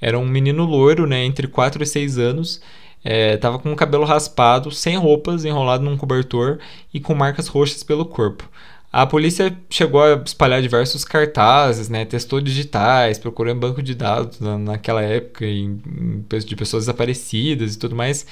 [0.00, 2.60] Era um menino loiro, né, entre 4 e 6 anos,
[3.04, 6.58] estava é, com o cabelo raspado, sem roupas, enrolado num cobertor
[6.92, 8.48] e com marcas roxas pelo corpo.
[8.90, 14.40] A polícia chegou a espalhar diversos cartazes, né, testou digitais, procurou em banco de dados
[14.40, 18.26] na, naquela época em, em, de pessoas desaparecidas e tudo mais,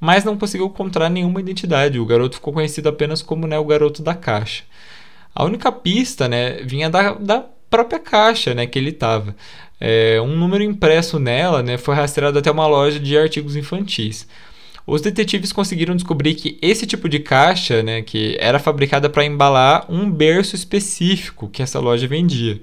[0.00, 1.98] mas não conseguiu encontrar nenhuma identidade.
[1.98, 4.64] O garoto ficou conhecido apenas como né, o garoto da caixa.
[5.34, 9.36] A única pista né, vinha da, da própria caixa né, que ele estava.
[9.80, 14.26] É, um número impresso nela né, foi rastreado até uma loja de artigos infantis.
[14.90, 19.84] Os detetives conseguiram descobrir que esse tipo de caixa, né, que era fabricada para embalar
[19.86, 22.58] um berço específico que essa loja vendia,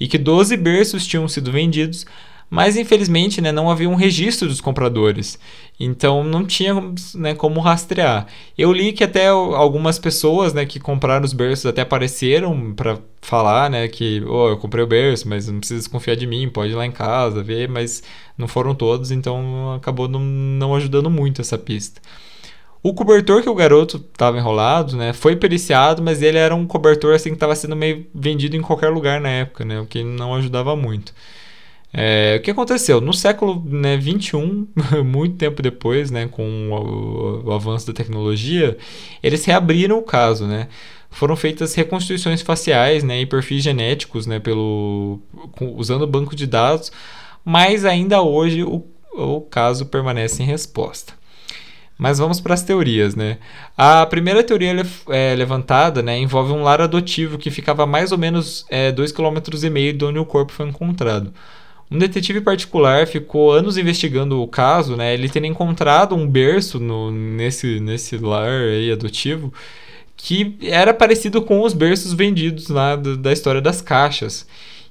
[0.00, 2.06] e que 12 berços tinham sido vendidos,
[2.50, 5.38] mas infelizmente né, não havia um registro dos compradores,
[5.78, 6.74] então não tinha
[7.14, 8.26] né, como rastrear.
[8.56, 13.68] Eu li que até algumas pessoas né, que compraram os berços até apareceram para falar
[13.70, 16.76] né, que oh, eu comprei o berço, mas não precisa desconfiar de mim, pode ir
[16.76, 18.02] lá em casa ver, mas
[18.36, 22.00] não foram todos, então acabou não, não ajudando muito essa pista.
[22.80, 27.14] O cobertor que o garoto estava enrolado, né, foi periciado, mas ele era um cobertor
[27.14, 30.34] assim que estava sendo meio vendido em qualquer lugar na época, né, o que não
[30.34, 31.12] ajudava muito.
[31.92, 33.00] É, o que aconteceu?
[33.00, 34.68] No século né, 21,
[35.04, 38.76] muito tempo depois, né, com o, o, avanço da tecnologia,
[39.22, 40.68] eles reabriram o caso, né?
[41.10, 45.20] Foram feitas reconstituições faciais né, e perfis genéticos né, pelo,
[45.52, 46.92] com, usando o banco de dados,
[47.42, 48.84] mas ainda hoje o,
[49.14, 51.14] o caso permanece em resposta.
[51.96, 53.38] Mas vamos para as teorias, né?
[53.76, 54.72] A primeira teoria
[55.08, 60.04] é, levantada né, envolve um lar adotivo que ficava mais ou menos 2,5 km de
[60.04, 61.32] onde o corpo foi encontrado.
[61.90, 65.14] Um detetive particular ficou anos investigando o caso, né?
[65.14, 69.52] Ele tendo encontrado um berço no, nesse, nesse lar aí adotivo
[70.18, 74.46] que era parecido com os berços vendidos lá da, da história das caixas.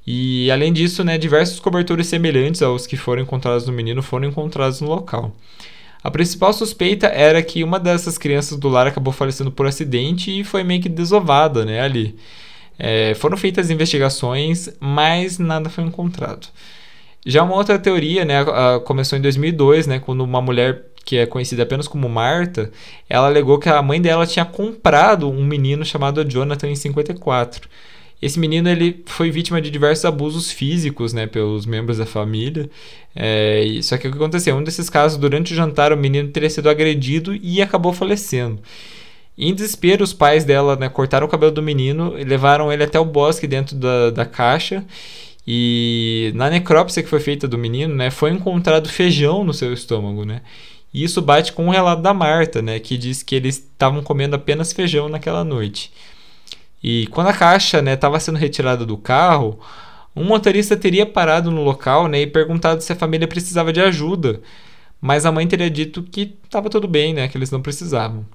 [0.08, 4.80] E além disso, né, diversos cobertores semelhantes aos que foram encontrados no menino foram encontrados
[4.80, 5.36] no local.
[6.02, 10.46] A principal suspeita era que uma dessas crianças do lar acabou falecendo por acidente e
[10.46, 12.16] foi meio que desovada né, ali.
[12.80, 16.48] É, foram feitas investigações, mas nada foi encontrado.
[17.26, 18.46] Já uma outra teoria, né,
[18.86, 22.70] começou em 2002, né, quando uma mulher que é conhecida apenas como Marta,
[23.10, 27.70] ela alegou que a mãe dela tinha comprado um menino chamado Jonathan em 54.
[28.22, 32.70] Esse menino ele foi vítima de diversos abusos físicos, né, pelos membros da família.
[33.16, 34.56] É, só que o que aconteceu?
[34.58, 38.60] Um desses casos, durante o jantar, o menino teria sido agredido e acabou falecendo.
[39.38, 43.00] Em desespero, os pais dela né, cortaram o cabelo do menino e levaram ele até
[43.00, 44.84] o bosque dentro da, da caixa
[45.48, 50.26] e na necrópsia que foi feita do menino, né, foi encontrado feijão no seu estômago,
[50.26, 50.42] né?
[50.94, 54.36] E isso bate com o relato da Marta, né, que diz que eles estavam comendo
[54.36, 55.92] apenas feijão naquela noite.
[56.84, 59.58] E quando a caixa, né, estava sendo retirada do carro,
[60.14, 64.42] um motorista teria parado no local, né, e perguntado se a família precisava de ajuda,
[65.00, 68.26] mas a mãe teria dito que estava tudo bem, né, que eles não precisavam.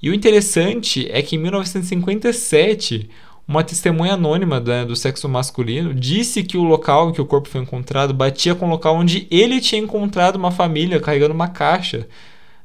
[0.00, 3.10] E o interessante é que em 1957
[3.48, 7.48] uma testemunha anônima né, do sexo masculino disse que o local em que o corpo
[7.48, 12.06] foi encontrado batia com o local onde ele tinha encontrado uma família carregando uma caixa,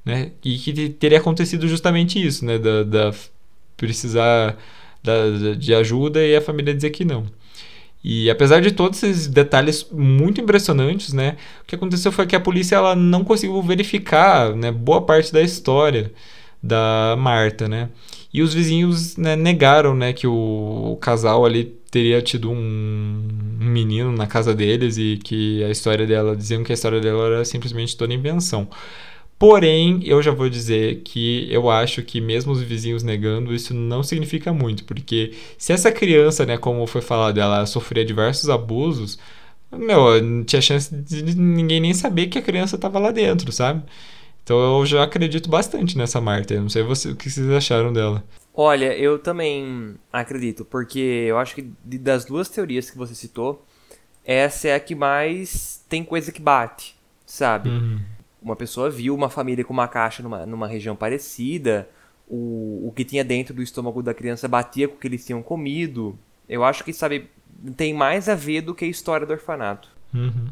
[0.03, 0.31] né?
[0.43, 2.60] E que teria acontecido justamente isso, né?
[2.60, 3.14] Da, da
[3.77, 4.57] precisar
[5.01, 7.26] da, de ajuda e a família dizer que não.
[8.03, 12.39] E apesar de todos esses detalhes muito impressionantes, né, o que aconteceu foi que a
[12.39, 16.11] polícia ela não conseguiu verificar, né, boa parte da história
[16.61, 17.89] da Marta, né?
[18.34, 24.11] E os vizinhos né, negaram, né, que o, casal ali teria tido um, um, menino
[24.11, 27.95] na casa deles e que a história dela diziam que a história dela era simplesmente
[27.95, 28.68] toda invenção.
[29.38, 34.01] Porém, eu já vou dizer que eu acho que mesmo os vizinhos negando, isso não
[34.01, 39.19] significa muito, porque se essa criança, né, como foi falado, ela sofria diversos abusos,
[39.72, 43.84] meu, não tinha chance de ninguém nem saber que a criança estava lá dentro, sabe?
[44.43, 46.53] Então eu já acredito bastante nessa Marta.
[46.53, 48.23] Eu não sei você, o que vocês acharam dela.
[48.53, 53.65] Olha, eu também acredito, porque eu acho que das duas teorias que você citou,
[54.23, 56.95] essa é a que mais tem coisa que bate,
[57.25, 57.69] sabe?
[57.69, 57.99] Uhum
[58.43, 61.87] uma pessoa viu uma família com uma caixa numa, numa região parecida,
[62.27, 65.41] o, o que tinha dentro do estômago da criança batia com o que eles tinham
[65.41, 66.17] comido.
[66.47, 67.29] Eu acho que, sabe,
[67.77, 69.89] tem mais a ver do que a história do orfanato.
[70.13, 70.47] Uhum.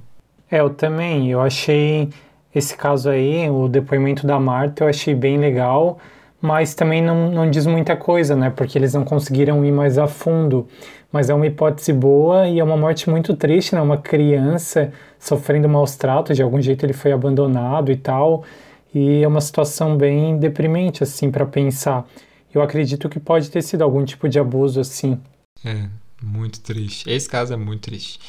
[0.49, 1.29] É, eu também.
[1.29, 2.09] Eu achei
[2.53, 5.99] esse caso aí, o depoimento da Marta, eu achei bem legal,
[6.41, 8.49] mas também não, não diz muita coisa, né?
[8.49, 10.67] Porque eles não conseguiram ir mais a fundo
[11.11, 13.81] mas é uma hipótese boa e é uma morte muito triste, né?
[13.81, 18.45] Uma criança sofrendo maus tratos, de algum jeito ele foi abandonado e tal,
[18.93, 22.07] e é uma situação bem deprimente, assim, para pensar.
[22.53, 25.19] Eu acredito que pode ter sido algum tipo de abuso, assim.
[25.63, 25.87] É,
[26.21, 27.09] muito triste.
[27.09, 28.19] Esse caso é muito triste.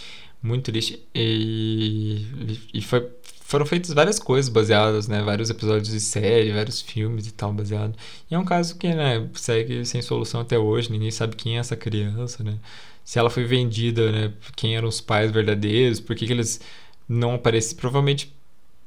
[0.42, 1.00] Muito triste.
[1.14, 3.08] E, e foi
[3.52, 5.22] foram feitas várias coisas baseadas, né?
[5.22, 7.94] Vários episódios de série, vários filmes e tal baseado.
[8.30, 10.90] E é um caso que, né, segue sem solução até hoje.
[10.90, 12.58] Ninguém sabe quem é essa criança, né?
[13.04, 14.32] Se ela foi vendida, né?
[14.56, 16.00] Quem eram os pais verdadeiros?
[16.00, 16.62] Por que, que eles
[17.06, 17.78] não apareceram?
[17.78, 18.34] Provavelmente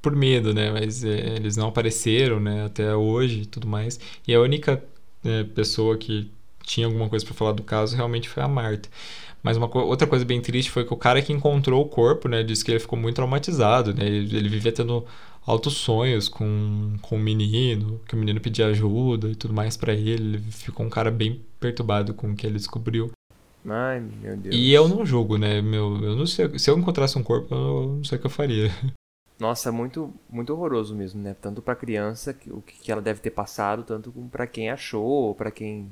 [0.01, 0.71] por medo, né?
[0.71, 2.65] Mas é, eles não apareceram, né?
[2.65, 3.99] Até hoje e tudo mais.
[4.27, 4.83] E a única
[5.23, 6.31] né, pessoa que
[6.63, 8.89] tinha alguma coisa para falar do caso realmente foi a Marta.
[9.45, 12.41] Mas uma outra coisa bem triste foi que o cara que encontrou o corpo, né,
[12.41, 14.03] disse que ele ficou muito traumatizado, né?
[14.03, 15.05] Ele, ele vivia tendo
[15.45, 19.93] altos sonhos com, com o menino, que o menino pedia ajuda e tudo mais para
[19.93, 20.37] ele.
[20.37, 23.11] Ele ficou um cara bem perturbado com o que ele descobriu.
[23.69, 24.55] Ai, meu Deus.
[24.55, 25.61] E eu não julgo, né?
[25.61, 28.31] Meu, eu não sei, se eu encontrasse um corpo, eu não sei o que eu
[28.31, 28.71] faria.
[29.37, 31.35] Nossa, muito muito horroroso mesmo, né?
[31.39, 35.87] Tanto para criança, o que ela deve ter passado, tanto para quem achou, para quem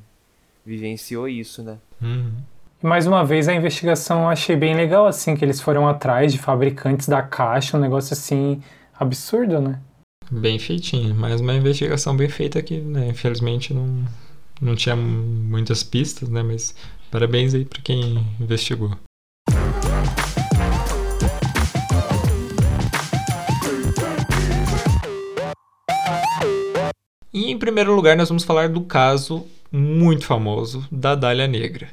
[0.65, 1.77] vivenciou isso, né?
[2.01, 2.33] Uhum.
[2.85, 6.37] Mais uma vez a investigação eu achei bem legal, assim, que eles foram atrás de
[6.37, 8.61] fabricantes da caixa, um negócio assim
[8.99, 9.79] absurdo, né?
[10.29, 14.03] Bem feitinho, mais uma investigação bem feita que, né, infelizmente não,
[14.61, 16.75] não tinha muitas pistas, né, mas
[17.09, 18.91] parabéns aí para quem investigou.
[27.33, 31.87] E em primeiro lugar, nós vamos falar do caso muito famoso da Dália Negra.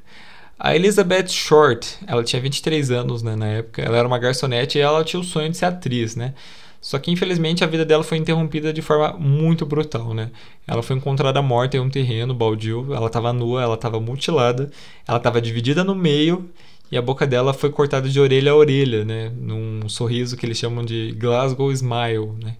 [0.62, 4.80] A Elizabeth Short, ela tinha 23 anos né, na época, ela era uma garçonete e
[4.82, 6.34] ela tinha o sonho de ser atriz, né?
[6.82, 10.30] Só que infelizmente a vida dela foi interrompida de forma muito brutal, né?
[10.66, 14.70] Ela foi encontrada morta em um terreno baldio, ela estava nua, ela estava mutilada,
[15.08, 16.50] ela estava dividida no meio
[16.92, 19.32] e a boca dela foi cortada de orelha a orelha, né?
[19.34, 22.56] Num sorriso que eles chamam de Glasgow Smile, né?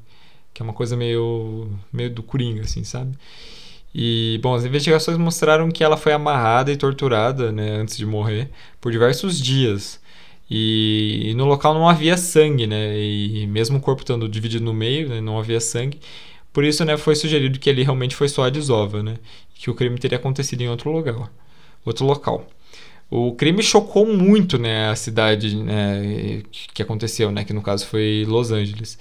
[0.55, 3.15] Que é uma coisa meio, meio do Coringa, assim, sabe?
[3.95, 8.51] E, bom, as investigações mostraram que ela foi amarrada e torturada, né, antes de morrer,
[8.81, 10.01] por diversos dias.
[10.51, 14.75] E, e no local não havia sangue, né, e mesmo o corpo estando dividido no
[14.75, 15.99] meio, né, não havia sangue.
[16.53, 19.17] Por isso, né, foi sugerido que ele realmente foi só a desova, né,
[19.55, 21.31] que o crime teria acontecido em outro lugar,
[21.85, 22.49] outro local.
[23.11, 26.43] O crime chocou muito, né, a cidade né,
[26.73, 28.99] que aconteceu, né, que no caso foi Los Angeles.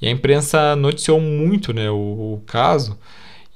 [0.00, 1.94] E a imprensa noticiou muito, né, o,
[2.34, 2.98] o caso.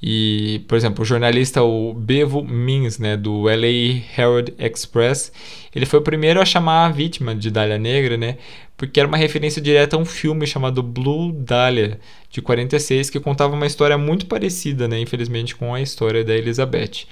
[0.01, 5.31] E, por exemplo, o jornalista o Bevo Mins, né, do LA Herald Express,
[5.73, 8.37] ele foi o primeiro a chamar a vítima de Dália Negra, né,
[8.75, 11.99] porque era uma referência direta a um filme chamado Blue Dahlia,
[12.29, 17.07] de 46, que contava uma história muito parecida, né, infelizmente, com a história da Elizabeth.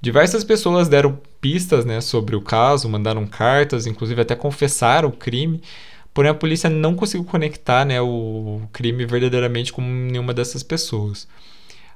[0.00, 5.60] Diversas pessoas deram pistas né, sobre o caso, mandaram cartas, inclusive até confessaram o crime,
[6.14, 11.28] porém a polícia não conseguiu conectar né, o crime verdadeiramente com nenhuma dessas pessoas.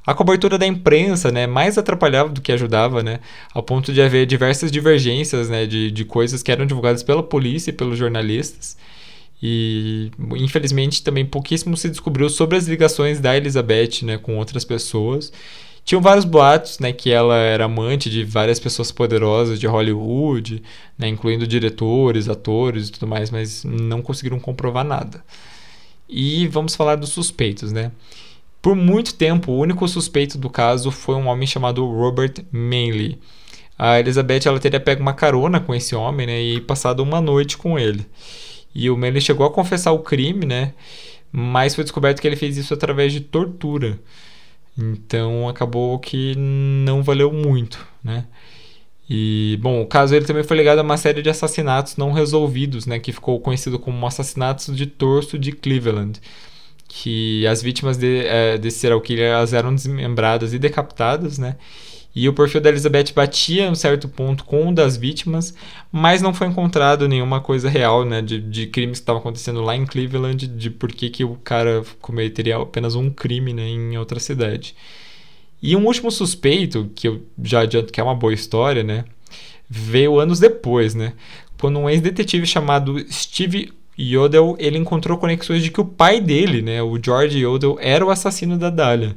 [0.06, 3.20] A cobertura da imprensa, né, mais atrapalhava do que ajudava, né,
[3.54, 7.70] ao ponto de haver diversas divergências, né, de, de coisas que eram divulgadas pela polícia
[7.70, 8.76] e pelos jornalistas.
[9.42, 15.32] E, infelizmente, também pouquíssimo se descobriu sobre as ligações da Elizabeth, né, com outras pessoas.
[15.84, 20.62] Tinham vários boatos, né, que ela era amante de várias pessoas poderosas de Hollywood,
[20.98, 25.22] né, incluindo diretores, atores e tudo mais, mas não conseguiram comprovar nada.
[26.08, 27.90] E vamos falar dos suspeitos, né?
[28.64, 33.18] Por muito tempo, o único suspeito do caso foi um homem chamado Robert Manley.
[33.78, 37.58] A Elizabeth ela teria pego uma carona com esse homem, né, e passado uma noite
[37.58, 38.06] com ele.
[38.74, 40.72] E o Manley chegou a confessar o crime, né?
[41.30, 44.00] Mas foi descoberto que ele fez isso através de tortura.
[44.78, 48.24] Então acabou que não valeu muito, né?
[49.10, 52.86] E, bom, o caso ele também foi ligado a uma série de assassinatos não resolvidos,
[52.86, 52.98] né?
[52.98, 56.18] Que ficou conhecido como assassinatos de torso de Cleveland.
[56.96, 61.56] Que as vítimas de, é, desse serial killer elas eram desmembradas e decapitadas, né?
[62.14, 65.52] E o perfil da Elizabeth batia em um certo ponto com o das vítimas,
[65.90, 69.74] mas não foi encontrado nenhuma coisa real, né, de, de crimes que estavam acontecendo lá
[69.74, 74.20] em Cleveland, de por que, que o cara cometeria apenas um crime né, em outra
[74.20, 74.76] cidade.
[75.60, 79.04] E um último suspeito, que eu já adianto que é uma boa história, né,
[79.68, 81.14] veio anos depois, né,
[81.58, 86.82] quando um ex-detetive chamado Steve Yodel, ele encontrou conexões de que o pai dele, né,
[86.82, 89.14] o George Yodel, era o assassino da Dahlia.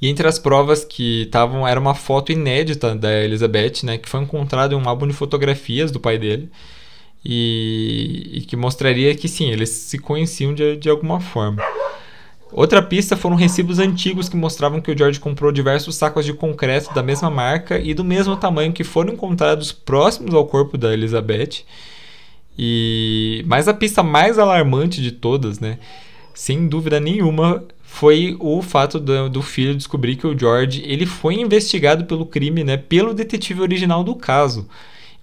[0.00, 4.20] E entre as provas que estavam era uma foto inédita da Elizabeth, né, que foi
[4.20, 6.48] encontrada em um álbum de fotografias do pai dele.
[7.24, 11.62] E, e que mostraria que sim, eles se conheciam de, de alguma forma.
[12.52, 16.94] Outra pista foram recibos antigos que mostravam que o George comprou diversos sacos de concreto
[16.94, 21.64] da mesma marca e do mesmo tamanho que foram encontrados próximos ao corpo da Elizabeth.
[22.58, 25.78] E mas a pista mais alarmante de todas, né,
[26.34, 31.34] sem dúvida nenhuma, foi o fato do, do, filho descobrir que o George ele foi
[31.34, 34.68] investigado pelo crime, né, pelo detetive original do caso.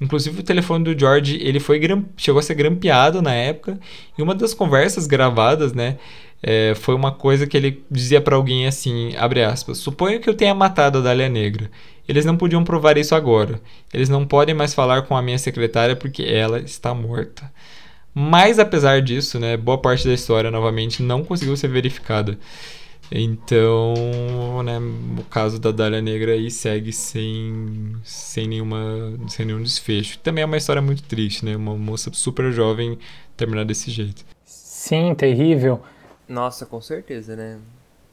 [0.02, 1.80] Inclusive o telefone do George ele foi
[2.18, 3.80] chegou a ser grampeado na época
[4.18, 5.98] e uma das conversas gravadas, né,
[6.44, 10.34] é, foi uma coisa que ele dizia para alguém assim, abre aspas, suponho que eu
[10.34, 11.72] tenha matado a Dália Negra.
[12.07, 13.60] Eles não podiam provar isso agora.
[13.94, 17.52] Eles não podem mais falar com a minha secretária porque ela está morta.
[18.14, 22.38] Mas apesar disso, né, boa parte da história novamente não conseguiu ser verificada.
[23.11, 24.80] Então, né,
[25.19, 28.80] o caso da Dália Negra aí segue sem, sem, nenhuma,
[29.27, 30.18] sem nenhum desfecho.
[30.19, 31.56] Também é uma história muito triste, né?
[31.56, 32.98] Uma moça super jovem
[33.38, 34.26] terminar desse jeito.
[34.44, 35.82] Sim, terrível.
[36.27, 37.60] Nossa, com certeza, né?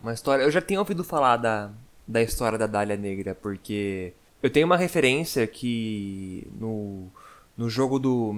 [0.02, 0.42] Uma história.
[0.42, 1.70] Eu já tinha ouvido falar da,
[2.06, 4.12] da história da Dália Negra, porque
[4.42, 7.08] eu tenho uma referência que no,
[7.56, 8.30] no jogo do.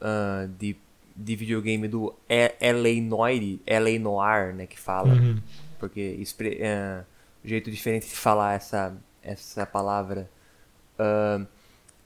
[0.00, 0.76] Uh, de
[1.16, 3.00] de videogame do L.A.
[3.00, 3.98] Noir, L.A.
[3.98, 5.14] Noir, né, que fala.
[5.14, 5.40] Uhum.
[5.78, 6.20] Porque
[6.58, 7.04] é,
[7.44, 10.28] jeito diferente de falar essa, essa palavra.
[10.98, 11.46] Uh,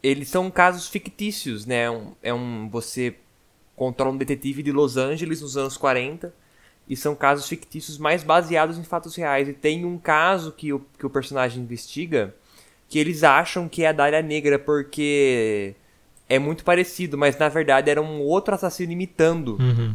[0.02, 1.84] eles são casos fictícios, né?
[1.84, 3.16] É um, é um, você
[3.74, 6.32] controla um detetive de Los Angeles nos anos 40
[6.88, 9.48] e são casos fictícios mais baseados em fatos reais.
[9.48, 12.34] E tem um caso que o, que o personagem investiga
[12.88, 15.74] que eles acham que é a Dália Negra porque
[16.28, 19.58] é muito parecido, mas na verdade era um outro assassino imitando.
[19.60, 19.94] Uhum.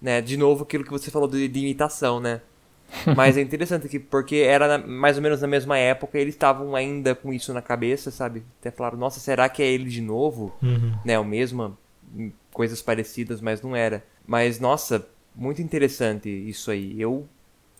[0.00, 0.20] Né?
[0.20, 2.40] De novo, aquilo que você falou de, de imitação, né?
[3.14, 6.74] Mas é interessante que, porque era na, mais ou menos na mesma época, eles estavam
[6.74, 8.42] ainda com isso na cabeça, sabe?
[8.60, 10.54] Até falaram, nossa, será que é ele de novo?
[10.62, 10.94] Uhum.
[11.04, 11.76] Né, o mesmo,
[12.50, 14.02] coisas parecidas, mas não era.
[14.26, 15.06] Mas, nossa,
[15.38, 17.00] muito interessante isso aí.
[17.00, 17.26] Eu,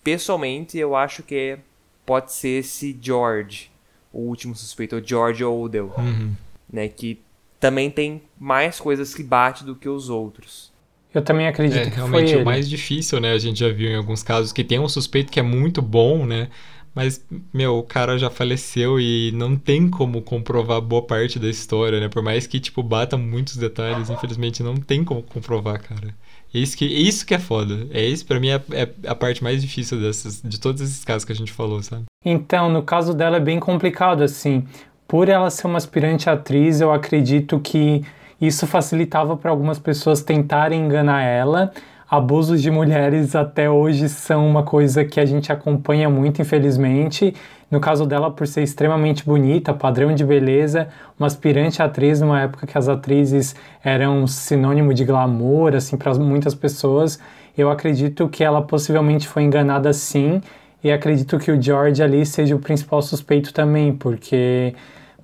[0.04, 1.58] pessoalmente, eu acho que
[2.06, 3.70] pode ser esse George,
[4.12, 6.32] o último suspeito, o George Odell, uhum.
[6.72, 6.88] né?
[6.88, 7.20] Que
[7.58, 10.72] também tem mais coisas que bate do que os outros.
[11.12, 12.44] Eu também acredito é, que realmente foi o ele.
[12.44, 13.32] mais difícil, né?
[13.32, 16.24] A gente já viu em alguns casos que tem um suspeito que é muito bom,
[16.24, 16.48] né?
[16.94, 22.00] Mas, meu, o cara já faleceu e não tem como comprovar boa parte da história,
[22.00, 22.08] né?
[22.08, 26.14] Por mais que, tipo, bata muitos detalhes, infelizmente não tem como comprovar, cara.
[26.52, 27.86] É isso que, é isso que é foda.
[27.90, 31.24] É isso, para mim, é, é, a parte mais difícil dessas, de todos esses casos
[31.24, 32.04] que a gente falou, sabe?
[32.24, 34.64] Então, no caso dela é bem complicado, assim
[35.08, 38.04] por ela ser uma aspirante atriz, eu acredito que
[38.38, 41.72] isso facilitava para algumas pessoas tentarem enganar ela.
[42.08, 47.34] Abusos de mulheres até hoje são uma coisa que a gente acompanha muito, infelizmente.
[47.70, 50.88] No caso dela, por ser extremamente bonita, padrão de beleza,
[51.18, 53.54] uma aspirante atriz numa época que as atrizes
[53.84, 57.18] eram sinônimo de glamour, assim, para muitas pessoas,
[57.56, 60.40] eu acredito que ela possivelmente foi enganada sim.
[60.82, 64.74] E acredito que o George ali seja o principal suspeito também, porque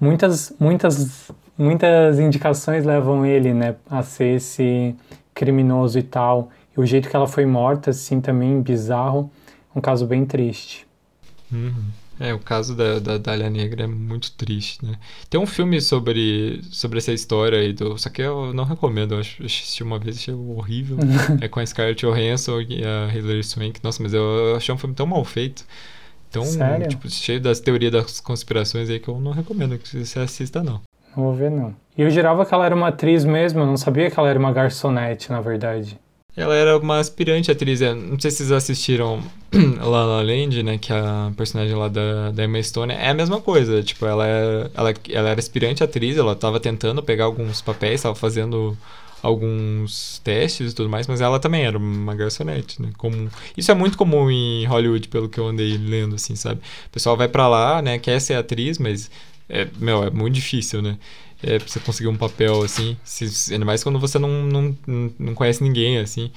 [0.01, 4.95] muitas, muitas, muitas indicações levam ele, né, a ser esse
[5.33, 6.51] criminoso e tal.
[6.77, 9.31] E o jeito que ela foi morta, assim, também bizarro.
[9.75, 10.87] Um caso bem triste.
[11.53, 12.04] Uhum.
[12.21, 14.95] É, o caso da, da Dália Negra é muito triste, né?
[15.29, 19.19] Tem um filme sobre, sobre essa história aí, do, só que eu não recomendo, eu
[19.19, 20.97] assisti uma vez, achei horrível.
[21.41, 23.81] é com a Scarlett Johansson e a Hilary Swank.
[23.83, 25.65] Nossa, mas eu, achei um filme tão mal feito
[26.35, 26.43] tão,
[26.89, 30.81] tipo, cheio das teorias das conspirações aí que eu não recomendo que você assista, não.
[31.17, 31.75] Não vou ver, não.
[31.97, 34.39] E eu jurava que ela era uma atriz mesmo, eu não sabia que ela era
[34.39, 35.97] uma garçonete, na verdade.
[36.37, 39.23] Ela era uma aspirante atriz, é, não sei se vocês assistiram
[39.81, 43.41] La La Land, né, que a personagem lá da, da Emma Stone, é a mesma
[43.41, 48.03] coisa, tipo, ela, é, ela, ela era aspirante atriz, ela tava tentando pegar alguns papéis,
[48.03, 48.77] tava fazendo
[49.23, 53.29] alguns testes e tudo mais, mas ela também era uma garçonete, né, comum.
[53.57, 56.61] Isso é muito comum em Hollywood, pelo que eu andei lendo, assim, sabe?
[56.87, 59.09] O pessoal vai pra lá, né, quer ser atriz, mas,
[59.49, 60.99] é, meu, é muito difícil, né?
[61.47, 62.97] É, pra você conseguir um papel, assim.
[63.05, 64.77] Se, ainda mais quando você não, não,
[65.19, 66.31] não conhece ninguém, assim.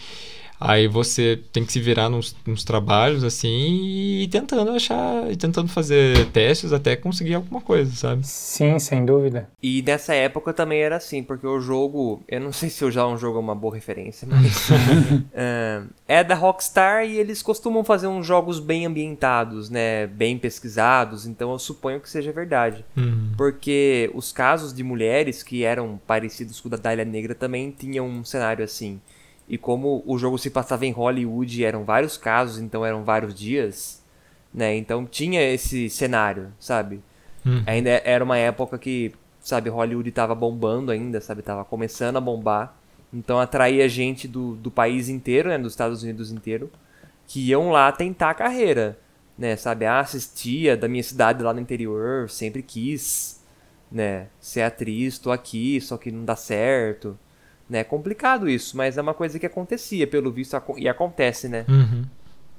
[0.59, 5.67] Aí você tem que se virar nos, nos trabalhos, assim, e tentando achar, e tentando
[5.67, 8.25] fazer testes até conseguir alguma coisa, sabe?
[8.25, 9.49] Sim, sem dúvida.
[9.61, 13.05] E nessa época também era assim, porque o jogo, eu não sei se eu já
[13.05, 14.69] um jogo é uma boa referência, mas
[15.33, 15.81] é,
[16.19, 21.51] é da Rockstar e eles costumam fazer uns jogos bem ambientados, né, bem pesquisados, então
[21.51, 22.83] eu suponho que seja verdade.
[22.95, 23.33] Uhum.
[23.37, 28.07] Porque os casos de mulheres que eram parecidos com o da Dália Negra também tinham
[28.07, 28.99] um cenário assim.
[29.47, 34.03] E como o jogo se passava em Hollywood, eram vários casos, então eram vários dias,
[34.53, 34.75] né?
[34.75, 37.01] Então tinha esse cenário, sabe?
[37.45, 37.63] Hum.
[37.65, 41.41] Ainda era uma época que, sabe, Hollywood tava bombando ainda, sabe?
[41.41, 42.75] Tava começando a bombar.
[43.13, 45.57] Então atraía gente do, do país inteiro, né?
[45.57, 46.69] Dos Estados Unidos inteiro,
[47.25, 48.99] que iam lá tentar a carreira,
[49.37, 49.55] né?
[49.55, 49.85] Sabe?
[49.85, 53.41] Ah, assistia da minha cidade lá no interior, sempre quis,
[53.89, 54.27] né?
[54.41, 57.17] Ser atriz, tô aqui, só que não dá certo.
[57.69, 57.79] Né?
[57.79, 61.65] É complicado isso, mas é uma coisa que acontecia, pelo visto, e acontece, né?
[61.67, 62.03] Uhum.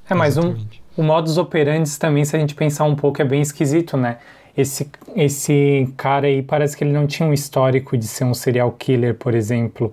[0.08, 0.56] É, mas um,
[0.96, 4.18] o modus operandi também, se a gente pensar um pouco, é bem esquisito, né?
[4.56, 8.72] Esse, esse cara aí parece que ele não tinha um histórico de ser um serial
[8.72, 9.92] killer, por exemplo.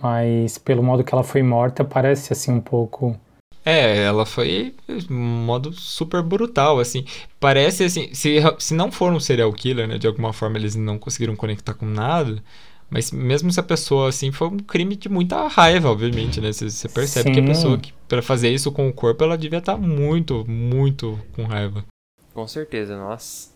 [0.00, 3.18] Mas pelo modo que ela foi morta, parece assim um pouco.
[3.64, 7.04] É, ela foi de um modo super brutal, assim.
[7.40, 9.98] Parece assim, se, se não for um serial killer, né?
[9.98, 12.40] De alguma forma eles não conseguiram conectar com nada.
[12.88, 16.52] Mas mesmo se a pessoa, assim, foi um crime de muita raiva, obviamente, né?
[16.52, 17.48] Você, você percebe que a Sim.
[17.48, 21.84] pessoa, que, pra fazer isso com o corpo, ela devia estar muito, muito com raiva.
[22.32, 23.50] Com certeza, nossa.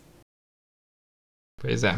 [1.61, 1.97] Pois é.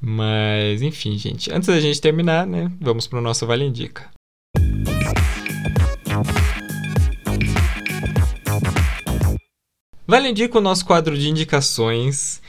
[0.00, 1.52] Mas, enfim, gente.
[1.52, 2.72] Antes da gente terminar, né?
[2.80, 4.08] Vamos pro nosso Vale Indica.
[10.06, 12.40] Vale Indica o nosso quadro de indicações.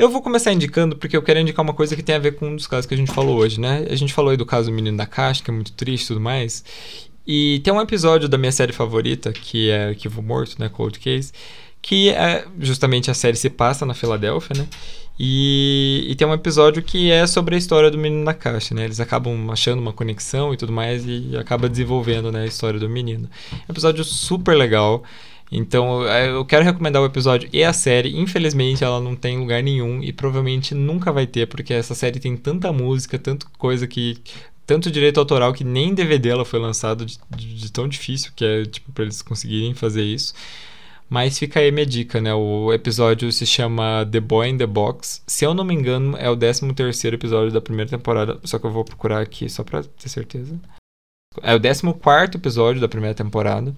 [0.00, 2.48] Eu vou começar indicando porque eu quero indicar uma coisa que tem a ver com
[2.48, 3.86] um dos casos que a gente falou hoje, né?
[3.90, 6.08] A gente falou aí do caso do menino da caixa, que é muito triste e
[6.08, 6.64] tudo mais.
[7.26, 10.70] E tem um episódio da minha série favorita, que é Arquivo Morto, né?
[10.70, 11.34] Cold Case,
[11.82, 14.66] que é justamente a série se passa na Filadélfia, né?
[15.18, 18.86] E, e tem um episódio que é sobre a história do menino da caixa, né?
[18.86, 22.88] Eles acabam achando uma conexão e tudo mais e acaba desenvolvendo, né, a história do
[22.88, 23.28] menino.
[23.68, 25.04] Episódio super legal.
[25.52, 28.16] Então, é, eu quero recomendar o episódio e a série.
[28.16, 32.36] Infelizmente, ela não tem lugar nenhum e provavelmente nunca vai ter, porque essa série tem
[32.36, 34.18] tanta música, tanta coisa que.
[34.66, 38.44] Tanto direito autoral que nem DVD ela foi lançado de, de- de tão difícil que
[38.44, 40.32] é, tipo, pra eles conseguirem fazer isso.
[41.08, 42.32] Mas fica aí minha dica, né?
[42.32, 45.22] O episódio se chama The Boy in the Box.
[45.26, 48.38] Se eu não me engano, é o 13 terceiro episódio da primeira temporada.
[48.44, 50.54] Só que eu vou procurar aqui só pra ter certeza.
[51.42, 53.74] É o 14 episódio da primeira temporada.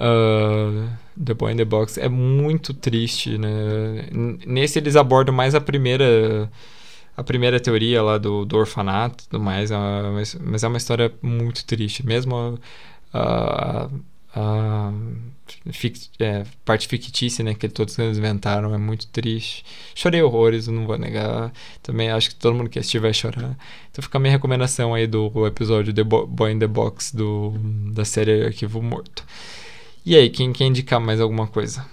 [0.00, 3.48] Ah, the Boy in the Box é muito triste, né?
[4.46, 6.50] Nesse eles abordam mais a primeira
[7.16, 11.12] a primeira teoria lá do, do orfanato tudo mais, uma- mas, mas é uma história
[11.22, 12.06] muito triste.
[12.06, 12.36] Mesmo
[13.12, 13.90] a, a,
[14.36, 14.92] a
[16.18, 19.64] é, parte fictícia, né, que todos inventaram, é muito triste.
[19.94, 21.52] Chorei horrores, não vou negar.
[21.82, 23.56] Também acho que todo mundo que assistir vai chorar.
[23.90, 27.52] Então fica a minha recomendação aí do episódio The Bo- Boy in the Box do,
[27.92, 29.24] da série Arquivo Morto.
[30.08, 31.84] E aí, quem quer indicar mais alguma coisa?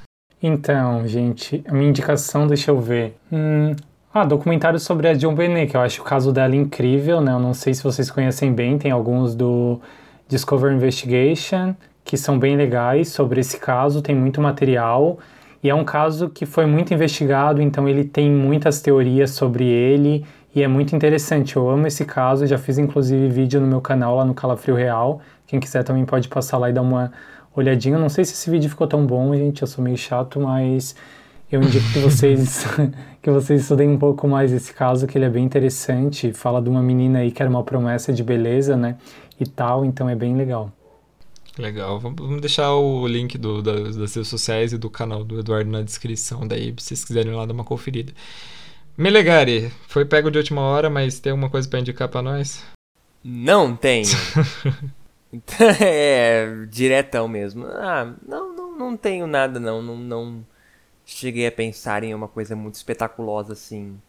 [0.42, 3.18] Então, gente, a minha indicação, deixa eu ver.
[3.30, 3.76] Hum,
[4.14, 7.34] ah, documentário sobre a John Benet, que eu acho o caso dela incrível, né?
[7.34, 9.82] Eu não sei se vocês conhecem bem, tem alguns do
[10.30, 11.76] Discover Investigation
[12.06, 15.20] que são bem legais sobre esse caso, tem muito material.
[15.62, 20.24] E é um caso que foi muito investigado, então ele tem muitas teorias sobre ele
[20.56, 21.58] e é muito interessante.
[21.58, 25.20] Eu amo esse caso, já fiz inclusive vídeo no meu canal lá no Calafrio Real.
[25.46, 27.12] Quem quiser também pode passar lá e dar uma
[27.56, 27.98] olhadinha.
[27.98, 30.96] Não sei se esse vídeo ficou tão bom, gente, eu sou meio chato, mas
[31.52, 32.66] eu indico que vocês
[33.22, 36.34] que vocês estudem um pouco mais esse caso, que ele é bem interessante.
[36.34, 38.98] Fala de uma menina aí que era uma promessa de beleza, né?
[39.40, 40.72] E tal, então é bem legal.
[41.58, 45.72] Legal, vamos deixar o link do, das, das redes sociais e do canal do Eduardo
[45.72, 48.12] na descrição, daí se vocês quiserem ir lá dar uma conferida.
[48.98, 52.62] Melegari, foi pego de última hora, mas tem alguma coisa pra indicar pra nós?
[53.24, 54.08] Não tenho.
[55.32, 57.66] Então, é, diretão mesmo.
[57.66, 59.82] Ah, não, não, não tenho nada, não.
[59.82, 60.46] Não, não,
[61.06, 64.00] cheguei a pensar em uma coisa muito espetaculosa assim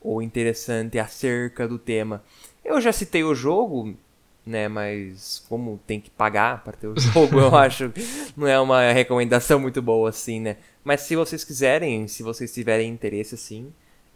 [0.00, 2.22] ou interessante acerca do tema.
[2.64, 3.96] Eu já citei o jogo,
[4.44, 7.92] né, mas como tem que pagar para ter o jogo, eu acho
[8.36, 10.56] não é uma recomendação muito boa assim, né?
[10.84, 13.72] Mas se vocês quiserem, se vocês tiverem interesse assim,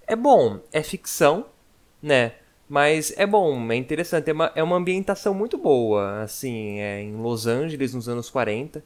[0.06, 1.46] é bom, é ficção,
[2.02, 2.32] né?
[2.68, 7.14] Mas é bom, é interessante, é uma, é uma ambientação muito boa, assim, é em
[7.14, 8.84] Los Angeles nos anos 40.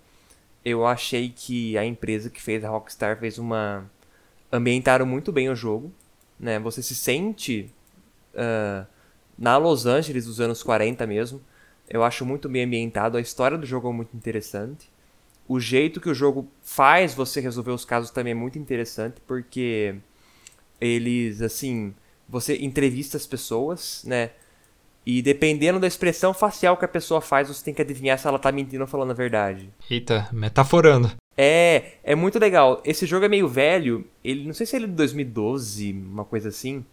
[0.63, 3.91] Eu achei que a empresa que fez a Rockstar fez uma
[4.53, 5.93] ambientaram muito bem o jogo,
[6.39, 6.59] né?
[6.59, 7.73] Você se sente
[8.35, 8.87] uh,
[9.39, 11.41] na Los Angeles dos anos 40 mesmo.
[11.89, 14.91] Eu acho muito bem ambientado, a história do jogo é muito interessante.
[15.49, 19.97] O jeito que o jogo faz você resolver os casos também é muito interessante, porque
[20.81, 21.95] eles, assim,
[22.31, 24.31] você entrevista as pessoas, né?
[25.05, 28.39] E dependendo da expressão facial que a pessoa faz, você tem que adivinhar se ela
[28.39, 29.71] tá mentindo ou falando a verdade.
[29.91, 31.11] Eita, metaforando.
[31.37, 32.81] É, é muito legal.
[32.85, 36.51] Esse jogo é meio velho, ele não sei se ele é de 2012, uma coisa
[36.51, 36.85] assim.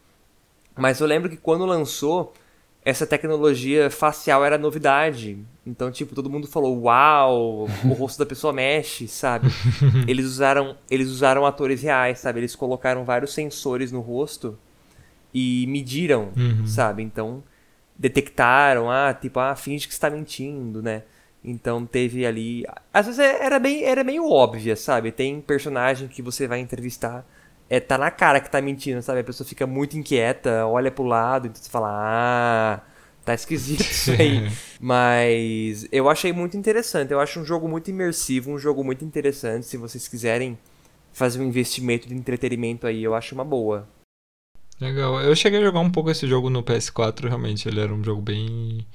[0.75, 2.33] Mas eu lembro que quando lançou,
[2.85, 5.37] essa tecnologia facial era novidade.
[5.65, 9.49] Então, tipo, todo mundo falou: "Uau, o rosto da pessoa mexe", sabe?
[10.07, 12.39] Eles usaram, eles usaram atores reais, sabe?
[12.39, 14.57] Eles colocaram vários sensores no rosto
[15.37, 16.65] e mediram, uhum.
[16.65, 17.03] sabe?
[17.03, 17.43] Então,
[17.97, 21.03] detectaram, ah, tipo, ah, finge que está mentindo, né?
[21.43, 25.11] Então teve ali, às vezes é, era bem, era meio óbvia, sabe?
[25.11, 27.25] Tem personagem que você vai entrevistar
[27.69, 29.19] é, tá na cara que tá mentindo, sabe?
[29.19, 32.81] A pessoa fica muito inquieta, olha pro lado, então você fala, ah,
[33.25, 34.49] tá esquisito isso aí.
[34.79, 37.11] Mas eu achei muito interessante.
[37.11, 39.65] Eu acho um jogo muito imersivo, um jogo muito interessante.
[39.65, 40.57] Se vocês quiserem
[41.13, 43.87] fazer um investimento de entretenimento aí, eu acho uma boa.
[44.79, 45.19] Legal.
[45.21, 47.67] Eu cheguei a jogar um pouco esse jogo no PS4, realmente.
[47.67, 48.85] Ele era um jogo bem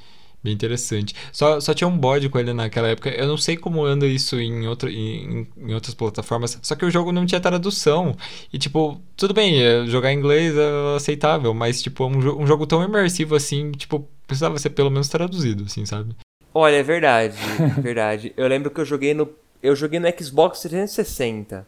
[0.43, 1.15] Bem interessante.
[1.31, 3.11] Só, só tinha um bode com ele naquela época.
[3.11, 6.59] Eu não sei como anda isso em, outra, em, em outras plataformas.
[6.61, 8.17] Só que o jogo não tinha tradução.
[8.53, 11.55] E, tipo, tudo bem, é, jogar em inglês é aceitável.
[11.55, 15.87] Mas, tipo, um, um jogo tão imersivo assim, tipo, precisava ser pelo menos traduzido, assim,
[15.87, 16.17] sabe?
[16.53, 17.37] Olha, é verdade.
[17.81, 18.33] verdade.
[18.37, 19.29] Eu lembro que eu joguei no.
[19.63, 21.65] Eu joguei no Xbox 360.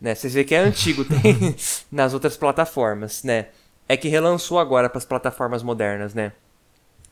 [0.00, 0.14] Né?
[0.14, 1.54] Vocês veem que é antigo, tem
[1.92, 3.48] nas outras plataformas, né?
[3.86, 6.32] É que relançou agora para as plataformas modernas, né?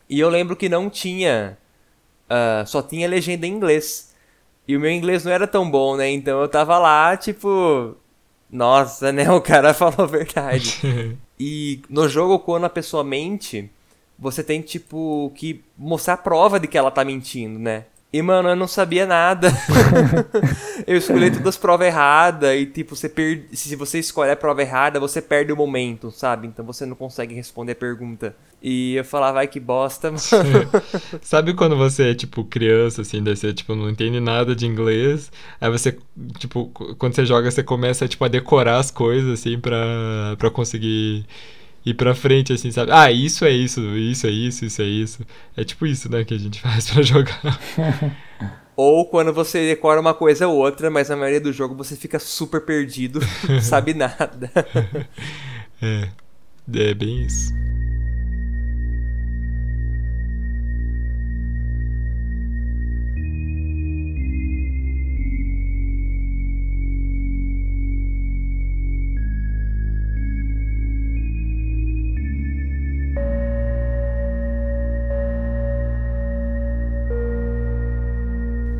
[0.09, 1.59] E eu lembro que não tinha.
[2.31, 4.15] Uh, só tinha legenda em inglês.
[4.67, 6.11] E o meu inglês não era tão bom, né?
[6.11, 7.97] Então eu tava lá, tipo.
[8.51, 9.29] Nossa, né?
[9.33, 11.19] O cara falou a verdade.
[11.39, 13.71] e no jogo, quando a pessoa mente,
[14.19, 17.85] você tem, tipo, que mostrar prova de que ela tá mentindo, né?
[18.11, 19.53] E, mano, eu não sabia nada.
[20.87, 23.45] eu escolhi todas as provas erradas e, tipo, você per...
[23.53, 26.47] se você escolhe a prova errada, você perde o momento, sabe?
[26.47, 28.35] Então você não consegue responder a pergunta.
[28.63, 30.23] E eu falava, vai que bosta, mano.
[31.21, 35.31] sabe quando você é, tipo, criança, assim, daí você, tipo, não entende nada de inglês,
[35.61, 35.97] aí você,
[36.39, 36.67] tipo,
[36.99, 41.27] quando você joga, você começa, tipo, a decorar as coisas, assim, pra, pra conseguir
[41.91, 42.91] ir pra frente, assim, sabe?
[42.93, 45.27] Ah, isso é isso, isso é isso, isso é isso.
[45.57, 47.41] É tipo isso, né, que a gente faz pra jogar.
[48.77, 52.21] Ou quando você decora uma coisa ou outra, mas na maioria do jogo você fica
[52.21, 54.53] super perdido, não sabe nada.
[55.83, 56.09] é,
[56.73, 57.53] é bem isso.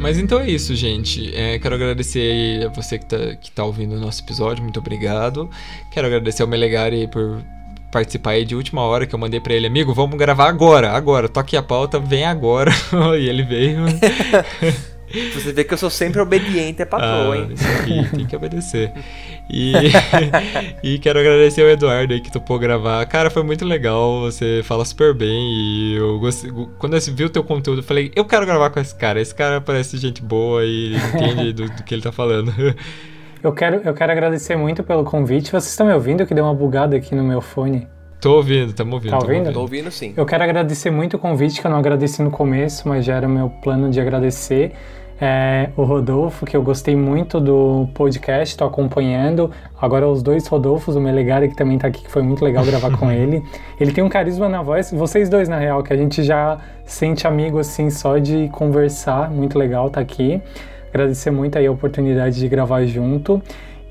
[0.09, 1.37] Mas então é isso, gente.
[1.37, 5.51] É, quero agradecer a você que tá, que tá ouvindo o nosso episódio, muito obrigado.
[5.91, 7.43] Quero agradecer ao Melegari por
[7.93, 11.29] participar aí de última hora que eu mandei para ele, amigo, vamos gravar agora, agora,
[11.29, 12.73] toque a pauta, vem agora.
[13.21, 13.81] e ele veio.
[15.35, 17.49] Você vê que eu sou sempre obediente à patroa, ah, hein?
[17.53, 18.93] Isso aqui, tem que obedecer.
[19.49, 19.73] E,
[20.83, 23.05] e quero agradecer ao Eduardo aí que topou gravar.
[23.07, 27.31] Cara, foi muito legal, você fala super bem e eu gostei, quando eu vi o
[27.31, 29.21] teu conteúdo, eu falei, eu quero gravar com esse cara.
[29.21, 32.53] Esse cara parece gente boa e entende do, do que ele tá falando.
[33.41, 35.53] Eu quero, eu quero agradecer muito pelo convite.
[35.53, 37.87] Vocês estão me ouvindo que deu uma bugada aqui no meu fone?
[38.21, 39.11] Tô ouvindo, estamos ouvindo.
[39.11, 39.37] Tá ouvindo?
[39.39, 39.55] ouvindo?
[39.55, 40.13] Tô ouvindo sim.
[40.17, 43.29] Eu quero agradecer muito o convite, que eu não agradeci no começo, mas já era
[43.29, 44.73] meu plano de agradecer
[45.21, 49.51] é, o Rodolfo, que eu gostei muito do podcast, estou acompanhando.
[49.81, 52.97] Agora os dois Rodolfos, o Melegari, que também está aqui, que foi muito legal gravar
[52.97, 53.43] com ele.
[53.81, 57.27] Ele tem um carisma na voz, vocês dois, na real, que a gente já sente
[57.27, 59.31] amigo assim só de conversar.
[59.31, 60.41] Muito legal tá aqui.
[60.89, 63.43] Agradecer muito aí a oportunidade de gravar junto.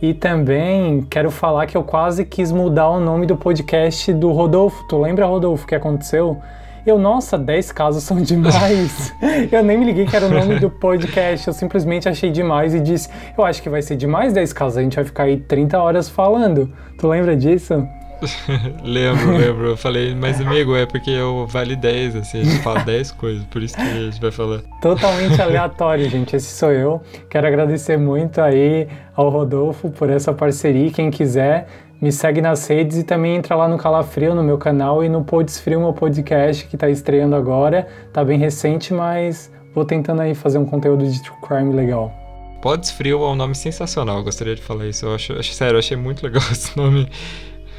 [0.01, 4.87] E também quero falar que eu quase quis mudar o nome do podcast do Rodolfo.
[4.87, 6.39] Tu lembra, Rodolfo, o que aconteceu?
[6.87, 9.13] Eu, nossa, 10 casos são demais.
[9.51, 12.79] eu nem me liguei que era o nome do podcast, eu simplesmente achei demais e
[12.79, 15.77] disse, eu acho que vai ser demais 10 casos, a gente vai ficar aí 30
[15.77, 16.71] horas falando.
[16.97, 17.85] Tu lembra disso?
[18.85, 19.67] lembro, lembro.
[19.67, 23.43] Eu falei, mas amigo, é porque eu vale 10, assim, a gente fala 10 coisas,
[23.47, 24.61] por isso que a gente vai falar.
[24.81, 26.37] Totalmente aleatório, gente.
[26.37, 27.01] Esse sou eu.
[27.29, 30.89] Quero agradecer muito aí ao Rodolfo por essa parceria.
[30.89, 31.67] Quem quiser,
[32.01, 35.23] me segue nas redes e também entra lá no Calafrio, no meu canal, e no
[35.23, 37.87] Podsfrio, meu podcast, que está estreando agora.
[38.13, 42.13] Tá bem recente, mas vou tentando aí fazer um conteúdo de true crime legal.
[42.61, 45.05] Podsfrio é um nome sensacional, gostaria de falar isso.
[45.05, 47.09] Eu acho, acho sério, eu achei muito legal esse nome.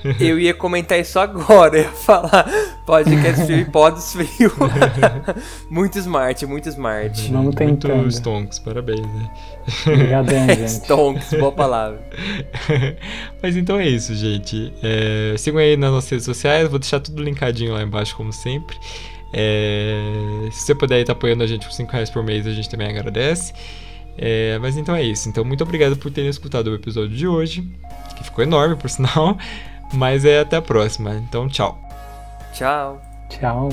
[0.21, 2.49] Eu ia comentar isso agora, eu ia falar
[2.87, 4.53] podcast frio e pods frio.
[5.71, 7.31] muito smart, muito smart.
[7.33, 7.97] Vamos tentando.
[7.97, 9.31] Muito stonks, parabéns, né?
[9.87, 10.69] Obrigadão, gente.
[10.69, 12.01] stonks, boa palavra.
[13.43, 14.73] Mas então é isso, gente.
[14.83, 18.77] É, sigam aí nas nossas redes sociais, vou deixar tudo linkadinho lá embaixo, como sempre.
[19.33, 22.69] É, se você puder estar apoiando a gente por 5 reais por mês, a gente
[22.69, 23.53] também agradece.
[24.17, 25.29] É, mas então é isso.
[25.29, 27.69] Então, muito obrigado por terem escutado o episódio de hoje,
[28.17, 29.39] que ficou enorme, por sinal.
[29.93, 31.15] Mas é até a próxima.
[31.15, 31.79] Então, tchau.
[32.53, 33.01] Tchau.
[33.29, 33.69] Tchau.